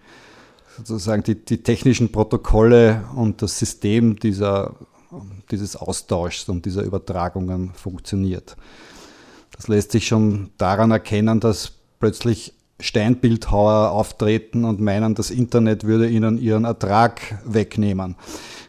sozusagen 0.78 1.24
die, 1.24 1.36
die 1.36 1.64
technischen 1.64 2.12
Protokolle 2.12 3.06
und 3.16 3.41
das 3.41 3.58
System 3.58 4.20
dieser 4.20 4.76
dieses 5.50 5.76
Austauschs 5.76 6.50
und 6.50 6.66
dieser 6.66 6.84
Übertragungen 6.84 7.72
funktioniert. 7.74 8.56
Das 9.56 9.68
lässt 9.68 9.91
sich 9.91 10.08
schon 10.08 10.52
daran 10.58 10.91
erkennen, 10.91 11.39
dass 11.39 11.72
plötzlich 12.00 12.54
Steinbildhauer 12.80 13.91
auftreten 13.91 14.66
und 14.66 14.80
meinen, 14.80 15.16
das 15.16 15.32
Internet 15.32 15.86
würde 15.86 16.08
ihnen 16.08 16.39
ihren 16.39 16.66
Ertrag 16.66 17.39
wegnehmen, 17.43 18.16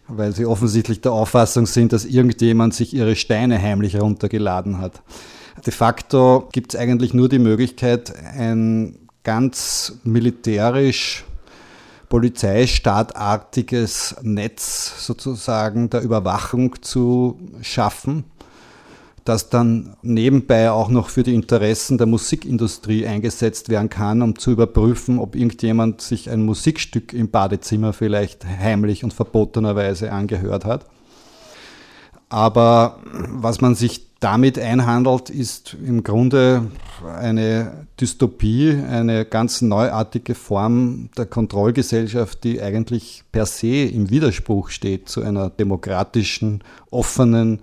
weil 0.09 0.35
sie 0.35 0.47
offensichtlich 0.47 1.01
der 1.01 1.13
Auffassung 1.13 1.67
sind, 1.67 1.93
dass 1.93 2.05
irgendjemand 2.05 2.75
sich 2.75 2.95
ihre 2.95 3.17
Steine 3.17 3.61
heimlich 3.61 4.01
runtergeladen 4.01 4.79
hat. 4.79 5.03
De 5.67 5.73
facto 5.73 6.49
gibt 6.53 6.75
es 6.75 6.81
eigentlich 6.81 7.13
nur 7.13 7.29
die 7.29 7.39
Möglichkeit, 7.39 8.15
ein 8.17 8.97
ganz 9.23 9.99
militärisch 10.05 11.25
polizeistaatartiges 12.09 14.17
Netz 14.23 15.07
sozusagen 15.07 15.91
der 15.91 16.03
Überwachung 16.03 16.83
zu 16.83 17.39
schaffen, 17.63 18.25
das 19.25 19.49
dann 19.49 19.97
nebenbei 20.03 20.71
auch 20.71 20.89
noch 20.89 21.09
für 21.09 21.23
die 21.23 21.35
Interessen 21.35 21.99
der 21.99 22.09
Musikindustrie 22.09 23.07
eingesetzt 23.07 23.69
werden 23.69 23.91
kann, 23.91 24.23
um 24.23 24.37
zu 24.39 24.51
überprüfen, 24.51 25.21
ob 25.21 25.37
irgendjemand 25.37 26.01
sich 26.01 26.31
ein 26.31 26.43
Musikstück 26.43 27.13
im 27.13 27.31
Badezimmer 27.31 27.93
vielleicht 27.93 28.45
heimlich 28.45 29.05
und 29.05 29.13
verbotenerweise 29.13 30.11
angehört 30.11 30.65
hat. 30.65 30.87
Aber 32.29 32.99
was 33.05 33.61
man 33.61 33.75
sich 33.75 34.10
damit 34.21 34.59
einhandelt, 34.59 35.31
ist 35.31 35.77
im 35.83 36.05
Grunde 36.05 36.71
eine 37.05 37.87
Dystopie, 37.99 38.79
eine 38.89 39.25
ganz 39.25 39.63
neuartige 39.63 40.35
Form 40.35 41.09
der 41.17 41.25
Kontrollgesellschaft, 41.27 42.45
die 42.45 42.61
eigentlich 42.61 43.25
per 43.33 43.47
se 43.47 43.85
im 43.85 44.11
Widerspruch 44.11 44.69
steht 44.69 45.09
zu 45.09 45.23
einer 45.23 45.49
demokratischen, 45.49 46.63
offenen, 46.91 47.61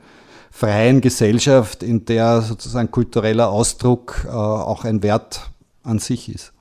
freien 0.49 1.01
Gesellschaft, 1.01 1.83
in 1.83 2.05
der 2.05 2.41
sozusagen 2.41 2.89
kultureller 2.89 3.49
Ausdruck 3.49 4.25
äh, 4.25 4.31
auch 4.31 4.83
ein 4.83 5.03
Wert 5.03 5.51
an 5.83 5.99
sich 5.99 6.33
ist. 6.33 6.53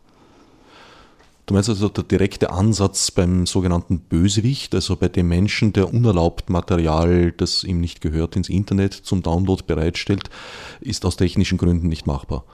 Du 1.46 1.54
meinst 1.54 1.68
also 1.68 1.88
der 1.88 2.02
direkte 2.02 2.50
Ansatz 2.50 3.12
beim 3.12 3.46
sogenannten 3.46 4.00
Bösewicht, 4.00 4.74
also 4.74 4.96
bei 4.96 5.08
dem 5.08 5.28
Menschen, 5.28 5.72
der 5.72 5.94
unerlaubt 5.94 6.50
Material, 6.50 7.30
das 7.30 7.62
ihm 7.62 7.80
nicht 7.80 8.00
gehört, 8.00 8.34
ins 8.34 8.48
Internet 8.48 8.94
zum 8.94 9.22
Download 9.22 9.62
bereitstellt, 9.64 10.28
ist 10.80 11.04
aus 11.04 11.16
technischen 11.16 11.56
Gründen 11.56 11.86
nicht 11.86 12.04
machbar. 12.04 12.44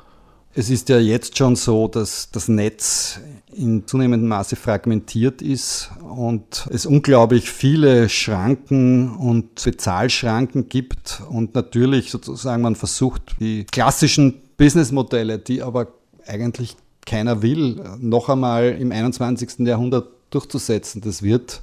Es 0.55 0.68
ist 0.68 0.90
ja 0.90 0.99
jetzt 0.99 1.38
schon 1.38 1.57
so, 1.57 1.88
dass 1.88 2.30
das 2.30 2.49
Netz 2.49 3.18
in 3.55 3.86
zunehmendem 3.86 4.28
Maße 4.28 4.57
fragmentiert 4.57 5.40
ist 5.40 5.90
und 6.03 6.68
es 6.70 6.84
unglaublich 6.84 7.51
viele 7.51 8.11
Schranken 8.11 9.16
und 9.16 9.64
Bezahlschranken 9.64 10.68
gibt 10.68 11.22
und 11.30 11.55
natürlich 11.55 12.11
sozusagen 12.11 12.62
man 12.62 12.76
versucht, 12.76 13.36
die 13.40 13.64
klassischen 13.64 14.43
Businessmodelle, 14.59 15.38
die 15.38 15.62
aber 15.62 15.88
eigentlich 16.26 16.76
keiner 17.07 17.42
will, 17.42 17.82
noch 17.98 18.28
einmal 18.28 18.76
im 18.78 18.92
21. 18.92 19.61
Jahrhundert 19.61 20.09
durchzusetzen. 20.30 21.00
Das 21.03 21.22
wird 21.22 21.62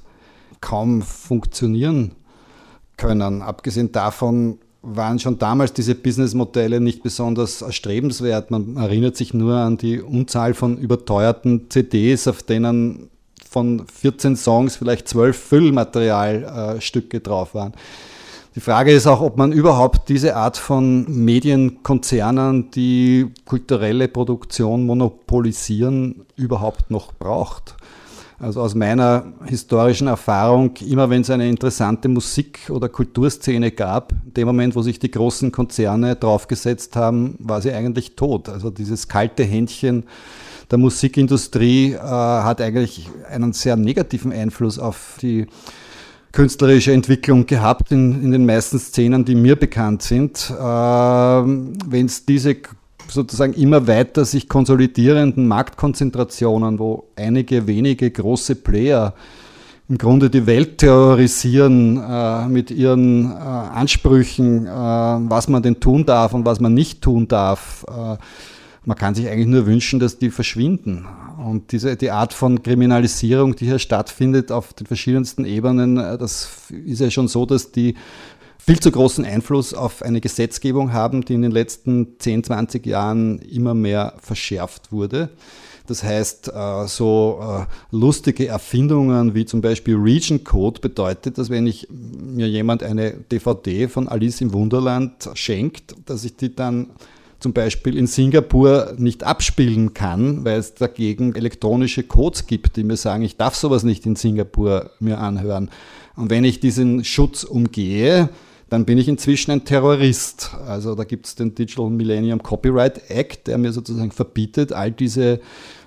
kaum 0.60 1.02
funktionieren 1.02 2.12
können. 2.96 3.42
Abgesehen 3.42 3.92
davon 3.92 4.58
waren 4.82 5.18
schon 5.18 5.38
damals 5.38 5.72
diese 5.72 5.94
Businessmodelle 5.94 6.80
nicht 6.80 7.02
besonders 7.02 7.62
erstrebenswert. 7.62 8.50
Man 8.50 8.76
erinnert 8.76 9.16
sich 9.16 9.34
nur 9.34 9.56
an 9.56 9.76
die 9.76 10.00
Unzahl 10.00 10.54
von 10.54 10.78
überteuerten 10.78 11.68
CDs, 11.68 12.28
auf 12.28 12.42
denen 12.42 13.10
von 13.48 13.86
14 13.86 14.36
Songs 14.36 14.76
vielleicht 14.76 15.08
12 15.08 15.36
Füllmaterialstücke 15.36 17.16
äh, 17.18 17.20
drauf 17.20 17.54
waren. 17.54 17.72
Die 18.56 18.60
Frage 18.60 18.90
ist 18.90 19.06
auch, 19.06 19.20
ob 19.20 19.36
man 19.36 19.52
überhaupt 19.52 20.08
diese 20.08 20.34
Art 20.34 20.56
von 20.56 21.04
Medienkonzernen, 21.08 22.72
die 22.72 23.28
kulturelle 23.44 24.08
Produktion 24.08 24.86
monopolisieren, 24.86 26.26
überhaupt 26.34 26.90
noch 26.90 27.12
braucht. 27.12 27.76
Also 28.40 28.62
aus 28.62 28.74
meiner 28.74 29.34
historischen 29.44 30.08
Erfahrung, 30.08 30.74
immer 30.78 31.10
wenn 31.10 31.20
es 31.20 31.30
eine 31.30 31.48
interessante 31.48 32.08
Musik- 32.08 32.70
oder 32.70 32.88
Kulturszene 32.88 33.70
gab, 33.70 34.12
in 34.24 34.34
dem 34.34 34.46
Moment, 34.48 34.74
wo 34.74 34.82
sich 34.82 34.98
die 34.98 35.10
großen 35.10 35.52
Konzerne 35.52 36.16
draufgesetzt 36.16 36.96
haben, 36.96 37.36
war 37.38 37.60
sie 37.60 37.70
eigentlich 37.70 38.16
tot. 38.16 38.48
Also 38.48 38.70
dieses 38.70 39.06
kalte 39.06 39.44
Händchen 39.44 40.04
der 40.70 40.78
Musikindustrie 40.78 41.92
äh, 41.92 41.98
hat 41.98 42.60
eigentlich 42.60 43.08
einen 43.28 43.52
sehr 43.52 43.76
negativen 43.76 44.32
Einfluss 44.32 44.78
auf 44.78 45.18
die 45.20 45.46
künstlerische 46.32 46.92
Entwicklung 46.92 47.46
gehabt 47.46 47.90
in, 47.92 48.22
in 48.22 48.30
den 48.30 48.46
meisten 48.46 48.78
Szenen, 48.78 49.24
die 49.24 49.34
mir 49.34 49.56
bekannt 49.56 50.02
sind. 50.02 50.52
Ähm, 50.60 51.72
Wenn 51.86 52.06
es 52.06 52.24
diese 52.24 52.56
sozusagen 53.08 53.54
immer 53.54 53.86
weiter 53.86 54.24
sich 54.24 54.48
konsolidierenden 54.48 55.48
Marktkonzentrationen, 55.48 56.78
wo 56.78 57.08
einige 57.16 57.66
wenige 57.66 58.10
große 58.10 58.54
Player 58.54 59.14
im 59.88 59.98
Grunde 59.98 60.30
die 60.30 60.46
Welt 60.46 60.78
terrorisieren 60.78 62.00
äh, 62.00 62.46
mit 62.46 62.70
ihren 62.70 63.32
äh, 63.32 63.34
Ansprüchen, 63.34 64.66
äh, 64.66 64.70
was 64.70 65.48
man 65.48 65.64
denn 65.64 65.80
tun 65.80 66.06
darf 66.06 66.32
und 66.32 66.44
was 66.44 66.60
man 66.60 66.72
nicht 66.72 67.02
tun 67.02 67.26
darf. 67.26 67.84
Man 68.84 68.96
kann 68.96 69.14
sich 69.14 69.28
eigentlich 69.28 69.46
nur 69.46 69.66
wünschen, 69.66 70.00
dass 70.00 70.18
die 70.18 70.30
verschwinden. 70.30 71.06
Und 71.44 71.72
diese, 71.72 71.96
die 71.96 72.10
Art 72.10 72.32
von 72.32 72.62
Kriminalisierung, 72.62 73.54
die 73.56 73.66
hier 73.66 73.78
stattfindet 73.78 74.50
auf 74.50 74.72
den 74.72 74.86
verschiedensten 74.86 75.44
Ebenen, 75.44 75.98
äh, 75.98 76.16
das 76.16 76.48
ist 76.70 77.00
ja 77.00 77.10
schon 77.10 77.28
so, 77.28 77.44
dass 77.46 77.72
die 77.72 77.94
viel 78.58 78.80
zu 78.80 78.90
großen 78.90 79.24
Einfluss 79.24 79.74
auf 79.74 80.02
eine 80.02 80.20
Gesetzgebung 80.20 80.92
haben, 80.92 81.24
die 81.24 81.34
in 81.34 81.42
den 81.42 81.50
letzten 81.50 82.18
10, 82.18 82.44
20 82.44 82.86
Jahren 82.86 83.38
immer 83.40 83.74
mehr 83.74 84.14
verschärft 84.20 84.92
wurde. 84.92 85.30
Das 85.86 86.04
heißt, 86.04 86.52
äh, 86.54 86.86
so 86.86 87.40
äh, 87.42 87.66
lustige 87.94 88.46
Erfindungen 88.46 89.34
wie 89.34 89.44
zum 89.44 89.60
Beispiel 89.60 89.96
Region 89.96 90.44
Code 90.44 90.80
bedeutet, 90.80 91.36
dass 91.36 91.50
wenn 91.50 91.66
ich 91.66 91.88
mir 91.90 92.48
jemand 92.48 92.82
eine 92.82 93.12
DVD 93.12 93.88
von 93.88 94.06
Alice 94.08 94.40
im 94.40 94.52
Wunderland 94.52 95.28
schenkt, 95.34 95.96
dass 96.06 96.24
ich 96.24 96.36
die 96.36 96.54
dann 96.54 96.90
zum 97.40 97.52
Beispiel 97.52 97.96
in 97.96 98.06
Singapur 98.06 98.94
nicht 98.98 99.24
abspielen 99.24 99.94
kann, 99.94 100.44
weil 100.44 100.58
es 100.58 100.74
dagegen 100.74 101.34
elektronische 101.34 102.02
Codes 102.02 102.46
gibt, 102.46 102.76
die 102.76 102.84
mir 102.84 102.96
sagen, 102.96 103.24
ich 103.24 103.36
darf 103.36 103.56
sowas 103.56 103.82
nicht 103.82 104.06
in 104.06 104.14
Singapur 104.14 104.90
mir 105.00 105.18
anhören. 105.18 105.70
Und 106.16 106.30
wenn 106.30 106.44
ich 106.44 106.60
diesen 106.60 107.02
Schutz 107.02 107.44
umgehe, 107.44 108.28
dann 108.68 108.84
bin 108.84 108.98
ich 108.98 109.08
inzwischen 109.08 109.50
ein 109.50 109.64
Terrorist. 109.64 110.54
Also 110.66 110.94
da 110.94 111.04
gibt 111.04 111.26
es 111.26 111.34
den 111.34 111.54
Digital 111.54 111.90
Millennium 111.90 112.42
Copyright 112.42 113.10
Act, 113.10 113.48
der 113.48 113.58
mir 113.58 113.72
sozusagen 113.72 114.12
verbietet, 114.12 114.72
all 114.72 114.92
diese 114.92 115.40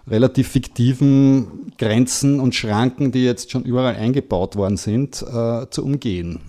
relativ 0.07 0.49
fiktiven 0.49 1.71
Grenzen 1.77 2.39
und 2.39 2.55
Schranken, 2.55 3.11
die 3.11 3.23
jetzt 3.23 3.51
schon 3.51 3.63
überall 3.63 3.95
eingebaut 3.95 4.57
worden 4.57 4.77
sind, 4.77 5.21
äh, 5.21 5.69
zu 5.69 5.83
umgehen. 5.85 6.39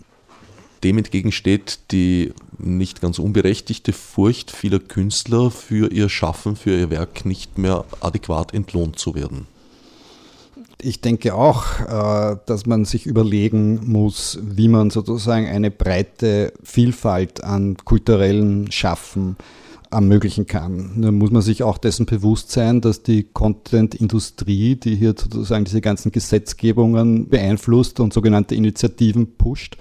Dem 0.84 0.98
entgegensteht 0.98 1.78
die 1.90 2.34
nicht 2.58 3.00
ganz 3.00 3.18
unberechtigte 3.18 3.94
Furcht 3.94 4.50
vieler 4.50 4.78
Künstler, 4.78 5.50
für 5.50 5.90
ihr 5.90 6.10
Schaffen, 6.10 6.56
für 6.56 6.78
ihr 6.78 6.90
Werk 6.90 7.24
nicht 7.24 7.56
mehr 7.56 7.86
adäquat 8.00 8.52
entlohnt 8.52 8.98
zu 8.98 9.14
werden. 9.14 9.46
Ich 10.80 11.00
denke 11.00 11.34
auch, 11.34 11.80
äh, 11.80 12.36
dass 12.44 12.66
man 12.66 12.84
sich 12.84 13.06
überlegen 13.06 13.90
muss, 13.90 14.38
wie 14.42 14.68
man 14.68 14.90
sozusagen 14.90 15.46
eine 15.46 15.70
breite 15.70 16.52
Vielfalt 16.62 17.42
an 17.42 17.78
kulturellen 17.86 18.70
Schaffen 18.70 19.36
ermöglichen 19.90 20.46
kann. 20.46 20.92
Nur 20.96 21.12
muss 21.12 21.30
man 21.30 21.40
sich 21.40 21.62
auch 21.62 21.78
dessen 21.78 22.04
bewusst 22.04 22.50
sein, 22.50 22.82
dass 22.82 23.02
die 23.02 23.22
Content-Industrie, 23.22 24.76
die 24.76 24.96
hier 24.96 25.14
sozusagen 25.16 25.64
diese 25.64 25.80
ganzen 25.80 26.12
Gesetzgebungen 26.12 27.30
beeinflusst 27.30 28.00
und 28.00 28.12
sogenannte 28.12 28.54
Initiativen 28.54 29.36
pusht, 29.36 29.78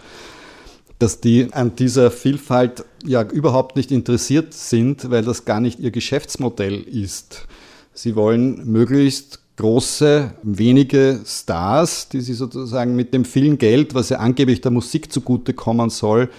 dass 1.03 1.19
die 1.19 1.49
an 1.51 1.75
dieser 1.75 2.11
Vielfalt 2.11 2.85
ja 3.05 3.23
überhaupt 3.23 3.75
nicht 3.75 3.91
interessiert 3.91 4.53
sind, 4.53 5.11
weil 5.11 5.21
das 5.21 5.43
gar 5.43 5.59
nicht 5.59 5.81
ihr 5.81 5.91
Geschäftsmodell 5.91 6.81
ist. 6.81 7.45
Sie 7.93 8.15
wollen 8.15 8.71
möglichst 8.71 9.41
große, 9.57 10.31
wenige 10.43 11.19
Stars, 11.25 12.07
die 12.07 12.21
sie 12.21 12.33
sozusagen 12.33 12.95
mit 12.95 13.13
dem 13.13 13.25
vielen 13.25 13.57
Geld, 13.57 13.93
was 13.93 14.07
ja 14.07 14.19
angeblich 14.19 14.61
der 14.61 14.71
Musik 14.71 15.11
zugutekommen 15.11 15.89
soll, 15.89 16.29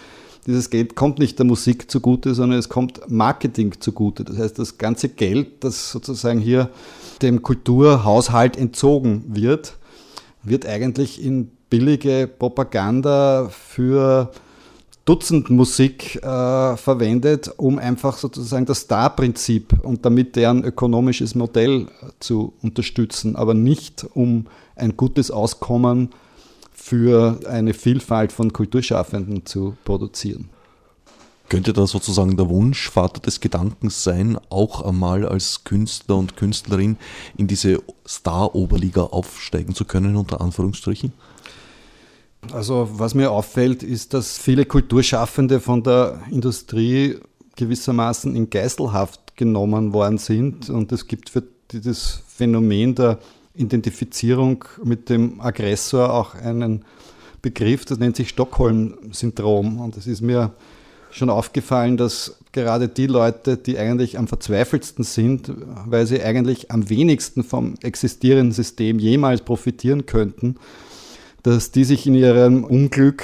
dieses 0.47 0.71
Geld 0.71 0.95
kommt 0.95 1.19
nicht 1.19 1.39
der 1.39 1.45
Musik 1.45 1.91
zugute, 1.91 2.35
sondern 2.35 2.59
es 2.59 2.71
kommt 2.71 3.01
Marketing 3.11 3.79
zugute. 3.81 4.25
Das 4.25 4.39
heißt, 4.39 4.59
das 4.59 4.79
ganze 4.79 5.11
Geld, 5.11 5.63
das 5.63 5.91
sozusagen 5.91 6.41
hier 6.41 6.71
dem 7.21 7.43
Kulturhaushalt 7.43 8.57
entzogen 8.57 9.25
wird, 9.29 9.75
wird 10.43 10.67
eigentlich 10.67 11.23
in 11.23 11.51
billige 11.69 12.27
Propaganda 12.27 13.49
für 13.51 14.31
Dutzendmusik 15.05 16.17
äh, 16.17 16.77
verwendet, 16.77 17.53
um 17.59 17.79
einfach 17.79 18.17
sozusagen 18.17 18.65
das 18.65 18.81
Star-Prinzip 18.81 19.79
und 19.83 20.05
damit 20.07 20.35
deren 20.35 20.65
ökonomisches 20.65 21.35
Modell 21.35 21.89
zu 22.21 22.55
unterstützen, 22.63 23.37
aber 23.37 23.53
nicht 23.53 24.07
um 24.15 24.47
ein 24.77 24.97
gutes 24.97 25.31
Auskommen 25.31 26.11
für 26.73 27.39
eine 27.49 27.75
Vielfalt 27.75 28.33
von 28.33 28.53
Kulturschaffenden 28.53 29.45
zu 29.45 29.77
produzieren. 29.85 30.49
Könnte 31.51 31.75
da 31.75 31.87
sozusagen 31.87 32.39
der 32.39 32.49
Wunsch 32.49 32.91
Vater 32.91 33.21
des 33.21 33.41
Gedankens 33.41 34.03
sein, 34.03 34.39
auch 34.49 34.81
einmal 34.81 35.29
als 35.29 35.65
Künstler 35.65 36.17
und 36.17 36.37
Künstlerin 36.37 36.97
in 37.37 37.47
diese 37.47 37.83
Star-Oberliga 38.09 39.03
aufsteigen 39.03 39.75
zu 39.75 39.85
können, 39.85 40.17
unter 40.17 40.41
Anführungsstrichen? 40.41 41.13
Also 42.53 42.89
was 42.93 43.15
mir 43.15 43.31
auffällt, 43.31 43.83
ist, 43.83 44.15
dass 44.15 44.39
viele 44.39 44.65
Kulturschaffende 44.65 45.61
von 45.61 45.83
der 45.83 46.21
Industrie 46.31 47.19
gewissermaßen 47.57 48.35
in 48.37 48.51
Geiselhaft 48.51 49.37
genommen 49.37 49.93
worden 49.93 50.19
sind. 50.19 50.71
Und 50.71 50.93
es 50.93 51.07
gibt 51.07 51.31
für 51.31 51.43
dieses 51.73 52.23
Phänomen 52.27 52.95
der 52.95 53.19
Identifizierung 53.55 54.65
mit 54.83 55.09
dem 55.09 55.41
Aggressor 55.41 56.13
auch 56.13 56.35
einen 56.35 56.85
Begriff, 57.43 57.85
das 57.85 57.99
nennt 57.99 58.17
sich 58.17 58.31
Stockholm-Syndrom. 58.31 59.81
Und 59.81 59.97
es 59.97 60.07
ist 60.07 60.23
mir 60.23 60.53
schon 61.11 61.31
aufgefallen, 61.31 61.97
dass 61.97 62.39
gerade 62.53 62.89
die 62.89 63.07
Leute, 63.07 63.57
die 63.57 63.79
eigentlich 63.79 64.19
am 64.19 64.27
verzweifeltsten 64.27 65.05
sind, 65.05 65.53
weil 65.87 66.07
sie 66.07 66.23
eigentlich 66.23 66.71
am 66.71 66.89
wenigsten 66.89 67.45
vom 67.45 67.75
existierenden 67.83 68.53
System 68.53 68.99
jemals 68.99 69.43
profitieren 69.43 70.07
könnten, 70.07 70.57
dass 71.45 71.71
die 71.71 71.85
sich 71.85 72.07
in 72.07 72.15
ihrem 72.15 72.65
Unglück 72.65 73.23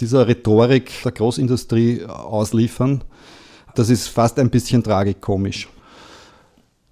dieser 0.00 0.28
Rhetorik 0.28 0.92
der 1.02 1.12
Großindustrie 1.12 2.04
ausliefern. 2.04 3.02
Das 3.74 3.88
ist 3.88 4.06
fast 4.08 4.38
ein 4.38 4.50
bisschen 4.50 4.84
tragikomisch. 4.84 5.68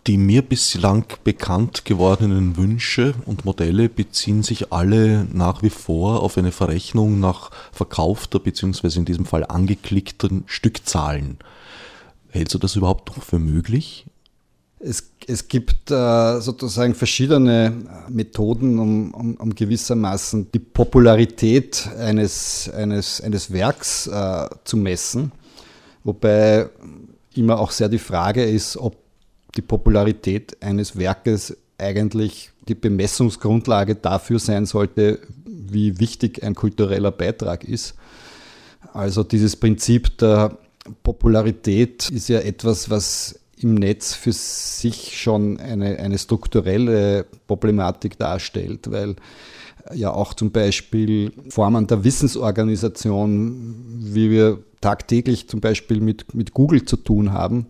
Die 0.06 0.16
mir 0.16 0.42
bislang 0.42 1.04
bekannt 1.24 1.84
gewordenen 1.84 2.56
Wünsche 2.56 3.14
und 3.26 3.44
Modelle 3.44 3.88
beziehen 3.88 4.42
sich 4.42 4.72
alle 4.72 5.26
nach 5.30 5.62
wie 5.62 5.70
vor 5.70 6.22
auf 6.22 6.38
eine 6.38 6.52
Verrechnung 6.52 7.20
nach 7.20 7.50
verkaufter 7.72 8.38
bzw. 8.38 8.98
in 8.98 9.04
diesem 9.04 9.26
Fall 9.26 9.44
angeklickten 9.44 10.44
Stückzahlen. 10.46 11.38
Hältst 12.30 12.54
du 12.54 12.58
das 12.58 12.76
überhaupt 12.76 13.14
noch 13.14 13.22
für 13.22 13.38
möglich? 13.38 14.06
Es, 14.88 15.10
es 15.26 15.48
gibt 15.48 15.90
äh, 15.90 16.40
sozusagen 16.40 16.94
verschiedene 16.94 17.72
Methoden, 18.08 18.78
um, 18.78 19.12
um, 19.14 19.34
um, 19.34 19.54
gewissermaßen 19.54 20.52
die 20.52 20.60
Popularität 20.60 21.88
eines, 21.98 22.70
eines, 22.70 23.20
eines 23.20 23.52
Werks 23.52 24.06
äh, 24.06 24.48
zu 24.62 24.76
messen, 24.76 25.32
wobei 26.04 26.68
immer 27.34 27.58
auch 27.58 27.72
sehr 27.72 27.88
die 27.88 27.98
Frage 27.98 28.44
ist, 28.44 28.76
ob 28.76 28.96
die 29.56 29.62
Popularität 29.62 30.56
eines 30.62 30.96
Werkes 30.96 31.56
eigentlich 31.78 32.52
die 32.68 32.74
Bemessungsgrundlage 32.74 33.96
dafür 33.96 34.38
sein 34.38 34.66
sollte, 34.66 35.18
wie 35.44 35.98
wichtig 35.98 36.42
ein 36.44 36.54
kultureller 36.54 37.10
Beitrag 37.10 37.64
ist. 37.64 37.94
Also 38.92 39.24
dieses 39.24 39.56
Prinzip 39.56 40.16
der 40.18 40.56
Popularität 41.02 42.08
ist 42.10 42.28
ja 42.28 42.38
etwas, 42.38 42.88
was 42.88 43.38
im 43.58 43.74
Netz 43.74 44.14
für 44.14 44.32
sich 44.32 45.18
schon 45.20 45.58
eine, 45.58 45.98
eine 45.98 46.18
strukturelle 46.18 47.26
Problematik 47.46 48.18
darstellt, 48.18 48.90
weil 48.90 49.16
ja 49.94 50.12
auch 50.12 50.34
zum 50.34 50.50
Beispiel 50.50 51.32
Formen 51.48 51.86
der 51.86 52.04
Wissensorganisation, 52.04 53.74
wie 54.00 54.30
wir 54.30 54.58
tagtäglich 54.80 55.48
zum 55.48 55.60
Beispiel 55.60 56.00
mit, 56.00 56.34
mit 56.34 56.54
Google 56.54 56.84
zu 56.84 56.96
tun 56.96 57.32
haben, 57.32 57.66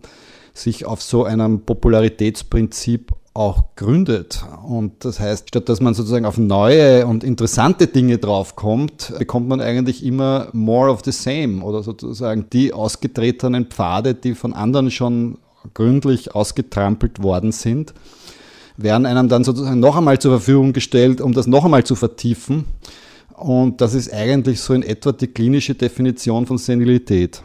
sich 0.53 0.85
auf 0.85 1.01
so 1.01 1.23
einem 1.23 1.61
Popularitätsprinzip 1.61 3.13
auch 3.33 3.75
gründet. 3.75 4.43
Und 4.67 5.05
das 5.05 5.19
heißt, 5.19 5.49
statt 5.49 5.69
dass 5.69 5.79
man 5.79 5.93
sozusagen 5.93 6.25
auf 6.25 6.39
neue 6.39 7.05
und 7.05 7.23
interessante 7.23 7.85
Dinge 7.85 8.17
draufkommt, 8.17 9.13
bekommt 9.19 9.47
man 9.47 9.61
eigentlich 9.61 10.03
immer 10.03 10.49
more 10.53 10.89
of 10.89 11.01
the 11.05 11.11
same 11.11 11.63
oder 11.63 11.83
sozusagen 11.83 12.47
die 12.51 12.73
ausgetretenen 12.73 13.67
Pfade, 13.67 14.15
die 14.15 14.33
von 14.33 14.53
anderen 14.53 14.89
schon 14.89 15.37
gründlich 15.73 16.35
ausgetrampelt 16.35 17.21
worden 17.21 17.51
sind, 17.51 17.93
werden 18.77 19.05
einem 19.05 19.29
dann 19.29 19.43
sozusagen 19.43 19.79
noch 19.79 19.95
einmal 19.95 20.19
zur 20.19 20.31
Verfügung 20.31 20.73
gestellt, 20.73 21.21
um 21.21 21.33
das 21.33 21.47
noch 21.47 21.65
einmal 21.65 21.83
zu 21.83 21.95
vertiefen. 21.95 22.65
Und 23.35 23.81
das 23.81 23.93
ist 23.93 24.13
eigentlich 24.13 24.61
so 24.61 24.73
in 24.73 24.83
etwa 24.83 25.11
die 25.11 25.27
klinische 25.27 25.75
Definition 25.75 26.45
von 26.45 26.57
Senilität. 26.57 27.43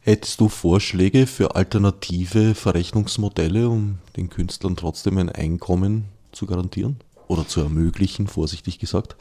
Hättest 0.00 0.40
du 0.40 0.48
Vorschläge 0.48 1.26
für 1.26 1.54
alternative 1.54 2.54
Verrechnungsmodelle, 2.54 3.68
um 3.68 3.98
den 4.16 4.30
Künstlern 4.30 4.74
trotzdem 4.74 5.18
ein 5.18 5.28
Einkommen 5.28 6.06
zu 6.32 6.46
garantieren 6.46 6.96
oder 7.28 7.46
zu 7.46 7.60
ermöglichen, 7.60 8.26
vorsichtig 8.26 8.78
gesagt? 8.78 9.14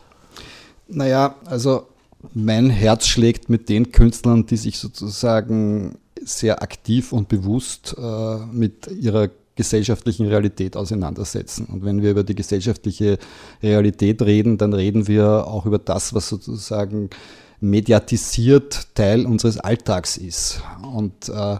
Naja, 0.88 1.36
also 1.46 1.88
mein 2.34 2.70
Herz 2.70 3.08
schlägt 3.08 3.50
mit 3.50 3.70
den 3.70 3.92
Künstlern, 3.92 4.46
die 4.46 4.58
sich 4.58 4.78
sozusagen 4.78 5.98
sehr 6.24 6.62
aktiv 6.62 7.12
und 7.12 7.28
bewusst 7.30 7.96
äh, 7.98 8.38
mit 8.52 8.88
ihrer 8.88 9.30
gesellschaftlichen 9.56 10.26
Realität 10.28 10.78
auseinandersetzen. 10.78 11.66
Und 11.66 11.84
wenn 11.84 12.02
wir 12.02 12.12
über 12.12 12.24
die 12.24 12.36
gesellschaftliche 12.36 13.18
Realität 13.62 14.22
reden, 14.22 14.58
dann 14.58 14.74
reden 14.74 15.08
wir 15.08 15.48
auch 15.48 15.66
über 15.66 15.80
das, 15.80 16.14
was 16.14 16.30
sozusagen 16.30 17.10
mediatisiert 17.60 18.96
Teil 18.96 19.26
unseres 19.26 19.60
Alltags 19.60 20.16
ist. 20.16 20.62
Und 20.94 21.28
äh, 21.28 21.58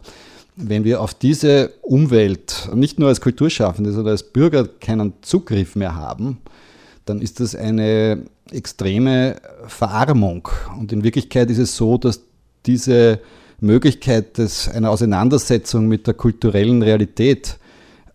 wenn 0.56 0.84
wir 0.84 1.02
auf 1.02 1.14
diese 1.14 1.72
Umwelt 1.82 2.70
nicht 2.74 3.00
nur 3.00 3.10
als 3.10 3.22
Kulturschaffende, 3.22 3.92
sondern 3.92 4.12
als 4.12 4.24
Bürger 4.24 4.68
keinen 4.68 5.14
Zugriff 5.22 5.76
mehr 5.76 5.96
haben, 5.96 6.38
dann 7.06 7.22
ist 7.22 7.40
das 7.40 7.56
eine 7.56 8.24
extreme 8.52 9.38
Verarmung. 9.68 10.48
Und 10.78 10.92
in 10.92 11.04
Wirklichkeit 11.04 11.50
ist 11.50 11.58
es 11.58 11.76
so, 11.76 11.98
dass 11.98 12.22
diese 12.66 13.20
Möglichkeit 13.62 14.38
des, 14.38 14.68
einer 14.70 14.90
Auseinandersetzung 14.90 15.88
mit 15.88 16.08
der 16.08 16.14
kulturellen 16.14 16.82
Realität 16.82 17.58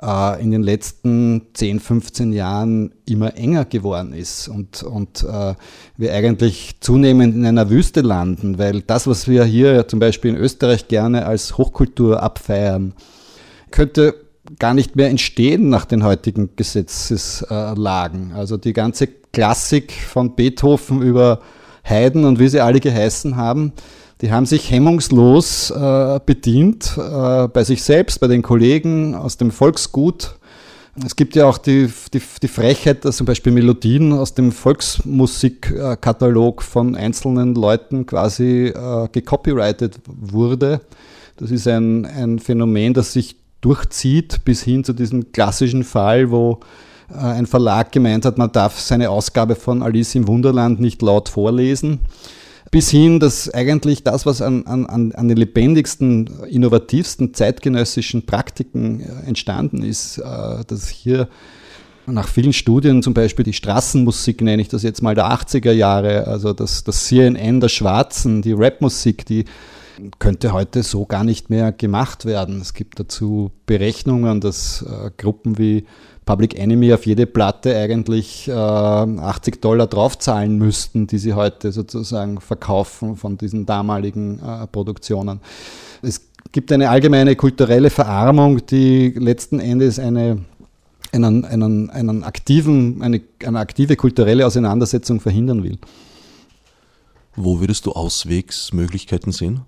äh, 0.03 0.43
in 0.43 0.51
den 0.51 0.63
letzten 0.63 1.43
10, 1.55 1.81
15 1.81 2.33
Jahren 2.33 2.93
immer 3.07 3.37
enger 3.37 3.65
geworden 3.65 4.13
ist 4.13 4.49
und, 4.49 4.83
und 4.83 5.25
äh, 5.25 5.55
wir 5.97 6.15
eigentlich 6.15 6.77
zunehmend 6.81 7.35
in 7.35 7.47
einer 7.47 7.71
Wüste 7.71 8.01
landen, 8.01 8.59
weil 8.59 8.83
das, 8.83 9.07
was 9.07 9.29
wir 9.29 9.45
hier 9.45 9.89
zum 9.89 10.01
Beispiel 10.01 10.31
in 10.33 10.37
Österreich 10.37 10.89
gerne 10.89 11.27
als 11.27 11.57
Hochkultur 11.59 12.23
abfeiern, 12.23 12.95
könnte 13.71 14.15
gar 14.59 14.75
nicht 14.75 14.95
mehr 14.95 15.09
entstehen 15.09 15.69
nach 15.69 15.85
den 15.85 16.05
heutigen 16.05 16.51
Gesetzeslagen. 16.55 18.33
Also 18.33 18.57
die 18.57 18.73
ganze 18.73 19.09
Klassik 19.33 19.93
von 19.93 20.35
Beethoven 20.37 21.03
über 21.03 21.41
Haydn 21.83 22.25
und 22.25 22.39
wie 22.39 22.49
sie 22.49 22.61
alle 22.61 22.81
geheißen 22.81 23.37
haben, 23.37 23.73
die 24.25 24.33
haben 24.33 24.47
sich 24.47 24.71
hemmungslos 24.71 25.71
äh, 25.71 26.19
bedient 26.25 26.97
äh, 26.97 27.47
bei 27.47 27.63
sich 27.63 27.83
selbst, 27.83 28.21
bei 28.21 28.27
den 28.27 28.41
Kollegen 28.41 29.15
aus 29.15 29.37
dem 29.37 29.51
Volksgut. 29.51 30.37
Es 31.05 31.15
gibt 31.15 31.37
ja 31.37 31.45
auch 31.45 31.59
die, 31.59 31.93
die, 32.15 32.23
die 32.41 32.49
Frechheit, 32.49 33.05
dass 33.05 33.19
zum 33.19 33.27
Beispiel 33.27 33.53
Melodien 33.53 34.15
aus 34.15 34.33
dem 34.33 34.51
Volksmusikkatalog 34.51 36.63
von 36.63 36.97
einzelnen 36.97 37.55
Leuten 37.55 38.07
quasi 38.07 38.69
äh, 38.69 39.09
gecopyrightet 39.13 40.01
wurde. 40.07 40.81
Das 41.37 41.51
ist 41.51 41.69
ein, 41.69 42.07
ein 42.07 42.39
Phänomen, 42.39 42.95
das 42.95 43.13
sich 43.13 43.37
durchzieht 43.61 44.43
bis 44.47 44.63
hin 44.63 44.85
zu 44.85 44.95
diesem 44.95 45.33
klassischen 45.33 45.85
Fall, 45.85 46.31
wo 46.31 46.61
äh, 47.11 47.17
ein 47.19 47.45
Verlag 47.45 47.93
gemeint 47.93 48.25
hat, 48.25 48.39
man 48.39 48.53
darf 48.53 48.81
seine 48.81 49.11
Ausgabe 49.11 49.55
von 49.55 49.83
Alice 49.83 50.15
im 50.15 50.27
Wunderland 50.27 50.81
nicht 50.81 51.03
laut 51.03 51.29
vorlesen 51.29 52.01
bis 52.71 52.91
hin, 52.91 53.21
dass 53.21 53.53
eigentlich 53.53 54.03
das, 54.03 54.27
was 54.27 54.43
an, 54.43 54.67
an, 54.67 55.13
an 55.13 55.29
den 55.29 55.37
lebendigsten, 55.37 56.45
innovativsten 56.49 57.35
zeitgenössischen 57.35 58.27
Praktiken 58.27 59.01
äh, 59.01 59.27
entstanden 59.27 59.83
ist, 59.83 60.19
äh, 60.19 60.65
dass 60.67 60.89
hier 60.89 61.29
nach 62.07 62.29
vielen 62.29 62.53
Studien, 62.53 63.03
zum 63.03 63.15
Beispiel 63.15 63.45
die 63.45 63.53
Straßenmusik 63.53 64.43
nenne 64.43 64.61
ich 64.61 64.69
das 64.69 64.83
jetzt 64.83 65.03
mal 65.03 65.15
der 65.15 65.27
80er 65.27 65.73
Jahre, 65.73 66.27
also 66.27 66.53
das, 66.53 66.85
das 66.85 67.05
CNN 67.07 67.61
der 67.61 67.69
Schwarzen, 67.69 68.43
die 68.43 68.53
Rapmusik, 68.53 69.25
die 69.25 69.45
könnte 70.19 70.53
heute 70.53 70.83
so 70.83 71.07
gar 71.07 71.25
nicht 71.25 71.51
mehr 71.51 71.73
gemacht 71.73 72.25
werden. 72.25 72.61
Es 72.61 72.75
gibt 72.75 72.99
dazu 72.99 73.53
Berechnungen, 73.67 74.41
dass 74.41 74.83
äh, 74.83 75.11
Gruppen 75.17 75.57
wie 75.59 75.87
Public 76.25 76.59
Enemy 76.59 76.93
auf 76.95 77.07
jede 77.07 77.27
Platte 77.27 77.77
eigentlich 77.77 78.49
äh, 78.49 78.53
80 78.53 79.61
Dollar 79.61 79.87
draufzahlen 79.87 80.57
müssten, 80.57 81.07
die 81.07 81.19
sie 81.19 81.35
heute 81.35 81.73
sozusagen 81.73 82.41
verkaufen 82.41 83.17
von 83.17 83.37
diesen 83.37 83.67
damaligen 83.67 84.41
äh, 84.41 84.67
Produktionen. 84.67 85.41
Es 86.03 86.23
gibt 86.53 86.73
eine 86.73 86.89
allgemeine 86.89 87.37
kulturelle 87.37 87.91
Verarmung, 87.91 88.65
die 88.67 89.11
letzten 89.11 89.61
Endes 89.61 89.99
eine 89.99 90.39
einen, 91.13 91.45
einen, 91.45 91.91
einen 91.91 92.25
aktiven, 92.25 93.01
eine, 93.01 93.21
eine 93.45 93.61
aktive 93.61 93.95
kulturelle 93.95 94.45
Auseinandersetzung 94.47 95.21
verhindern 95.21 95.63
will. 95.63 95.79
Wo 97.37 97.61
würdest 97.61 97.87
du 97.87 97.93
Auswegsmöglichkeiten 97.93 99.33
sehen? 99.33 99.61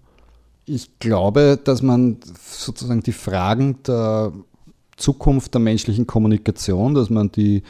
Ich 0.64 0.98
glaube, 0.98 1.58
dass 1.62 1.82
man 1.82 2.18
sozusagen 2.42 3.02
die 3.02 3.12
Fragen 3.12 3.78
der 3.86 4.32
Zukunft 4.96 5.54
der 5.54 5.60
menschlichen 5.60 6.06
Kommunikation, 6.06 6.94
dass 6.94 7.10
man 7.10 7.30
die 7.30 7.62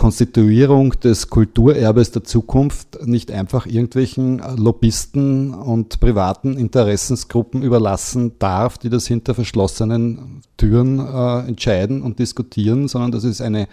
Konstituierung 0.00 0.98
des 1.00 1.28
Kulturerbes 1.28 2.10
der 2.10 2.24
Zukunft 2.24 3.06
nicht 3.06 3.30
einfach 3.30 3.66
irgendwelchen 3.66 4.40
Lobbyisten 4.56 5.52
und 5.52 6.00
privaten 6.00 6.56
Interessensgruppen 6.56 7.62
überlassen 7.62 8.32
darf, 8.38 8.78
die 8.78 8.88
das 8.88 9.06
hinter 9.06 9.34
verschlossenen 9.34 10.40
Türen 10.56 11.00
äh, 11.00 11.46
entscheiden 11.46 12.00
und 12.00 12.18
diskutieren, 12.18 12.88
sondern 12.88 13.12
dass 13.12 13.24
es 13.24 13.42
eine 13.42 13.68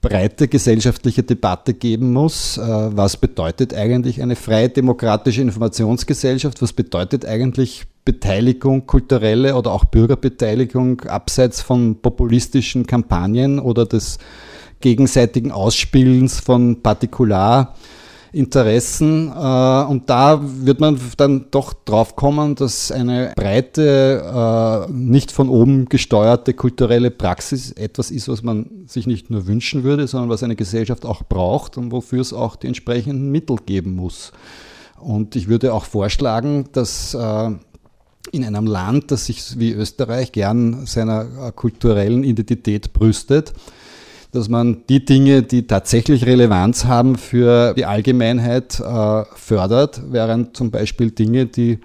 breite 0.00 0.46
gesellschaftliche 0.46 1.24
Debatte 1.24 1.74
geben 1.74 2.12
muss. 2.12 2.58
Äh, 2.58 2.62
was 2.62 3.16
bedeutet 3.16 3.74
eigentlich 3.74 4.22
eine 4.22 4.36
freie 4.36 4.68
demokratische 4.68 5.42
Informationsgesellschaft? 5.42 6.62
Was 6.62 6.72
bedeutet 6.72 7.26
eigentlich 7.26 7.86
Beteiligung, 8.06 8.86
kulturelle 8.86 9.54
oder 9.56 9.72
auch 9.72 9.84
Bürgerbeteiligung 9.84 11.02
abseits 11.02 11.60
von 11.60 12.00
populistischen 12.00 12.86
Kampagnen 12.86 13.58
oder 13.58 13.84
des 13.84 14.18
gegenseitigen 14.80 15.50
Ausspielens 15.50 16.38
von 16.38 16.82
Partikularinteressen. 16.82 19.28
Äh, 19.28 19.84
und 19.90 20.08
da 20.08 20.40
wird 20.40 20.78
man 20.78 21.00
dann 21.16 21.46
doch 21.50 21.72
drauf 21.72 22.14
kommen, 22.14 22.54
dass 22.54 22.92
eine 22.92 23.32
breite, 23.34 24.86
äh, 24.88 24.92
nicht 24.92 25.32
von 25.32 25.48
oben 25.48 25.86
gesteuerte 25.86 26.54
kulturelle 26.54 27.10
Praxis 27.10 27.72
etwas 27.72 28.12
ist, 28.12 28.28
was 28.28 28.44
man 28.44 28.84
sich 28.86 29.08
nicht 29.08 29.30
nur 29.30 29.48
wünschen 29.48 29.82
würde, 29.82 30.06
sondern 30.06 30.30
was 30.30 30.44
eine 30.44 30.54
Gesellschaft 30.54 31.04
auch 31.04 31.24
braucht 31.24 31.76
und 31.76 31.90
wofür 31.90 32.20
es 32.20 32.32
auch 32.32 32.54
die 32.54 32.68
entsprechenden 32.68 33.32
Mittel 33.32 33.56
geben 33.66 33.96
muss. 33.96 34.30
Und 35.00 35.34
ich 35.34 35.48
würde 35.48 35.74
auch 35.74 35.84
vorschlagen, 35.84 36.66
dass 36.72 37.14
äh, 37.14 37.50
in 38.32 38.44
einem 38.44 38.66
Land, 38.66 39.10
das 39.10 39.26
sich 39.26 39.58
wie 39.58 39.72
Österreich 39.72 40.32
gern 40.32 40.86
seiner 40.86 41.52
kulturellen 41.52 42.24
Identität 42.24 42.92
brüstet, 42.92 43.52
dass 44.32 44.48
man 44.48 44.82
die 44.88 45.04
Dinge, 45.04 45.42
die 45.42 45.66
tatsächlich 45.66 46.26
Relevanz 46.26 46.84
haben 46.84 47.16
für 47.16 47.74
die 47.74 47.86
Allgemeinheit, 47.86 48.80
äh, 48.80 49.24
fördert, 49.34 50.02
während 50.10 50.56
zum 50.56 50.70
Beispiel 50.70 51.10
Dinge, 51.10 51.46
die 51.46 51.78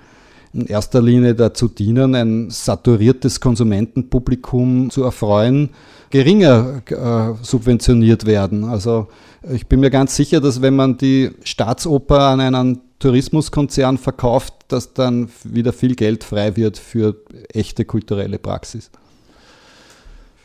in 0.53 0.65
erster 0.65 1.01
Linie 1.01 1.35
dazu 1.35 1.67
dienen, 1.67 2.15
ein 2.15 2.49
saturiertes 2.49 3.39
Konsumentenpublikum 3.39 4.89
zu 4.89 5.03
erfreuen, 5.03 5.69
geringer 6.09 6.81
äh, 6.87 7.43
subventioniert 7.43 8.25
werden. 8.25 8.65
Also 8.65 9.07
ich 9.49 9.67
bin 9.67 9.79
mir 9.79 9.89
ganz 9.89 10.15
sicher, 10.15 10.41
dass 10.41 10.61
wenn 10.61 10.75
man 10.75 10.97
die 10.97 11.31
Staatsoper 11.43 12.19
an 12.19 12.41
einen 12.41 12.81
Tourismuskonzern 12.99 13.97
verkauft, 13.97 14.53
dass 14.67 14.93
dann 14.93 15.29
wieder 15.43 15.73
viel 15.73 15.95
Geld 15.95 16.23
frei 16.23 16.55
wird 16.55 16.77
für 16.77 17.15
echte 17.51 17.85
kulturelle 17.85 18.37
Praxis. 18.37 18.91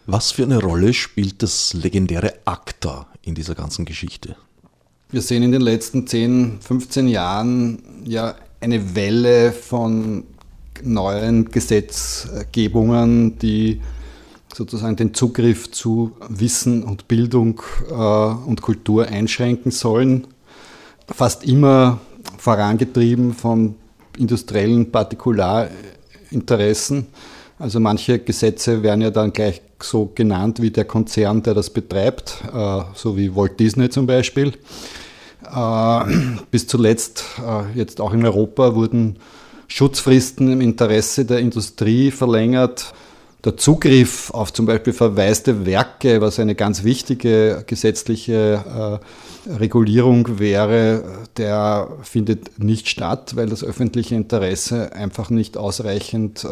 Was 0.06 0.30
für 0.30 0.44
eine 0.44 0.62
Rolle 0.62 0.94
spielt 0.94 1.42
das 1.42 1.74
legendäre 1.74 2.32
ACTA 2.44 3.06
in 3.22 3.34
dieser 3.34 3.54
ganzen 3.54 3.84
Geschichte? 3.84 4.36
Wir 5.10 5.20
sehen 5.20 5.42
in 5.42 5.52
den 5.52 5.60
letzten 5.60 6.06
10, 6.06 6.58
15 6.60 7.08
Jahren 7.08 7.82
ja 8.04 8.34
eine 8.60 8.94
Welle 8.94 9.52
von 9.52 10.24
neuen 10.82 11.50
Gesetzgebungen, 11.50 13.38
die 13.38 13.80
sozusagen 14.54 14.96
den 14.96 15.14
Zugriff 15.14 15.70
zu 15.70 16.12
Wissen 16.28 16.82
und 16.82 17.08
Bildung 17.08 17.62
äh, 17.90 17.94
und 17.94 18.60
Kultur 18.62 19.06
einschränken 19.06 19.70
sollen. 19.70 20.26
Fast 21.08 21.44
immer 21.44 22.00
vorangetrieben 22.38 23.34
von 23.34 23.74
industriellen 24.16 24.90
Partikularinteressen. 24.90 27.06
Also 27.58 27.80
manche 27.80 28.18
Gesetze 28.18 28.82
werden 28.82 29.02
ja 29.02 29.10
dann 29.10 29.32
gleich 29.32 29.60
so 29.80 30.10
genannt 30.14 30.62
wie 30.62 30.70
der 30.70 30.84
Konzern, 30.84 31.42
der 31.42 31.54
das 31.54 31.70
betreibt, 31.70 32.44
äh, 32.54 32.82
so 32.94 33.16
wie 33.16 33.34
Walt 33.34 33.58
Disney 33.60 33.88
zum 33.90 34.06
Beispiel. 34.06 34.52
Äh, 35.54 36.04
bis 36.50 36.66
zuletzt, 36.66 37.24
äh, 37.38 37.78
jetzt 37.78 38.00
auch 38.00 38.12
in 38.12 38.24
Europa, 38.24 38.74
wurden 38.74 39.16
Schutzfristen 39.68 40.52
im 40.52 40.60
Interesse 40.60 41.24
der 41.24 41.38
Industrie 41.38 42.10
verlängert. 42.10 42.94
Der 43.44 43.56
Zugriff 43.56 44.30
auf 44.30 44.52
zum 44.52 44.66
Beispiel 44.66 44.92
verwaiste 44.92 45.66
Werke, 45.66 46.20
was 46.20 46.40
eine 46.40 46.56
ganz 46.56 46.82
wichtige 46.82 47.62
gesetzliche 47.66 49.00
Regulierung 49.46 50.40
wäre, 50.40 51.04
der 51.36 51.88
findet 52.02 52.58
nicht 52.58 52.88
statt, 52.88 53.36
weil 53.36 53.48
das 53.48 53.62
öffentliche 53.62 54.16
Interesse 54.16 54.92
einfach 54.94 55.30
nicht 55.30 55.56
ausreichend 55.56 56.44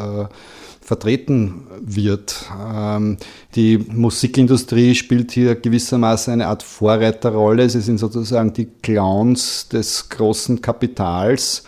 vertreten 0.84 1.66
wird. 1.80 2.44
Ähm, 2.62 3.16
die 3.54 3.78
Musikindustrie 3.78 4.94
spielt 4.94 5.32
hier 5.32 5.54
gewissermaßen 5.54 6.32
eine 6.32 6.46
Art 6.48 6.62
Vorreiterrolle. 6.62 7.68
Sie 7.70 7.80
sind 7.80 7.98
sozusagen 7.98 8.52
die 8.52 8.66
Clowns 8.82 9.68
des 9.68 10.10
großen 10.10 10.60
Kapitals. 10.60 11.64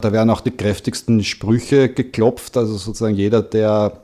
Da 0.00 0.12
werden 0.12 0.30
auch 0.30 0.40
die 0.40 0.50
kräftigsten 0.50 1.22
Sprüche 1.22 1.88
geklopft. 1.88 2.56
Also 2.56 2.76
sozusagen 2.76 3.14
jeder, 3.14 3.42
der 3.42 4.02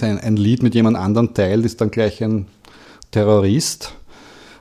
ein 0.00 0.36
Lied 0.36 0.62
mit 0.62 0.74
jemand 0.74 0.96
anderem 0.96 1.34
teilt, 1.34 1.64
ist 1.64 1.80
dann 1.80 1.90
gleich 1.90 2.22
ein 2.22 2.46
Terrorist. 3.10 3.94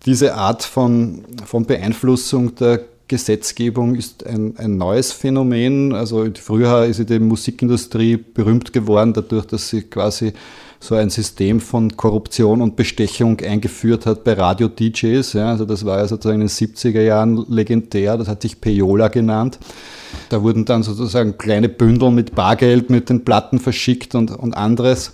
Diese 0.05 0.35
Art 0.35 0.63
von, 0.63 1.23
von 1.45 1.65
Beeinflussung 1.65 2.55
der 2.55 2.85
Gesetzgebung 3.07 3.95
ist 3.95 4.25
ein, 4.25 4.55
ein 4.57 4.77
neues 4.77 5.11
Phänomen. 5.11 5.93
Also 5.93 6.27
früher 6.39 6.85
ist 6.85 7.09
die 7.09 7.19
Musikindustrie 7.19 8.17
berühmt 8.17 8.71
geworden 8.71 9.13
dadurch, 9.13 9.45
dass 9.45 9.69
sie 9.69 9.81
quasi 9.81 10.33
so 10.79 10.95
ein 10.95 11.09
System 11.09 11.59
von 11.59 11.97
Korruption 11.97 12.61
und 12.61 12.75
Bestechung 12.75 13.39
eingeführt 13.41 14.05
hat 14.05 14.23
bei 14.23 14.33
Radio-DJs. 14.33 15.33
Ja, 15.33 15.49
also 15.49 15.65
das 15.65 15.85
war 15.85 15.97
ja 15.97 16.07
sozusagen 16.07 16.41
in 16.41 16.47
den 16.47 16.49
70er 16.49 17.01
Jahren 17.01 17.45
legendär, 17.49 18.17
das 18.17 18.29
hat 18.29 18.41
sich 18.41 18.61
Peyola 18.61 19.09
genannt. 19.09 19.59
Da 20.29 20.41
wurden 20.41 20.65
dann 20.65 20.83
sozusagen 20.83 21.37
kleine 21.37 21.69
Bündel 21.69 22.11
mit 22.11 22.33
Bargeld 22.33 22.89
mit 22.89 23.09
den 23.09 23.25
Platten 23.25 23.59
verschickt 23.59 24.15
und, 24.15 24.31
und 24.31 24.53
anderes. 24.55 25.13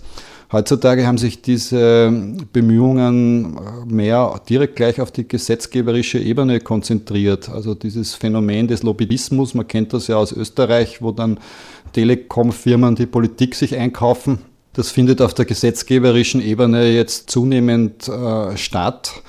Heutzutage 0.52 1.04
haben 1.04 1.18
sich 1.18 1.42
diese 1.42 2.12
Bemühungen 2.52 3.58
mehr 3.88 4.40
direkt 4.48 4.76
gleich 4.76 5.00
auf 5.00 5.10
die 5.10 5.26
gesetzgeberische 5.26 6.20
Ebene 6.20 6.60
konzentriert. 6.60 7.48
Also 7.48 7.74
dieses 7.74 8.14
Phänomen 8.14 8.68
des 8.68 8.84
Lobbyismus, 8.84 9.54
man 9.54 9.66
kennt 9.66 9.92
das 9.92 10.06
ja 10.06 10.16
aus 10.16 10.30
Österreich, 10.30 11.02
wo 11.02 11.10
dann 11.10 11.40
Telekom-Firmen 11.94 12.94
die 12.94 13.06
Politik 13.06 13.56
sich 13.56 13.76
einkaufen. 13.76 14.38
Das 14.76 14.90
findet 14.90 15.22
auf 15.22 15.32
der 15.32 15.46
gesetzgeberischen 15.46 16.42
Ebene 16.42 16.90
jetzt 16.90 17.30
zunehmend 17.30 18.08
äh, 18.08 18.58
statt. 18.58 19.22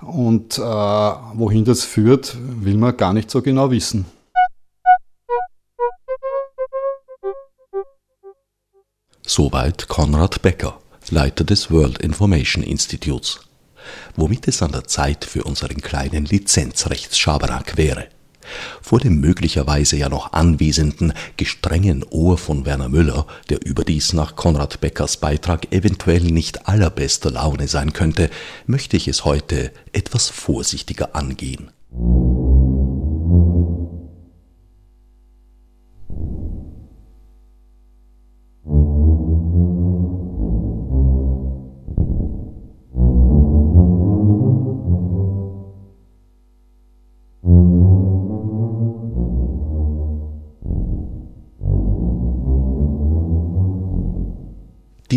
Und 0.00 0.58
äh, 0.58 0.62
wohin 0.62 1.64
das 1.64 1.82
führt, 1.82 2.36
will 2.38 2.76
man 2.76 2.96
gar 2.96 3.12
nicht 3.12 3.28
so 3.28 3.42
genau 3.42 3.72
wissen. 3.72 4.04
Soweit 9.26 9.88
Konrad 9.88 10.40
Becker, 10.40 10.78
Leiter 11.10 11.42
des 11.42 11.72
World 11.72 11.98
Information 11.98 12.62
Institutes. 12.62 13.40
Womit 14.14 14.46
es 14.46 14.62
an 14.62 14.70
der 14.70 14.84
Zeit 14.84 15.24
für 15.24 15.42
unseren 15.42 15.80
kleinen 15.80 16.26
Lizenzrechtsschabernack 16.26 17.76
wäre. 17.76 18.06
Vor 18.80 19.00
dem 19.00 19.20
möglicherweise 19.20 19.96
ja 19.96 20.08
noch 20.08 20.32
anwesenden, 20.32 21.12
gestrengen 21.36 22.04
Ohr 22.10 22.38
von 22.38 22.66
Werner 22.66 22.88
Müller, 22.88 23.26
der 23.50 23.64
überdies 23.64 24.12
nach 24.12 24.36
Konrad 24.36 24.80
Beckers 24.80 25.16
Beitrag 25.16 25.72
eventuell 25.72 26.22
nicht 26.22 26.68
allerbester 26.68 27.30
Laune 27.30 27.68
sein 27.68 27.92
könnte, 27.92 28.30
möchte 28.66 28.96
ich 28.96 29.08
es 29.08 29.24
heute 29.24 29.72
etwas 29.92 30.28
vorsichtiger 30.28 31.14
angehen. 31.14 31.70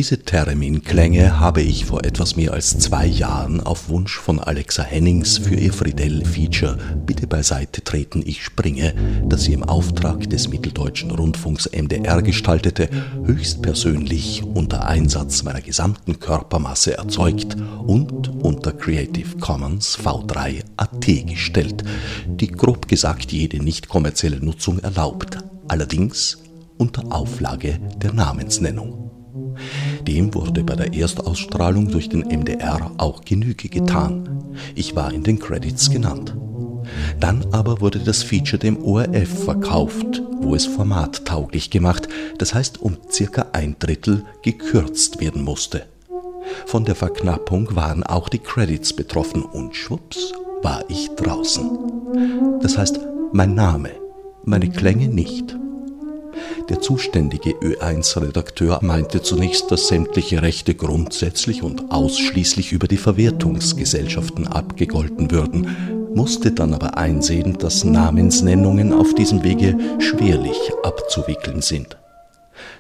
Diese 0.06 0.20
Theremin-Klänge 0.22 1.40
habe 1.40 1.64
ich 1.64 1.86
vor 1.86 2.06
etwas 2.06 2.36
mehr 2.36 2.54
als 2.54 2.78
zwei 2.78 3.08
Jahren 3.08 3.60
auf 3.60 3.90
Wunsch 3.90 4.20
von 4.20 4.40
Alexa 4.40 4.84
Hennings 4.84 5.40
für 5.40 5.56
ihr 5.56 5.74
Friedel-Feature 5.74 6.78
Bitte 7.08 7.26
beiseite 7.26 7.84
treten, 7.84 8.22
ich 8.24 8.46
springe, 8.46 8.94
das 9.28 9.46
sie 9.46 9.54
im 9.54 9.64
Auftrag 9.64 10.30
des 10.30 10.48
Mitteldeutschen 10.48 11.10
Rundfunks 11.10 11.68
MDR 11.72 12.22
gestaltete, 12.22 12.88
höchstpersönlich 13.24 14.44
unter 14.44 14.86
Einsatz 14.86 15.42
meiner 15.42 15.62
gesamten 15.62 16.20
Körpermasse 16.20 17.00
erzeugt 17.00 17.58
und 17.88 18.30
unter 18.44 18.74
Creative 18.74 19.40
Commons 19.40 19.98
V3 19.98 20.66
AT 20.78 21.28
gestellt, 21.28 21.84
die 22.28 22.52
grob 22.52 22.88
gesagt 22.88 23.32
jede 23.32 23.58
nicht 23.58 23.90
kommerzielle 23.90 24.40
Nutzung 24.40 24.78
erlaubt, 24.78 25.40
allerdings 25.68 26.38
unter 26.78 27.12
Auflage 27.12 27.80
der 27.98 28.14
Namensnennung. 28.14 29.06
Dem 30.08 30.34
wurde 30.34 30.64
bei 30.64 30.76
der 30.76 30.94
Erstausstrahlung 30.94 31.90
durch 31.90 32.10
den 32.10 32.22
MDR 32.22 32.92
auch 32.98 33.26
Genüge 33.26 33.70
getan. 33.70 34.30
Ich 34.76 34.96
war 34.96 35.12
in 35.12 35.24
den 35.24 35.40
Credits 35.40 35.90
genannt. 35.90 36.36
Dann 37.20 37.46
aber 37.52 37.82
wurde 37.82 38.00
das 38.00 38.22
Feature 38.22 38.60
dem 38.60 38.84
ORF 38.84 39.46
verkauft, 39.46 40.22
wo 40.40 40.54
es 40.54 40.66
formattauglich 40.66 41.72
gemacht, 41.72 42.08
das 42.38 42.54
heißt 42.54 42.82
um 42.82 42.98
circa 43.12 43.48
ein 43.54 43.76
Drittel 43.80 44.24
gekürzt 44.44 45.20
werden 45.20 45.44
musste. 45.44 45.84
Von 46.68 46.86
der 46.86 46.96
Verknappung 46.96 47.76
waren 47.76 48.04
auch 48.04 48.30
die 48.30 48.40
Credits 48.40 48.94
betroffen 48.94 49.42
und 49.42 49.76
schwupps 49.76 50.34
war 50.62 50.84
ich 50.90 51.10
draußen. 51.16 52.60
Das 52.62 52.78
heißt, 52.78 53.00
mein 53.34 53.56
Name, 53.56 53.90
meine 54.44 54.70
Klänge 54.70 55.08
nicht. 55.08 55.58
Der 56.70 56.82
zuständige 56.82 57.52
Ö1-Redakteur 57.52 58.80
meinte 58.82 59.22
zunächst, 59.22 59.72
dass 59.72 59.88
sämtliche 59.88 60.42
Rechte 60.42 60.74
grundsätzlich 60.74 61.64
und 61.64 61.92
ausschließlich 61.92 62.72
über 62.72 62.88
die 62.88 62.98
Verwertungsgesellschaften 62.98 64.48
abgegolten 64.48 65.32
würden, 65.32 65.68
musste 66.16 66.52
dann 66.52 66.74
aber 66.74 66.98
einsehen, 66.98 67.58
dass 67.58 67.84
Namensnennungen 67.84 68.94
auf 68.94 69.14
diesem 69.14 69.44
Wege 69.44 69.78
schwerlich 70.00 70.58
abzuwickeln 70.84 71.62
sind. 71.62 71.98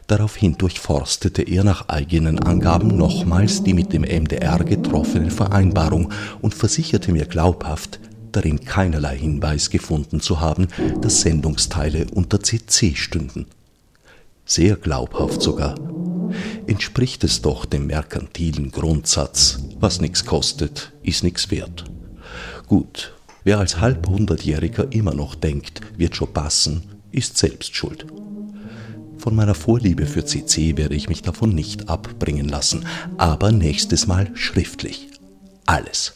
Daraufhin 0.07 0.57
durchforstete 0.57 1.41
er 1.41 1.63
nach 1.63 1.89
eigenen 1.89 2.39
Angaben 2.39 2.95
nochmals 2.95 3.63
die 3.63 3.74
mit 3.74 3.91
dem 3.91 4.03
MDR 4.03 4.63
getroffene 4.63 5.32
Vereinbarung 5.32 6.11
und 6.41 6.53
versicherte 6.53 7.11
mir 7.11 7.26
glaubhaft, 7.26 7.99
darin 8.36 8.64
keinerlei 8.66 9.18
Hinweis 9.18 9.70
gefunden 9.70 10.20
zu 10.20 10.40
haben, 10.40 10.68
dass 11.02 11.22
Sendungsteile 11.22 12.08
unter 12.14 12.42
CC 12.42 12.96
stünden. 12.96 13.48
Sehr 14.46 14.76
glaubhaft 14.76 15.42
sogar. 15.42 15.76
Entspricht 16.68 17.24
es 17.24 17.42
doch 17.42 17.66
dem 17.66 17.88
merkantilen 17.88 18.72
Grundsatz, 18.72 19.60
was 19.80 20.02
nichts 20.02 20.26
kostet, 20.26 20.92
ist 21.04 21.24
nichts 21.24 21.50
wert. 21.52 21.86
Gut, 22.68 23.14
wer 23.44 23.60
als 23.60 23.80
halbhundertjähriger 23.80 24.92
immer 24.92 25.14
noch 25.14 25.36
denkt, 25.36 25.82
wird 25.98 26.16
schon 26.16 26.34
passen, 26.34 26.84
ist 27.12 27.38
selbst 27.38 27.76
schuld. 27.76 28.06
Von 29.18 29.36
meiner 29.36 29.56
Vorliebe 29.56 30.06
für 30.06 30.26
CC 30.26 30.78
werde 30.78 30.96
ich 30.96 31.10
mich 31.10 31.22
davon 31.22 31.56
nicht 31.56 31.90
abbringen 31.90 32.48
lassen, 32.48 32.86
aber 33.18 33.52
nächstes 33.52 34.08
Mal 34.08 34.30
schriftlich 34.36 35.08
alles. 35.66 36.13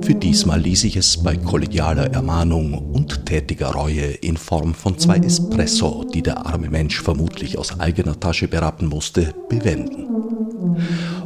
Für 0.00 0.14
diesmal 0.14 0.60
ließ 0.60 0.84
ich 0.84 0.96
es 0.96 1.22
bei 1.22 1.36
kollegialer 1.36 2.12
Ermahnung 2.12 2.92
und 2.92 3.26
tätiger 3.26 3.68
Reue 3.68 4.06
in 4.06 4.36
Form 4.36 4.74
von 4.74 4.98
zwei 4.98 5.16
Espresso, 5.16 6.04
die 6.04 6.22
der 6.22 6.46
arme 6.46 6.70
Mensch 6.70 7.00
vermutlich 7.00 7.58
aus 7.58 7.78
eigener 7.80 8.18
Tasche 8.18 8.48
berappen 8.48 8.88
musste, 8.88 9.34
bewenden. 9.48 10.06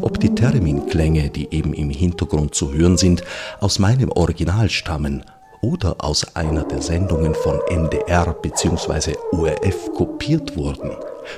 Ob 0.01 0.19
die 0.21 0.35
Terminklänge, 0.35 1.31
die 1.31 1.53
eben 1.53 1.75
im 1.75 1.91
Hintergrund 1.91 2.55
zu 2.55 2.73
hören 2.73 2.97
sind, 2.97 3.23
aus 3.61 3.79
meinem 3.79 4.11
Original 4.11 4.71
stammen 4.71 5.25
oder 5.61 5.97
aus 5.99 6.35
einer 6.35 6.65
der 6.65 6.83
Sendungen 6.83 7.35
von 7.35 7.61
NDR 7.69 8.33
bzw. 8.35 9.15
ORF 9.33 9.93
kopiert 9.95 10.57
wurden, 10.57 10.91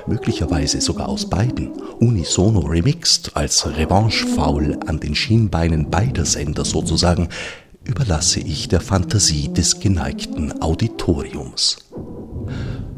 möglicherweise 0.07 0.81
sogar 0.81 1.09
aus 1.09 1.29
beiden, 1.29 1.71
unisono 1.99 2.59
remixed 2.59 3.35
als 3.35 3.65
Revanche-Faul 3.65 4.79
an 4.85 4.99
den 4.99 5.15
Schienbeinen 5.15 5.89
beider 5.89 6.25
Sender 6.25 6.65
sozusagen, 6.65 7.29
überlasse 7.83 8.39
ich 8.39 8.67
der 8.67 8.81
Fantasie 8.81 9.51
des 9.53 9.79
geneigten 9.79 10.61
Auditoriums. 10.61 11.77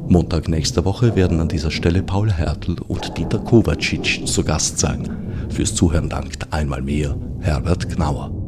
Montag 0.08 0.48
nächster 0.48 0.86
Woche 0.86 1.16
werden 1.16 1.42
an 1.42 1.50
dieser 1.50 1.72
Stelle 1.72 2.02
Paul 2.02 2.32
Hertel 2.32 2.78
und 2.88 3.18
Dieter 3.18 3.40
Kovacic 3.40 4.26
zu 4.26 4.44
Gast 4.44 4.80
sein. 4.80 5.10
Fürs 5.50 5.76
Zuhören 5.76 6.10
dankt 6.10 6.54
einmal 6.54 6.82
mehr 6.82 7.18
Herbert 7.42 7.90
Gnauer. 7.90 8.47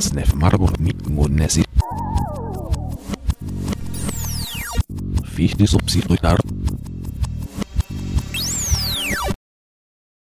Als 0.00 0.34
Marburg 0.34 0.80
mit 0.80 1.10
Munesi. 1.10 1.62
Fichte 5.24 5.66
subsidiar 5.66 6.38